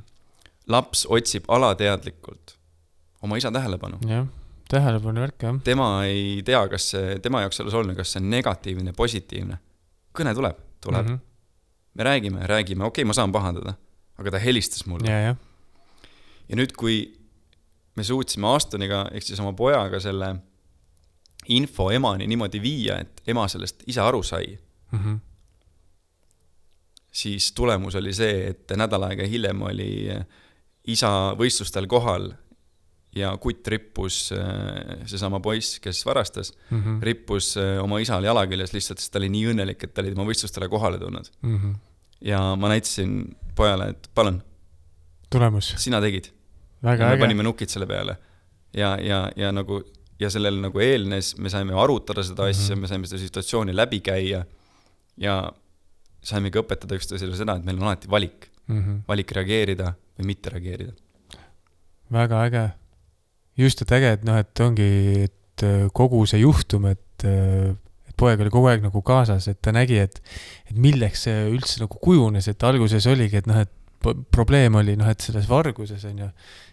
laps 0.67 1.07
otsib 1.11 1.45
alateadlikult 1.49 2.57
oma 3.23 3.37
isa 3.37 3.53
tähelepanu. 3.53 3.99
jah, 4.07 4.27
tähelepanu 4.69 5.21
värk 5.21 5.43
jah. 5.43 5.61
tema 5.65 6.05
ei 6.05 6.43
tea, 6.45 6.69
kas 6.69 6.91
see, 6.91 7.19
tema 7.19 7.41
jaoks 7.41 7.57
selles 7.57 7.75
oluline, 7.75 7.95
kas 7.95 8.13
see 8.13 8.23
on 8.23 8.31
negatiivne, 8.31 8.93
positiivne. 8.93 9.59
kõne 10.19 10.35
tuleb, 10.35 10.57
tuleb 10.81 11.07
mm. 11.07 11.15
-hmm. 11.15 11.19
me 11.95 12.05
räägime, 12.05 12.47
räägime, 12.47 12.85
okei 12.85 13.03
okay,, 13.03 13.05
ma 13.09 13.13
saan 13.13 13.33
pahandada, 13.33 13.75
aga 14.23 14.37
ta 14.37 14.41
helistas 14.43 14.87
mulle. 14.89 15.11
ja, 15.11 15.19
jah. 15.33 15.37
ja 16.49 16.57
nüüd, 16.63 16.73
kui 16.79 17.03
me 17.97 18.05
suutsime 18.07 18.49
Astoniga 18.55 19.05
ehk 19.13 19.27
siis 19.27 19.41
oma 19.43 19.53
pojaga 19.59 19.99
selle 20.01 20.33
info 21.53 21.91
emani 21.93 22.27
niimoodi 22.31 22.61
viia, 22.63 23.01
et 23.03 23.21
ema 23.29 23.49
sellest 23.51 23.83
ise 23.91 24.01
aru 24.01 24.23
sai, 24.23 24.57
Mhm. 24.93 25.15
siis 27.13 27.51
tulemus 27.57 27.95
oli 27.99 28.13
see, 28.17 28.49
et 28.53 28.73
nädal 28.79 29.05
aega 29.09 29.27
hiljem 29.29 29.61
oli 29.69 29.89
isa 30.93 31.11
võistlustel 31.39 31.87
kohal 31.91 32.31
ja 33.17 33.35
kutt 33.37 33.69
rippus, 33.69 34.31
seesama 35.11 35.41
poiss, 35.45 35.79
kes 35.85 36.01
varastas, 36.09 36.53
Mhm. 36.71 37.01
rippus 37.05 37.57
äh, 37.61 37.77
oma 37.83 37.99
isal 38.01 38.25
jala 38.25 38.47
küljes 38.49 38.73
lihtsalt, 38.73 38.99
sest 39.03 39.13
ta 39.13 39.19
oli 39.21 39.29
nii 39.29 39.51
õnnelik, 39.53 39.83
et 39.85 39.93
ta 39.95 40.01
oli 40.01 40.15
tema 40.15 40.25
võistlustele 40.25 40.69
kohale 40.73 40.99
tulnud. 40.99 41.29
Mhm. 41.43 41.75
Ja 42.25 42.41
ma 42.57 42.69
näitasin 42.73 43.37
pojale, 43.57 43.91
et 43.95 44.11
palun, 44.15 44.43
tulemus, 45.31 45.75
sina 45.79 46.01
tegid. 46.01 46.31
väga 46.83 47.09
me 47.09 47.17
äge. 47.17 47.21
panime 47.21 47.43
nukid 47.43 47.69
selle 47.73 47.87
peale 47.87 48.17
ja, 48.77 48.97
ja, 49.01 49.25
ja 49.37 49.53
nagu 49.53 49.83
ja 50.21 50.31
sellel 50.31 50.61
nagu 50.63 50.81
eelnes, 50.81 51.35
me 51.39 51.51
saime 51.51 51.75
arutada 51.79 52.23
seda 52.23 52.47
asja 52.47 52.75
mm, 52.75 52.79
-hmm. 52.79 52.81
me 52.81 52.89
saime 52.89 53.07
seda 53.11 53.21
situatsiooni 53.21 53.77
läbi 53.77 54.01
käia 54.01 54.45
ja 55.17 55.53
saimegi 56.23 56.59
õpetada 56.59 56.97
üksteisele 56.97 57.37
seda, 57.37 57.57
et 57.59 57.65
meil 57.65 57.81
on 57.81 57.89
alati 57.91 58.11
valik, 58.11 58.49
Mhm. 58.69 59.03
valik 59.09 59.33
reageerida 59.33 59.95
või 60.19 60.27
mitte 60.27 60.51
reageerida. 60.51 60.93
väga 62.13 62.45
äge. 62.47 62.71
just, 63.57 63.83
et 63.83 63.93
äge, 63.93 64.13
et 64.13 64.25
noh, 64.25 64.37
et 64.37 64.61
ongi, 64.61 65.25
et 65.25 65.63
äh, 65.63 65.89
kogu 65.93 66.27
see 66.27 66.41
juhtum, 66.41 66.87
et, 66.87 67.25
et 67.25 67.77
poeg 68.23 68.43
oli 68.45 68.53
kogu 68.55 68.71
aeg 68.71 68.85
nagu 68.87 69.03
kaasas, 69.07 69.49
et 69.51 69.61
ta 69.65 69.75
nägi, 69.75 69.99
et, 70.07 70.21
et 70.71 70.79
milleks 70.79 71.27
see 71.27 71.47
üldse 71.51 71.83
nagu 71.83 72.01
kujunes, 72.03 72.49
et 72.51 72.69
alguses 72.69 73.07
oligi, 73.11 73.43
et 73.43 73.51
noh, 73.51 73.63
et 73.63 73.73
probleem 74.35 74.79
oli 74.81 74.97
noh, 74.99 75.11
et 75.11 75.23
selles 75.23 75.49
varguses 75.51 76.05
on 76.11 76.25
ju, 76.25 76.29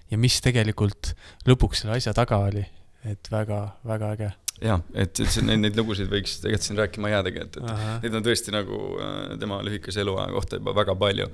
ja 0.10 0.20
mis 0.22 0.40
tegelikult 0.42 1.14
lõpuks 1.50 1.84
selle 1.84 1.98
asja 2.00 2.14
taga 2.18 2.42
oli, 2.50 2.64
et 3.10 3.32
väga, 3.32 3.62
väga 3.88 4.14
äge. 4.18 4.32
jah, 4.66 4.82
et, 4.94 5.14
et 5.14 5.30
see, 5.30 5.46
neid, 5.46 5.62
neid 5.64 5.78
lugusid 5.80 6.10
võiks 6.12 6.40
tegelikult 6.44 6.68
siin 6.68 6.82
rääkima 6.82 7.14
jäädagi, 7.14 7.46
et, 7.46 7.60
et 7.62 7.72
ahah, 7.76 8.00
neid 8.04 8.18
on 8.20 8.26
tõesti 8.26 8.56
nagu 8.56 8.82
äh, 8.98 9.20
tema 9.42 9.62
lühikese 9.66 10.04
eluaja 10.04 10.34
kohta 10.36 10.60
juba 10.60 10.76
väga 10.82 10.98
palju, 11.00 11.30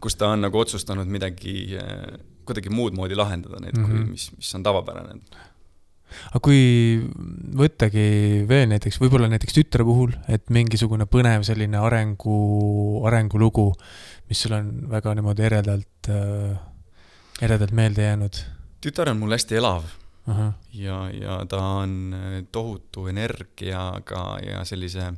kus 0.00 0.16
ta 0.16 0.32
on 0.34 0.44
nagu 0.46 0.60
otsustanud 0.60 1.08
midagi 1.12 1.78
äh, 1.78 2.18
kuidagi 2.48 2.72
muud 2.72 2.96
moodi 2.98 3.16
lahendada 3.18 3.60
neid 3.62 3.76
mm, 3.76 3.84
-hmm. 3.84 3.90
kui 3.90 4.04
Mhm. 4.04 4.10
mis, 4.10 4.30
mis 4.36 4.54
on 4.54 4.62
tavapärane. 4.66 5.20
Aga 6.30 6.40
kui 6.44 6.60
võttagi 7.60 8.04
veel 8.48 8.68
näiteks, 8.72 9.00
võib-olla 9.02 9.28
näiteks 9.30 9.56
tütre 9.56 9.86
puhul, 9.86 10.14
et 10.28 10.50
mingisugune 10.52 11.06
põnev 11.10 11.44
selline 11.46 11.80
arengu, 11.80 12.36
arengulugu, 13.08 13.70
mis 14.30 14.42
sul 14.44 14.56
on 14.58 14.70
väga 14.90 15.14
niimoodi 15.18 15.46
eredalt 15.48 16.10
äh,, 16.12 16.58
eredalt 17.42 17.72
meelde 17.76 18.06
jäänud. 18.08 18.44
tütar 18.80 19.10
on 19.12 19.18
mul 19.22 19.36
hästi 19.36 19.60
elav. 19.60 19.88
Ahah, 20.30 20.52
ja, 20.76 21.08
ja 21.10 21.40
ta 21.48 21.58
on 21.80 22.14
äh, 22.14 22.42
tohutu 22.52 23.06
energiaga 23.10 24.38
ja 24.44 24.64
sellise 24.68 25.12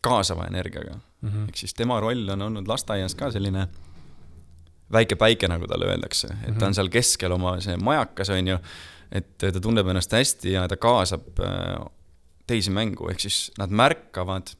kaasava 0.00 0.46
energiaga. 0.46 1.00
mhm, 1.20 1.48
ehk 1.50 1.56
siis 1.56 1.74
tema 1.74 2.00
roll 2.00 2.28
on 2.28 2.42
olnud 2.42 2.68
lasteaias 2.68 3.14
ka 3.18 3.30
selline 3.34 3.66
väike 4.92 5.16
päike, 5.16 5.48
nagu 5.48 5.66
talle 5.68 5.90
öeldakse, 5.90 6.30
et 6.46 6.58
ta 6.58 6.68
on 6.68 6.76
seal 6.76 6.88
keskel 6.92 7.32
oma 7.34 7.58
see 7.64 7.76
majakas, 7.76 8.30
on 8.32 8.54
ju, 8.54 8.58
et 9.12 9.38
ta 9.38 9.60
tunneb 9.60 9.86
ennast 9.88 10.12
hästi 10.12 10.52
ja 10.52 10.66
ta 10.68 10.76
kaasab 10.76 11.40
äh, 11.40 11.78
teisi 12.46 12.70
mängu, 12.70 13.08
ehk 13.10 13.20
siis 13.20 13.50
nad 13.58 13.70
märkavad 13.70 14.54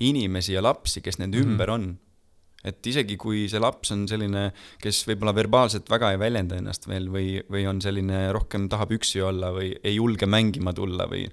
inimesi 0.00 0.52
ja 0.56 0.62
lapsi, 0.62 1.00
kes 1.00 1.18
nende 1.18 1.38
Mhm. 1.38 1.50
ümber 1.50 1.70
on. 1.70 1.98
et 2.64 2.86
isegi 2.86 3.16
kui 3.20 3.42
see 3.48 3.60
laps 3.60 3.90
on 3.92 4.06
selline, 4.08 4.46
kes 4.80 5.02
võib-olla 5.06 5.34
verbaalselt 5.36 5.84
väga 5.90 6.12
ei 6.14 6.18
väljenda 6.18 6.56
ennast 6.56 6.86
veel 6.88 7.10
või, 7.12 7.42
või 7.50 7.66
on 7.68 7.80
selline 7.84 8.32
rohkem 8.32 8.68
tahab 8.72 8.90
üksi 8.96 9.20
olla 9.20 9.50
või 9.52 9.74
ei 9.84 9.94
julge 9.98 10.24
mängima 10.26 10.72
tulla 10.72 11.04
või 11.06 11.26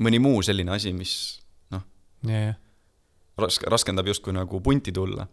mõni 0.00 0.20
muu 0.20 0.42
selline 0.42 0.70
asi, 0.76 0.92
mis 0.92 1.40
noh, 1.72 1.80
ja, 2.28 2.40
ja 2.50 2.54
rask-, 3.40 3.64
raskendab 3.72 4.06
justkui 4.12 4.32
nagu 4.36 4.60
punti 4.60 4.92
tulla, 4.92 5.26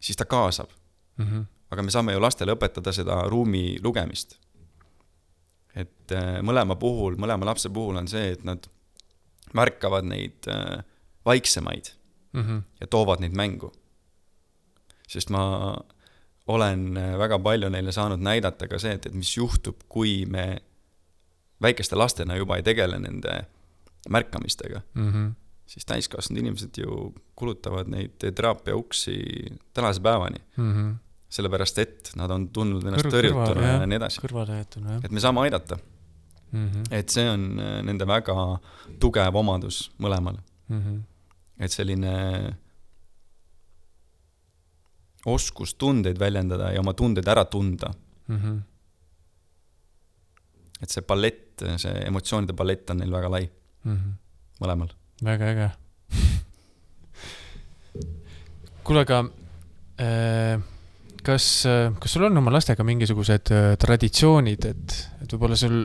siis 0.00 0.16
ta 0.20 0.24
kaasab. 0.28 0.68
mhm, 1.16 1.46
aga 1.70 1.82
me 1.82 1.90
saame 1.90 2.12
ju 2.12 2.20
lastele 2.20 2.52
õpetada 2.52 2.92
seda 2.92 3.22
ruumi 3.28 3.78
lugemist. 3.82 4.36
Et 5.78 6.14
äh, 6.14 6.38
mõlema 6.44 6.76
puhul, 6.80 7.18
mõlema 7.20 7.50
lapse 7.50 7.70
puhul 7.72 8.00
on 8.00 8.08
see, 8.10 8.32
et 8.34 8.44
nad 8.46 8.66
märkavad 9.56 10.06
neid 10.08 10.48
äh, 10.50 10.80
vaiksemaid 11.28 11.92
mhm, 12.36 12.64
ja 12.80 12.90
toovad 12.90 13.22
neid 13.24 13.36
mängu. 13.36 13.72
sest 15.08 15.30
ma 15.32 15.42
olen 16.48 16.96
äh, 16.96 17.14
väga 17.18 17.38
palju 17.38 17.70
neile 17.72 17.92
saanud 17.92 18.20
näidata 18.20 18.68
ka 18.68 18.80
see, 18.80 18.96
et, 18.98 19.06
et 19.06 19.14
mis 19.14 19.36
juhtub, 19.36 19.84
kui 19.88 20.24
me 20.26 20.60
väikeste 21.62 21.96
lastena 21.96 22.36
juba 22.36 22.56
ei 22.56 22.62
tegele 22.62 22.98
nende 23.02 23.40
märkamistega 24.08 24.82
mhm, 24.94 25.32
siis 25.68 25.84
täiskasvanud 25.88 26.40
inimesed 26.42 26.80
ju 26.80 27.12
kulutavad 27.36 27.90
neid 27.92 28.16
teraapia 28.22 28.76
uksi 28.76 29.18
tänase 29.74 30.00
päevani, 30.00 30.40
mhm. 30.56 30.90
Sellepärast 31.28 31.78
et 31.82 32.10
nad 32.16 32.30
on 32.32 32.46
tundnud 32.52 32.84
ennast 32.88 33.08
tõrjutuna 33.12 33.72
ja 33.74 33.88
nii 33.88 33.98
edasi. 34.00 34.22
et 35.04 35.12
me 35.12 35.20
saame 35.20 35.42
aidata, 35.44 35.76
mhm, 36.52 36.82
et 36.90 37.12
see 37.12 37.28
on 37.28 37.60
äh, 37.60 37.82
nende 37.84 38.06
väga 38.08 38.34
tugev 39.00 39.36
omadus 39.36 39.90
mõlemal, 40.00 40.38
mhm, 40.72 41.02
et 41.60 41.74
selline 41.74 42.14
oskus 45.28 45.74
tundeid 45.76 46.18
väljendada 46.20 46.72
ja 46.72 46.80
oma 46.80 46.94
tundeid 46.96 47.28
ära 47.28 47.44
tunda, 47.44 47.92
mhm, 48.32 48.56
et 50.80 50.94
see 50.94 51.04
palett, 51.04 51.66
see 51.82 51.92
emotsioonide 52.06 52.56
palett 52.56 52.90
on 52.94 53.02
neil 53.02 53.12
väga 53.12 53.28
lai, 53.36 53.44
mhm. 53.84 54.16
mõlemal. 54.64 54.96
väga 55.28 55.52
äge. 55.52 55.68
kuule, 58.88 59.04
aga 59.04 59.20
äh, 60.00 60.56
kas, 61.26 61.46
kas 62.00 62.14
sul 62.14 62.26
on 62.28 62.40
oma 62.40 62.52
lastega 62.54 62.84
mingisugused 62.86 63.52
äh, 63.54 63.72
traditsioonid, 63.80 64.68
et, 64.68 64.96
et 65.22 65.34
võib-olla 65.34 65.58
sul 65.58 65.82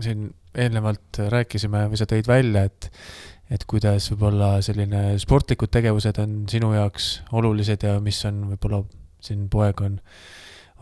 siin 0.00 0.28
eelnevalt 0.54 1.20
rääkisime 1.32 1.86
või 1.90 1.98
sa 1.98 2.06
tõid 2.10 2.28
välja, 2.30 2.64
et, 2.68 2.90
et 3.50 3.64
kuidas 3.70 4.10
võib-olla 4.12 4.56
selline 4.64 5.18
sportlikud 5.22 5.72
tegevused 5.72 6.20
on 6.22 6.44
sinu 6.50 6.72
jaoks 6.76 7.10
olulised 7.38 7.86
ja 7.86 7.96
mis 8.02 8.20
on 8.28 8.44
võib-olla 8.52 8.84
siin 9.20 9.48
poeg 9.52 9.82
on, 9.84 9.98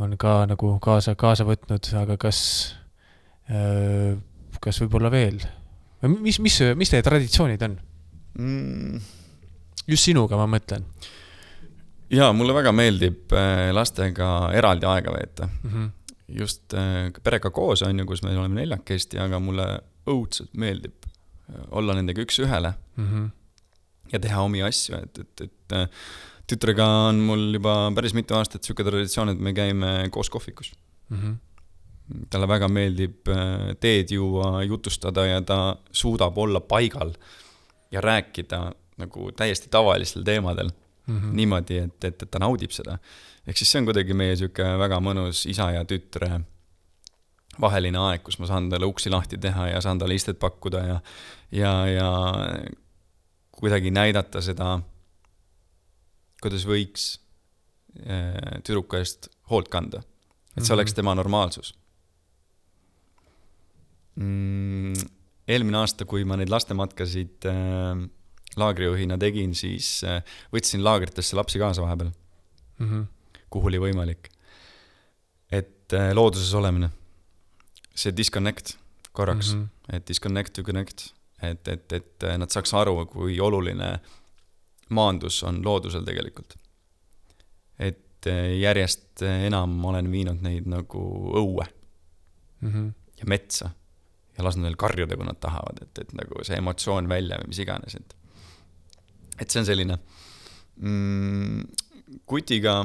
on 0.05 0.17
ka 0.21 0.43
nagu 0.51 0.75
kaasa, 0.85 1.17
kaasa 1.19 1.47
võtnud, 1.49 1.89
aga 1.99 2.19
kas, 2.21 2.41
kas 4.63 4.83
võib-olla 4.85 5.11
veel 5.11 5.41
mis, 6.07 6.39
mis, 6.39 6.59
mis 6.79 6.93
teie 6.93 7.03
traditsioonid 7.03 7.65
on? 7.67 7.79
mm.. 8.39 9.01
just 9.89 10.07
sinuga, 10.07 10.39
ma 10.39 10.47
mõtlen 10.51 10.87
jaa, 12.13 12.33
mulle 12.37 12.55
väga 12.57 12.73
meeldib 12.77 13.33
äh, 13.37 13.69
lastega 13.75 14.51
eraldi 14.57 14.89
aega 14.89 15.15
veeta. 15.15 15.49
mm. 15.49 15.71
-hmm. 15.71 15.91
just 16.41 16.75
äh, 16.75 17.13
perega 17.23 17.51
koos 17.51 17.83
on 17.83 17.99
ju, 17.99 18.07
kus 18.07 18.23
me 18.23 18.37
oleme 18.37 18.61
neljakesti, 18.61 19.19
aga 19.19 19.41
mulle 19.41 19.67
õudselt 20.07 20.53
meeldib 20.53 21.07
äh, 21.07 21.65
olla 21.71 21.95
nendega 21.95 22.23
üks-ühele 22.23 22.73
Mm 22.99 23.07
-hmm. 23.09 23.29
ja 24.13 24.19
teha 24.19 24.41
omi 24.43 24.63
asju, 24.63 24.97
et, 24.97 25.19
et, 25.19 25.41
et 25.41 25.91
tütrega 26.51 26.87
on 27.09 27.21
mul 27.23 27.53
juba 27.55 27.93
päris 27.95 28.15
mitu 28.15 28.35
aastat 28.35 28.65
sihuke 28.65 28.85
traditsioon, 28.85 29.29
et 29.29 29.39
me 29.39 29.53
käime 29.53 30.09
koos 30.11 30.31
kohvikus. 30.31 30.73
Mm 31.09 31.19
-hmm. 31.19 31.37
talle 32.31 32.49
väga 32.49 32.69
meeldib 32.69 33.29
teed 33.81 34.11
juua, 34.11 34.65
jutustada 34.65 35.27
ja 35.27 35.43
ta 35.43 35.77
suudab 35.93 36.39
olla 36.39 36.61
paigal 36.61 37.13
ja 37.91 38.01
rääkida 38.01 38.73
nagu 38.97 39.33
täiesti 39.33 39.69
tavalistel 39.71 40.23
teemadel 40.23 40.67
Mm 40.67 40.88
-hmm. 41.09 41.35
niimoodi, 41.37 41.79
et, 41.79 42.05
et, 42.05 42.23
et 42.23 42.31
ta 42.31 42.39
naudib 42.39 42.71
seda. 42.71 42.99
ehk 43.47 43.57
siis 43.57 43.71
see 43.73 43.81
on 43.81 43.89
kuidagi 43.89 44.15
meie 44.15 44.37
sihuke 44.37 44.65
väga 44.79 45.01
mõnus 45.01 45.47
isa 45.49 45.71
ja 45.73 45.85
tütre 45.85 46.43
vaheline 47.61 47.99
aeg, 47.99 48.23
kus 48.23 48.39
ma 48.39 48.47
saan 48.47 48.69
talle 48.71 48.87
uksi 48.87 49.11
lahti 49.11 49.39
teha 49.39 49.69
ja 49.69 49.81
saan 49.81 49.99
talle 49.99 50.15
istet 50.15 50.39
pakkuda 50.39 50.85
ja, 50.87 51.01
ja, 51.51 51.73
ja 51.87 52.11
kuidagi 53.59 53.91
näidata 53.91 54.41
seda, 54.45 54.79
kuidas 56.43 56.67
võiks 56.69 57.19
eh, 58.05 58.61
tüdruku 58.63 59.01
eest 59.01 59.29
hoolt 59.51 59.69
kanda. 59.69 60.03
et 60.57 60.65
see 60.65 60.75
oleks 60.75 60.93
Mhm. 60.93 60.97
tema 60.97 61.15
normaalsus 61.15 61.75
mm,. 64.19 64.95
eelmine 65.49 65.79
aasta, 65.79 66.05
kui 66.05 66.25
ma 66.25 66.37
neid 66.37 66.51
lastematkasid 66.51 67.47
äh, 67.47 68.09
laagrijuhina 68.57 69.19
tegin, 69.19 69.55
siis 69.55 70.05
äh, 70.05 70.23
võtsin 70.55 70.85
laagritesse 70.85 71.37
lapsi 71.37 71.59
kaasa 71.59 71.83
vahepeal, 71.83 72.11
Mm 72.79 72.91
-hmm. 72.91 73.07
kuhu 73.51 73.67
oli 73.67 73.79
võimalik. 73.79 74.29
et 75.53 75.93
äh, 75.93 76.15
looduses 76.15 76.55
olemine, 76.55 76.91
see 77.95 78.17
disconnect 78.17 78.77
korraks 79.13 79.55
mm. 79.55 79.63
-hmm. 79.63 79.97
et 79.97 80.09
disconnect 80.09 80.53
to 80.53 80.63
connect, 80.63 81.15
et, 81.43 81.69
et, 81.69 81.93
et 81.93 82.23
äh, 82.23 82.39
nad 82.39 82.51
saaks 82.51 82.75
aru, 82.75 83.07
kui 83.07 83.41
oluline 83.41 84.01
maandus 84.89 85.43
on 85.43 85.65
loodusel 85.65 86.05
tegelikult. 86.05 86.55
et 87.79 88.27
järjest 88.61 89.23
enam 89.23 89.85
olen 89.85 90.11
viinud 90.13 90.41
neid 90.43 90.67
nagu 90.67 91.33
õue 91.35 91.67
Mm 92.61 92.73
-hmm. 92.73 92.93
ja 93.21 93.25
metsa 93.27 93.71
ja 94.39 94.45
lasen 94.45 94.63
neil 94.63 94.77
karjuda, 94.77 95.17
kui 95.17 95.27
nad 95.27 95.37
tahavad, 95.41 95.83
et, 95.83 95.99
et 95.99 96.13
nagu 96.13 96.45
see 96.47 96.57
emotsioon 96.57 97.09
välja 97.09 97.39
või 97.41 97.53
mis 97.53 97.59
iganes, 97.59 97.95
et 97.95 98.17
et 99.39 99.51
see 99.51 99.63
on 99.63 99.69
selline 99.69 99.99
mm, 100.77 101.63
kutiga 102.29 102.81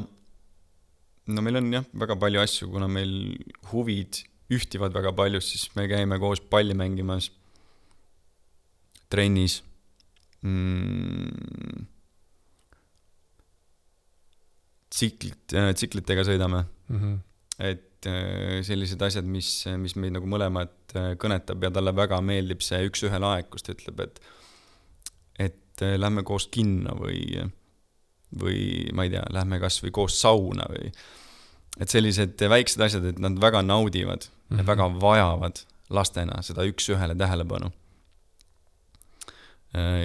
no 1.28 1.46
meil 1.46 1.60
on 1.60 1.72
jah, 1.74 1.88
väga 2.04 2.18
palju 2.20 2.44
asju, 2.44 2.70
kuna 2.74 2.90
meil 2.92 3.14
huvid 3.72 4.24
ühtivad 4.54 4.94
väga 4.96 5.14
palju, 5.16 5.42
siis 5.42 5.70
me 5.78 5.88
käime 5.90 6.20
koos 6.22 6.42
palli 6.52 6.76
mängimas, 6.78 7.30
trennis 9.10 9.62
mm,. 10.44 11.88
tsiklit, 14.94 15.56
tsiklitega 15.74 16.28
sõidame 16.28 16.66
Mm 16.94 17.00
-hmm. 17.00 17.20
et 17.60 18.06
äh, 18.06 18.62
sellised 18.64 19.02
asjad, 19.02 19.26
mis, 19.26 19.66
mis 19.78 19.96
meid 19.96 20.14
nagu 20.14 20.28
mõlemad 20.28 20.74
äh, 20.96 21.14
kõnetab 21.16 21.64
ja 21.64 21.72
talle 21.72 21.96
väga 21.96 22.20
meeldib 22.22 22.62
see 22.62 22.82
üks-ühele 22.90 23.30
aeg, 23.30 23.50
kus 23.50 23.64
ta 23.64 23.72
ütleb, 23.72 24.02
et 24.04 24.20
et 25.74 25.82
äh, 25.82 25.98
lähme 26.00 26.24
koos 26.24 26.48
kinno 26.48 26.96
või, 27.00 27.44
või 28.40 28.90
ma 28.94 29.04
ei 29.04 29.10
tea, 29.10 29.26
lähme 29.34 29.60
kasvõi 29.60 29.92
koos 29.92 30.22
sauna 30.22 30.66
või 30.70 30.92
et 31.82 31.90
sellised 31.90 32.42
väiksed 32.50 32.82
asjad, 32.86 33.06
et 33.10 33.20
nad 33.20 33.38
väga 33.42 33.62
naudivad 33.66 34.28
mm 34.28 34.30
-hmm. 34.30 34.58
ja 34.58 34.64
Mhm. 34.64 34.68
väga 34.68 34.90
vajavad 35.02 35.64
lastena 35.90 36.42
seda 36.42 36.66
üks-ühele 36.66 37.16
tähelepanu. 37.18 37.72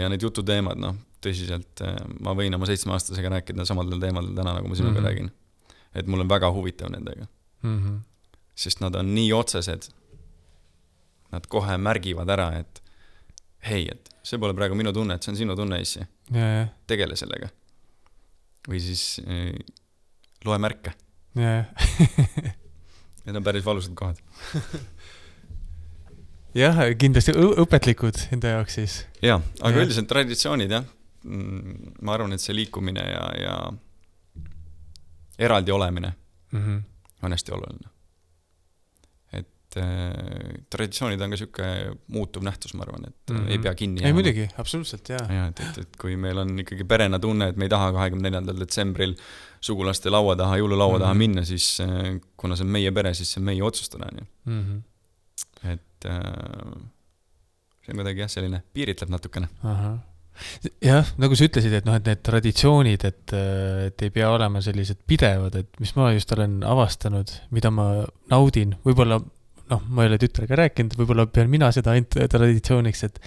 ja 0.01 0.09
need 0.09 0.23
jututeemad, 0.23 0.79
noh, 0.81 0.95
tõsiselt, 1.21 1.83
ma 2.21 2.33
võin 2.33 2.55
oma 2.55 2.67
seitsmeaastasega 2.67 3.29
rääkida 3.29 3.67
samadel 3.69 4.01
teemadel 4.01 4.33
täna, 4.37 4.55
nagu 4.55 4.69
ma 4.69 4.75
sinuga 4.75 5.01
mm. 5.01 5.05
-hmm. 5.05 5.09
räägin. 5.09 5.31
et 5.95 6.07
mul 6.07 6.21
on 6.21 6.29
väga 6.29 6.53
huvitav 6.53 6.91
nendega, 6.91 7.27
Mm 7.63 7.79
-hmm. 7.79 7.99
sest 8.55 8.81
nad 8.81 8.95
on 8.95 9.15
nii 9.15 9.33
otsesed. 9.33 9.89
Nad 11.33 11.47
kohe 11.47 11.77
märgivad 11.77 12.29
ära, 12.29 12.59
et 12.59 12.83
hei, 13.67 13.89
et 13.91 14.11
see 14.23 14.39
pole 14.39 14.55
praegu 14.55 14.75
minu 14.79 14.93
tunne, 14.93 15.15
et 15.19 15.23
see 15.23 15.33
on 15.33 15.37
sinu 15.37 15.57
tunne, 15.57 15.81
issi, 15.81 16.01
ja, 16.35 16.47
ja, 16.61 16.67
tegele 16.87 17.17
sellega. 17.17 17.49
või 18.69 18.81
siis 18.85 19.21
eh, 19.27 19.55
loe 20.45 20.59
märke, 20.59 20.93
ja, 21.35 21.55
ja. 21.59 21.65
need 23.27 23.37
on 23.37 23.45
päris 23.45 23.65
valusad 23.65 23.95
kohad. 23.99 24.21
jah, 26.63 26.79
kindlasti 26.99 27.33
õpetlikud 27.35 28.17
enda 28.33 28.49
jaoks 28.59 28.75
siis. 28.81 29.01
jaa, 29.23 29.41
aga 29.61 29.75
Jah. 29.75 29.83
üldiselt 29.87 30.09
traditsioonid 30.11 30.71
jah, 30.71 30.85
ma 31.25 32.15
arvan, 32.15 32.33
et 32.33 32.41
see 32.41 32.55
liikumine 32.57 33.03
ja, 33.05 33.25
ja 33.43 33.59
eraldi 35.39 35.73
olemine 35.75 36.15
Mm 36.53 36.61
-hmm. 36.65 36.83
on 37.23 37.33
hästi 37.33 37.53
oluline. 37.53 37.89
Et 39.69 39.77
äh, 39.83 40.63
traditsioonid 40.73 41.21
on 41.21 41.31
ka 41.31 41.37
sihuke 41.37 41.67
muutuv 42.15 42.43
nähtus, 42.47 42.73
ma 42.75 42.87
arvan, 42.87 43.05
et 43.09 43.15
mm 43.31 43.37
Mhm. 43.37 43.45
-hmm. 43.47 43.51
ei 43.53 43.59
pea 43.59 43.75
kinni 43.75 44.05
ei. 44.05 44.13
muidugi, 44.13 44.49
absoluutselt 44.59 45.09
jaa. 45.09 45.27
jah, 45.29 45.49
et, 45.49 45.61
et, 45.61 45.79
et 45.79 45.97
kui 46.01 46.17
meil 46.17 46.39
on 46.39 46.59
ikkagi 46.59 46.85
perena 46.85 47.19
tunne, 47.19 47.49
et 47.49 47.57
me 47.57 47.65
ei 47.65 47.69
taha 47.69 47.93
kahekümne 47.93 48.23
neljandal 48.31 48.59
detsembril 48.61 49.15
sugulaste 49.61 50.11
laua 50.11 50.37
taha, 50.37 50.57
jõululaua 50.57 50.93
mm 50.93 50.97
-hmm. 50.97 51.01
taha 51.01 51.15
Mhm. 51.15 51.19
minna, 51.19 51.45
siis 51.45 51.81
äh, 51.81 52.21
kuna 52.37 52.57
see 52.57 52.65
on 52.65 52.71
meie 52.73 52.93
pere, 52.93 53.15
siis 53.15 53.33
see 53.33 53.41
on 53.41 53.45
meie 53.45 53.63
otsustada, 53.63 54.07
on 54.13 54.19
ju. 54.19 54.27
Mm 54.53 54.63
-hmm. 54.65 55.73
et 55.73 56.05
äh, 56.07 56.83
see 57.85 57.93
on 57.93 57.97
kuidagi 57.97 58.21
jah, 58.21 58.31
selline, 58.31 58.63
piiritleb 58.73 59.11
natukene. 59.11 59.49
jah, 60.83 61.07
nagu 61.19 61.35
sa 61.37 61.45
ütlesid, 61.49 61.73
et 61.73 61.85
noh, 61.89 61.97
et 61.99 62.07
need 62.07 62.21
traditsioonid, 62.23 63.05
et, 63.05 63.33
et 63.89 64.03
ei 64.07 64.11
pea 64.15 64.29
olema 64.31 64.61
sellised 64.65 65.01
pidevad, 65.07 65.57
et 65.59 65.81
mis 65.83 65.95
ma 65.97 66.13
just 66.15 66.33
olen 66.37 66.61
avastanud, 66.63 67.33
mida 67.51 67.71
ma 67.75 67.89
naudin, 68.31 68.77
võib-olla 68.87 69.19
noh, 69.71 69.83
ma 69.89 70.05
ei 70.05 70.13
ole 70.13 70.19
tütrega 70.21 70.59
rääkinud, 70.63 70.97
võib-olla 70.99 71.27
pean 71.33 71.51
mina 71.53 71.71
seda 71.75 71.95
ainult 71.95 72.17
traditsiooniks, 72.33 73.05
et 73.09 73.21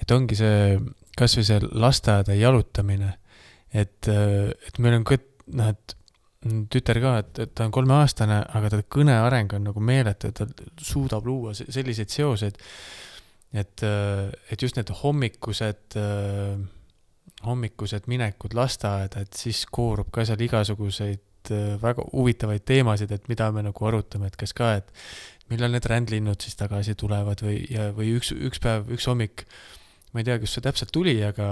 et 0.00 0.12
ongi 0.16 0.38
see, 0.38 0.78
kasvõi 1.18 1.44
see 1.44 1.58
lasteaeda 1.76 2.36
jalutamine, 2.38 3.10
et, 3.76 4.08
et 4.08 4.78
meil 4.80 4.96
on 4.96 5.04
ka 5.04 5.18
noh, 5.58 5.74
et 5.74 5.96
tütar 6.72 6.96
ka, 7.02 7.14
et, 7.20 7.38
et 7.44 7.52
ta 7.52 7.66
on 7.68 7.74
kolmeaastane, 7.74 8.38
aga 8.56 8.70
ta 8.72 8.80
kõneareng 8.96 9.52
on 9.58 9.66
nagu 9.68 9.82
meeletu, 9.84 10.30
ta 10.32 10.46
suudab 10.80 11.26
luua 11.28 11.52
se- 11.56 11.68
selliseid 11.68 12.12
seoseid, 12.14 12.56
et, 13.52 13.84
et 13.84 14.62
just 14.62 14.78
need 14.78 14.92
hommikused, 15.02 15.98
hommikused 17.44 18.08
minekud 18.08 18.56
lasteaeda, 18.56 19.26
et 19.26 19.36
siis 19.36 19.66
koorub 19.68 20.08
ka 20.14 20.24
seal 20.28 20.40
igasuguseid 20.48 21.52
väga 21.80 22.04
huvitavaid 22.12 22.64
teemasid, 22.68 23.12
et 23.16 23.28
mida 23.28 23.50
me 23.52 23.64
nagu 23.64 23.86
arutame, 23.88 24.28
et 24.28 24.36
kas 24.40 24.52
ka, 24.56 24.74
et 24.80 24.90
millal 25.50 25.74
need 25.74 25.86
rändlinnud 25.90 26.40
siis 26.42 26.56
tagasi 26.58 26.96
tulevad 26.98 27.42
või, 27.44 27.60
ja, 27.70 27.90
või 27.96 28.14
üks, 28.18 28.32
üks 28.34 28.62
päev, 28.62 28.90
üks 28.94 29.08
hommik, 29.10 29.44
ma 30.14 30.22
ei 30.22 30.28
tea, 30.28 30.38
kust 30.42 30.58
see 30.58 30.64
täpselt 30.64 30.92
tuli, 30.94 31.16
aga, 31.26 31.50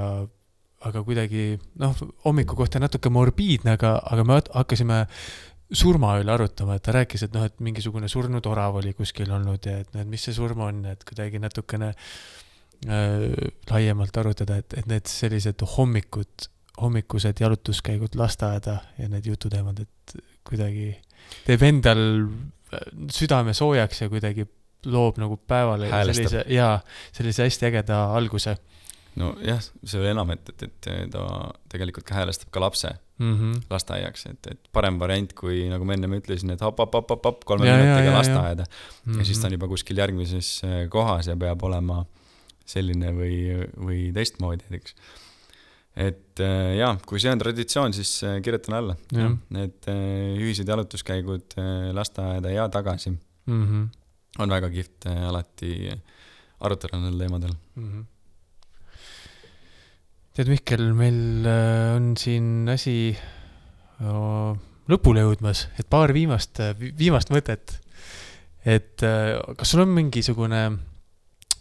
aga 0.87 1.05
kuidagi 1.07 1.51
noh, 1.83 1.95
hommikukoht 2.25 2.79
on 2.79 2.87
natuke 2.87 3.13
morbiidne, 3.13 3.77
aga, 3.79 3.97
aga 4.07 4.27
me 4.27 4.41
hakkasime 4.55 5.05
surma 5.69 6.15
üle 6.23 6.33
arutama, 6.33 6.79
et 6.79 6.85
ta 6.87 6.95
rääkis, 6.97 7.27
et 7.27 7.35
noh, 7.35 7.45
et 7.49 7.59
mingisugune 7.65 8.09
surnud 8.09 8.47
orav 8.49 8.79
oli 8.81 8.95
kuskil 8.97 9.31
olnud 9.35 9.67
ja 9.69 9.81
et 9.83 9.91
noh, 9.95 10.05
et 10.05 10.11
mis 10.11 10.23
see 10.25 10.37
surm 10.37 10.63
on, 10.65 10.85
et 10.89 11.03
kuidagi 11.09 11.41
natukene 11.43 11.91
äh, 11.93 13.27
laiemalt 13.71 14.23
arutada, 14.23 14.61
et, 14.63 14.79
et 14.81 14.89
need 14.89 15.11
sellised 15.11 15.65
hommikud, 15.77 16.49
hommikused 16.81 17.43
jalutuskäigud 17.43 18.17
lasteaeda 18.17 18.79
ja 18.97 19.11
need 19.13 19.29
jututeemad, 19.29 19.83
et 19.85 20.17
kuidagi 20.49 20.93
teeb 21.45 21.65
endal 21.67 22.01
südame 23.15 23.55
soojaks 23.57 24.03
ja 24.03 24.09
kuidagi 24.13 24.47
loob 24.87 25.19
nagu 25.19 25.37
päevale 25.37 25.91
Häälestab. 25.91 26.31
sellise, 26.31 26.55
jaa, 26.55 26.79
sellise 27.13 27.47
hästi 27.49 27.71
ägeda 27.71 28.03
alguse. 28.15 28.57
nojah, 29.19 29.61
see 29.83 29.99
veel 29.99 30.13
enam, 30.13 30.31
et, 30.31 30.49
et, 30.55 30.63
et 30.69 31.11
ta 31.11 31.25
tegelikult 31.73 32.07
ka 32.07 32.15
häälestab 32.21 32.53
ka 32.55 32.61
lapse 32.63 32.93
mm. 33.19 33.35
-hmm. 33.35 33.63
lasteaiaks, 33.71 34.27
et, 34.27 34.47
et 34.51 34.69
parem 34.73 34.99
variant, 35.01 35.33
kui 35.33 35.65
nagu 35.69 35.85
ma 35.85 35.97
ennem 35.97 36.19
ütlesin, 36.21 36.53
et 36.55 36.63
hopp-hopp-hopp-hopp, 36.63 37.45
kolme 37.45 37.67
Ja, 37.67 37.77
minutiga 37.77 38.15
lasteaeda. 38.15 38.65
Mm 39.05 39.19
ja 39.19 39.25
siis 39.25 39.39
ta 39.39 39.49
on 39.49 39.57
juba 39.57 39.69
kuskil 39.69 39.99
järgmises 39.99 40.63
äh, 40.65 40.89
kohas 40.89 41.27
ja 41.27 41.37
peab 41.37 41.63
olema 41.63 42.05
selline 42.69 43.13
või, 43.17 43.39
või 43.81 44.01
teistmoodi, 44.15 44.69
eks. 44.71 44.95
Et 45.99 46.43
äh, 46.43 46.75
jaa, 46.79 46.93
kui 47.07 47.21
see 47.23 47.31
on 47.33 47.41
traditsioon, 47.41 47.95
siis 47.97 48.13
äh, 48.27 48.37
kirjutan 48.45 48.79
alla. 48.79 48.95
Need 49.55 49.89
äh, 49.91 50.37
ühised 50.39 50.69
jalutuskäigud 50.69 51.57
lasteaeda 51.97 52.53
ja 52.53 52.69
tagasi 52.73 53.11
mm. 53.11 53.65
-hmm. 53.65 53.89
on 54.39 54.51
väga 54.51 54.71
kihvt 54.71 55.09
alati 55.29 55.91
arutada 56.61 56.99
nendel 56.99 57.19
teemadel. 57.19 57.55
mm. 57.75 57.89
-hmm. 57.89 58.05
tead, 60.35 60.49
Mihkel, 60.49 60.93
meil 60.95 61.47
on 61.97 62.15
siin 62.17 62.69
asi 62.69 63.17
äh, 63.19 64.57
lõpule 64.89 65.27
jõudmas, 65.27 65.69
et 65.79 65.91
paar 65.91 66.13
viimast, 66.13 66.61
viimast 66.99 67.31
mõtet. 67.31 67.81
et 68.65 69.01
kas 69.57 69.71
sul 69.71 69.81
on 69.81 69.89
mingisugune, 69.89 70.79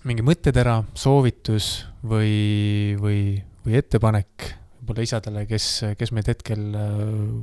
mingi 0.04 0.22
mõttetera, 0.22 0.84
soovitus 0.94 1.86
või, 2.04 2.96
või, 3.00 3.44
või 3.68 3.76
ettepanek 3.82 4.52
võib-olla 4.80 5.04
isadele, 5.04 5.44
kes, 5.50 5.68
kes 6.00 6.14
meid 6.16 6.30
hetkel 6.32 6.70
äh, 6.80 7.02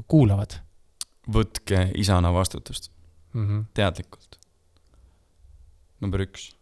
kuulavad 0.09 0.57
võtke 1.29 1.91
isana 2.01 2.33
vastutust 2.33 2.91
mm? 3.35 3.47
-hmm. 3.47 3.65
teadlikult. 3.75 4.39
number 6.01 6.21
üks. 6.25 6.55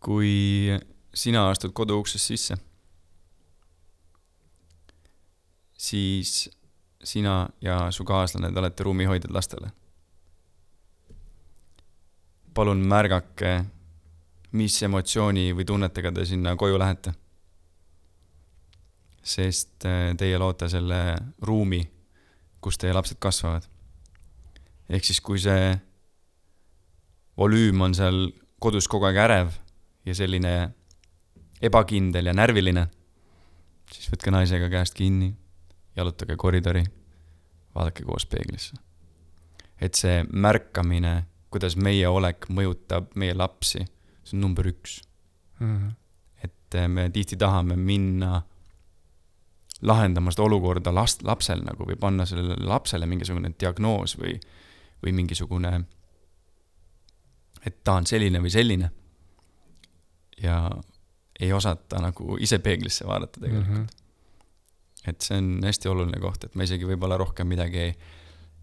kui 0.00 0.78
sina 1.14 1.50
astud 1.50 1.74
koduuksest 1.76 2.24
sisse, 2.24 2.54
siis 5.76 6.48
sina 7.04 7.48
ja 7.60 7.90
su 7.90 8.04
kaaslane, 8.04 8.52
te 8.52 8.58
olete 8.58 8.84
ruumihoidjad 8.84 9.32
lastele. 9.32 9.70
palun 12.54 12.78
märgake, 12.78 13.64
mis 14.52 14.82
emotsiooni 14.82 15.52
või 15.54 15.64
tunnetega 15.64 16.12
te 16.12 16.24
sinna 16.26 16.56
koju 16.56 16.78
lähete. 16.78 17.12
sest 19.22 19.84
eh, 19.84 20.14
teie 20.16 20.38
loote 20.38 20.68
selle 20.68 21.16
ruumi 21.42 21.82
kus 22.60 22.78
teie 22.78 22.92
lapsed 22.94 23.18
kasvavad. 23.20 23.64
ehk 24.88 25.04
siis, 25.04 25.20
kui 25.20 25.38
see 25.40 25.74
volüüm 27.38 27.80
on 27.80 27.94
seal 27.96 28.28
kodus 28.60 28.88
kogu 28.90 29.08
aeg 29.08 29.20
ärev 29.24 29.52
ja 30.04 30.14
selline 30.14 30.54
ebakindel 31.62 32.30
ja 32.30 32.34
närviline, 32.36 32.86
siis 33.92 34.10
võtke 34.12 34.32
naisega 34.32 34.68
käest 34.72 34.96
kinni, 34.96 35.30
jalutage 35.96 36.36
koridori, 36.36 36.84
vaadake 37.74 38.04
koos 38.04 38.26
peeglisse. 38.26 38.76
et 39.80 39.94
see 39.94 40.24
märkamine, 40.28 41.24
kuidas 41.50 41.76
meie 41.76 42.08
olek 42.08 42.50
mõjutab 42.50 43.14
meie 43.16 43.34
lapsi, 43.34 43.86
see 44.30 44.38
on 44.38 44.46
number 44.46 44.68
üks 44.70 45.00
Mm 45.60 45.76
-hmm. 45.76 45.92
et 46.44 46.74
eh, 46.74 46.88
me 46.88 47.10
tihti 47.10 47.36
tahame 47.36 47.76
minna 47.76 48.42
lahendama 49.82 50.30
seda 50.30 50.42
olukorda 50.42 50.94
last, 50.94 51.22
lapsel 51.22 51.62
nagu 51.64 51.84
või 51.84 51.96
panna 52.00 52.26
sellele 52.26 52.66
lapsele 52.66 53.06
mingisugune 53.06 53.52
diagnoos 53.60 54.18
või, 54.18 54.40
või 55.02 55.12
mingisugune, 55.12 55.84
et 57.66 57.84
ta 57.84 57.92
on 57.92 58.06
selline 58.06 58.40
või 58.40 58.50
selline. 58.50 58.90
ja 60.42 60.70
ei 61.40 61.52
osata 61.52 61.98
nagu 62.00 62.36
ise 62.40 62.58
peeglisse 62.58 63.06
vaadata 63.06 63.40
tegelikult 63.40 63.76
mm. 63.76 63.76
-hmm. 63.76 65.08
et 65.08 65.20
see 65.20 65.38
on 65.38 65.60
hästi 65.64 65.88
oluline 65.88 66.20
koht, 66.20 66.44
et 66.44 66.54
ma 66.54 66.62
isegi 66.62 66.86
võib-olla 66.86 67.16
rohkem 67.16 67.46
midagi 67.46 67.78
ei, 67.78 67.94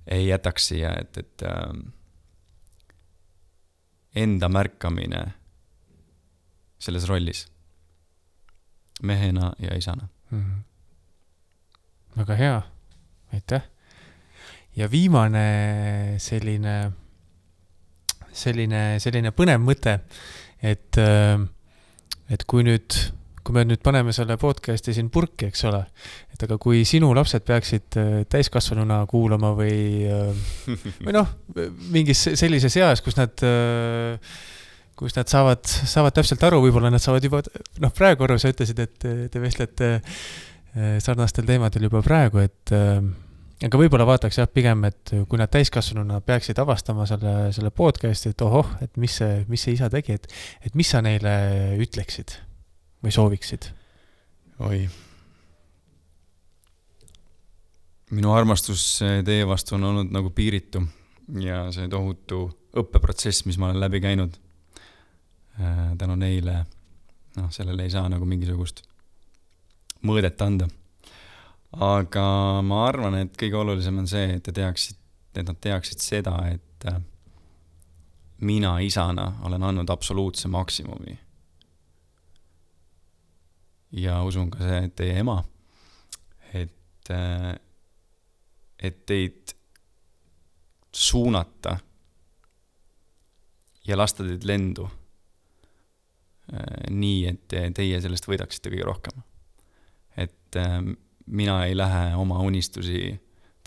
ei 0.08 0.28
jätaks 0.28 0.68
siia, 0.68 0.96
et, 1.00 1.18
et 1.18 1.42
äh, 1.42 1.94
enda 4.16 4.50
märkamine 4.50 5.37
selles 6.80 7.08
rollis, 7.10 7.48
mehena 9.04 9.54
ja 9.60 9.78
isana. 9.78 10.08
mm. 10.30 10.40
-hmm. 10.40 10.64
väga 12.18 12.36
hea, 12.36 12.62
aitäh. 13.34 13.62
ja 14.76 14.92
viimane 14.92 16.16
selline, 16.18 16.92
selline, 18.32 19.00
selline 19.00 19.32
põnev 19.32 19.62
mõte, 19.62 20.00
et, 20.62 20.98
et 22.30 22.44
kui 22.48 22.64
nüüd, 22.64 22.98
kui 23.44 23.54
me 23.54 23.64
nüüd 23.66 23.82
paneme 23.82 24.14
selle 24.14 24.38
podcast'i 24.38 24.94
siin 24.94 25.10
purki, 25.10 25.48
eks 25.48 25.64
ole, 25.66 25.86
et 26.34 26.44
aga 26.44 26.58
kui 26.58 26.86
sinu 26.86 27.14
lapsed 27.16 27.46
peaksid 27.48 27.98
äh, 27.98 28.26
täiskasvanuna 28.30 29.06
kuulama 29.10 29.54
või, 29.58 30.06
või 31.06 31.14
noh, 31.16 31.28
mingis 31.90 32.28
sellises 32.36 32.78
eas, 32.78 33.02
kus 33.02 33.18
nad 33.18 33.46
äh, 33.48 34.20
kus 34.98 35.16
nad 35.18 35.30
saavad, 35.30 35.64
saavad 35.66 36.16
täpselt 36.18 36.44
aru, 36.48 36.64
võib-olla 36.66 36.92
nad 36.94 37.04
saavad 37.04 37.26
juba, 37.28 37.44
noh, 37.84 37.94
praegu 37.96 38.26
aru, 38.26 38.40
sa 38.42 38.52
ütlesid, 38.54 38.82
et 38.82 39.08
te 39.32 39.42
vestlete 39.44 39.94
äh, 40.00 40.98
sarnastel 41.04 41.48
teemadel 41.48 41.88
juba 41.90 42.02
praegu, 42.06 42.42
et 42.42 42.74
äh, 42.76 43.00
aga 43.66 43.80
võib-olla 43.80 44.06
vaataks 44.08 44.38
jah, 44.42 44.50
pigem, 44.52 44.86
et 44.90 45.14
kui 45.30 45.40
nad 45.40 45.52
täiskasvanuna 45.54 46.20
peaksid 46.26 46.60
avastama 46.62 47.08
selle, 47.10 47.36
selle 47.56 47.72
podcast'i, 47.74 48.34
et 48.34 48.46
ohoh, 48.46 48.70
et 48.86 48.94
mis 49.02 49.18
see, 49.22 49.42
mis 49.50 49.64
see 49.66 49.78
isa 49.78 49.90
tegi, 49.94 50.18
et, 50.20 50.30
et 50.66 50.78
mis 50.78 50.90
sa 50.90 51.02
neile 51.06 51.34
ütleksid 51.82 52.38
või 53.06 53.14
sooviksid? 53.14 53.72
oi. 54.66 54.86
minu 58.18 58.32
armastus 58.34 58.84
eh, 59.06 59.20
teie 59.26 59.46
vastu 59.46 59.76
on 59.78 59.90
olnud 59.90 60.14
nagu 60.16 60.32
piiritu 60.34 60.82
ja 61.42 61.66
see 61.76 61.90
tohutu 61.92 62.46
õppeprotsess, 62.78 63.46
mis 63.50 63.58
ma 63.60 63.72
olen 63.72 63.82
läbi 63.82 64.00
käinud. 64.04 64.38
Tänu 65.98 66.16
neile, 66.16 66.66
noh, 67.38 67.50
sellele 67.52 67.88
ei 67.88 67.90
saa 67.94 68.10
nagu 68.10 68.26
mingisugust 68.26 68.84
mõõdet 70.06 70.42
anda. 70.42 70.68
aga 71.72 72.26
ma 72.64 72.86
arvan, 72.88 73.16
et 73.24 73.38
kõige 73.38 73.58
olulisem 73.60 73.98
on 74.00 74.08
see, 74.08 74.38
et 74.38 74.44
te 74.44 74.54
teaksid, 74.56 74.98
et 75.36 75.46
nad 75.46 75.58
teaksid 75.62 76.02
seda, 76.02 76.36
et 76.54 76.88
äh, 76.88 77.02
mina 78.40 78.78
isana 78.80 79.34
olen 79.44 79.64
andnud 79.64 79.90
absoluutse 79.90 80.48
maksimumi 80.48 81.18
ja 83.92 84.22
usun 84.24 84.52
ka 84.52 84.64
see, 84.64 84.80
et 84.86 84.96
teie 84.96 85.20
ema, 85.22 85.38
et, 86.54 87.12
et 88.80 89.06
teid 89.06 89.54
suunata 90.92 91.78
ja 93.88 93.98
lasta 93.98 94.26
teid 94.28 94.44
lendu. 94.48 94.90
nii, 96.90 97.26
et 97.28 97.42
te- 97.52 97.66
teie 97.76 97.98
sellest 98.04 98.28
võidaksite 98.30 98.72
kõige 98.72 98.86
rohkem. 98.88 99.24
et 100.18 100.56
äh, 100.56 100.78
mina 101.28 101.58
ei 101.66 101.76
lähe 101.78 102.16
oma 102.16 102.40
unistusi 102.40 103.18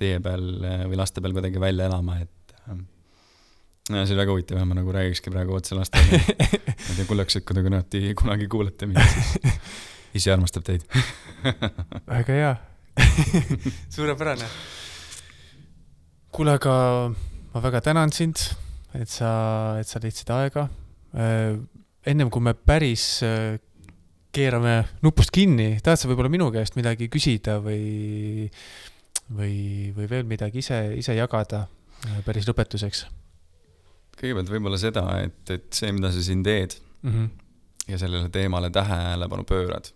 teie 0.01 0.21
peal 0.25 0.65
äh, 0.65 0.87
või 0.89 0.97
laste 0.97 1.21
peal 1.21 1.35
kuidagi 1.37 1.61
välja 1.61 1.91
elama, 1.91 2.17
et 2.25 2.55
äh, 2.65 2.79
no 3.91 4.05
see 4.07 4.15
oli 4.15 4.23
väga 4.23 4.33
huvitav, 4.33 4.63
ma 4.65 4.79
nagu 4.79 4.93
räägikski 4.97 5.33
praegu 5.35 5.55
otse 5.59 5.77
lastele. 5.77 6.21
ma 6.25 6.89
ei 6.89 6.97
tea, 6.97 7.07
kullakesed, 7.11 7.45
kui 7.45 7.59
te 7.59 7.65
kunagi, 7.67 8.15
kunagi 8.19 8.49
kuulete 8.51 8.89
mind, 8.89 9.03
siis 9.13 10.23
ise 10.23 10.33
armastab 10.35 10.65
teid. 10.67 10.87
väga 12.11 12.39
hea 12.39 12.55
suurepärane. 13.95 14.49
kuule, 16.33 16.57
aga 16.57 16.75
ma 17.53 17.63
väga 17.67 17.81
tänan 17.91 18.13
sind, 18.15 18.41
et 18.97 19.11
sa, 19.11 19.31
et 19.81 19.87
sa 19.89 20.01
leidsid 20.03 20.33
aega. 20.35 20.69
Ennem 22.07 22.31
kui 22.31 22.45
me 22.45 22.55
päris 22.55 23.23
äh, 23.27 23.59
keerame 24.33 24.85
nupust 25.03 25.33
kinni, 25.35 25.75
tahad 25.83 26.01
sa 26.01 26.09
võib-olla 26.11 26.31
minu 26.33 26.51
käest 26.55 26.77
midagi 26.79 27.11
küsida 27.13 27.59
või, 27.65 28.47
või, 29.35 29.57
või 29.97 30.11
veel 30.11 30.29
midagi 30.31 30.63
ise, 30.63 30.83
ise 31.01 31.17
jagada 31.19 31.67
äh, 32.07 32.21
päris 32.27 32.49
lõpetuseks 32.49 33.07
kõigepealt 34.21 34.53
võib-olla 34.53 34.81
seda, 34.81 35.05
et, 35.25 35.41
et 35.53 35.69
see, 35.75 35.93
mida 35.97 36.11
sa 36.13 36.23
siin 36.25 36.43
teed 36.45 36.77
mm? 37.03 37.13
-hmm. 37.13 37.29
ja 37.93 38.01
sellele 38.01 38.29
teemale 38.33 38.71
tähelepanu 38.71 39.47
pöörad, 39.49 39.89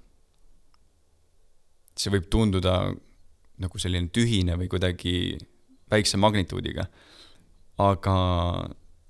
see 1.97 2.13
võib 2.15 2.31
tunduda 2.33 2.79
nagu 3.63 3.79
selline 3.79 4.11
tühine 4.11 4.57
või 4.59 4.69
kuidagi 4.69 5.37
väikse 5.91 6.19
magnituudiga. 6.19 6.87
aga 7.79 8.17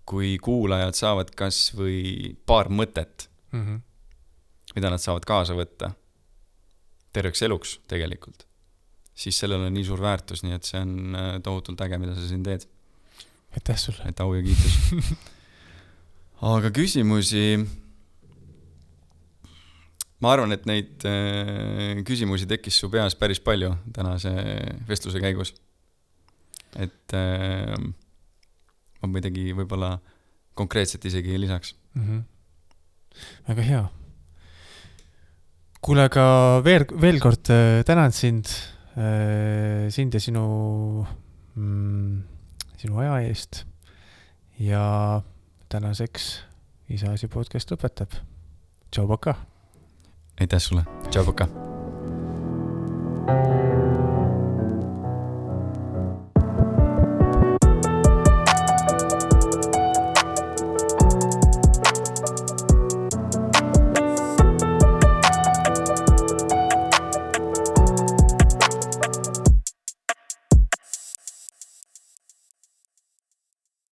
kui 0.04 0.38
kuulajad 0.38 0.96
saavad 0.98 1.30
kas 1.36 1.70
või 1.76 2.34
paar 2.46 2.68
mõtet, 2.68 3.28
Mm 3.54 3.66
-hmm. 3.66 3.80
mida 4.74 4.90
nad 4.90 4.98
saavad 4.98 5.24
kaasa 5.24 5.54
võtta 5.54 5.92
terveks 7.12 7.42
eluks 7.42 7.76
tegelikult, 7.88 8.46
siis 9.14 9.38
sellel 9.38 9.62
on 9.62 9.74
nii 9.74 9.84
suur 9.86 10.00
väärtus, 10.02 10.42
nii 10.42 10.56
et 10.56 10.66
see 10.66 10.80
on 10.80 11.14
äh, 11.14 11.28
tohutult 11.42 11.80
äge, 11.80 11.98
mida 11.98 12.14
sa 12.14 12.26
siin 12.28 12.42
teed, 12.42 12.66
aitäh 13.54 13.78
sulle. 13.78 14.08
et 14.08 14.20
au 14.20 14.34
ja 14.34 14.42
kiitus. 14.42 14.74
aga 16.56 16.70
küsimusi 16.70 17.44
ma 20.18 20.32
arvan, 20.32 20.52
et 20.52 20.66
neid 20.66 21.06
äh, 21.06 22.02
küsimusi 22.04 22.50
tekkis 22.50 22.80
su 22.80 22.90
peas 22.90 23.14
päris 23.14 23.40
palju 23.40 23.76
tänase 23.92 24.34
vestluse 24.88 25.20
käigus. 25.20 25.54
et 26.76 27.14
äh, 27.14 27.78
ma 29.04 29.10
midagi 29.18 29.52
võib-olla 29.56 29.98
konkreetset 30.58 31.04
isegi 31.04 31.36
lisaks. 31.40 31.74
mm. 31.94 32.04
-hmm. 32.06 32.22
väga 33.48 33.62
hea. 33.62 33.84
kuule, 35.80 36.08
aga 36.08 36.60
veel, 36.64 36.86
veel 37.00 37.20
kord 37.20 37.50
äh, 37.52 37.84
tänan 37.84 38.12
sind, 38.12 38.48
sind 39.90 40.14
ja 40.14 40.20
sinu 40.20 41.04
mm,, 41.54 42.22
sinu 42.78 42.98
aja 43.02 43.20
eest. 43.28 43.64
ja 44.58 45.22
tänaseks 45.68 46.44
Isa 46.88 47.12
asi 47.12 47.28
podcast 47.28 47.72
lõpetab. 47.72 48.12
tšau, 48.90 49.06
Poka. 49.08 49.34
aitäh 50.40 50.60
sulle, 50.60 50.84
tšau, 51.10 51.24
Poka. 51.24 51.48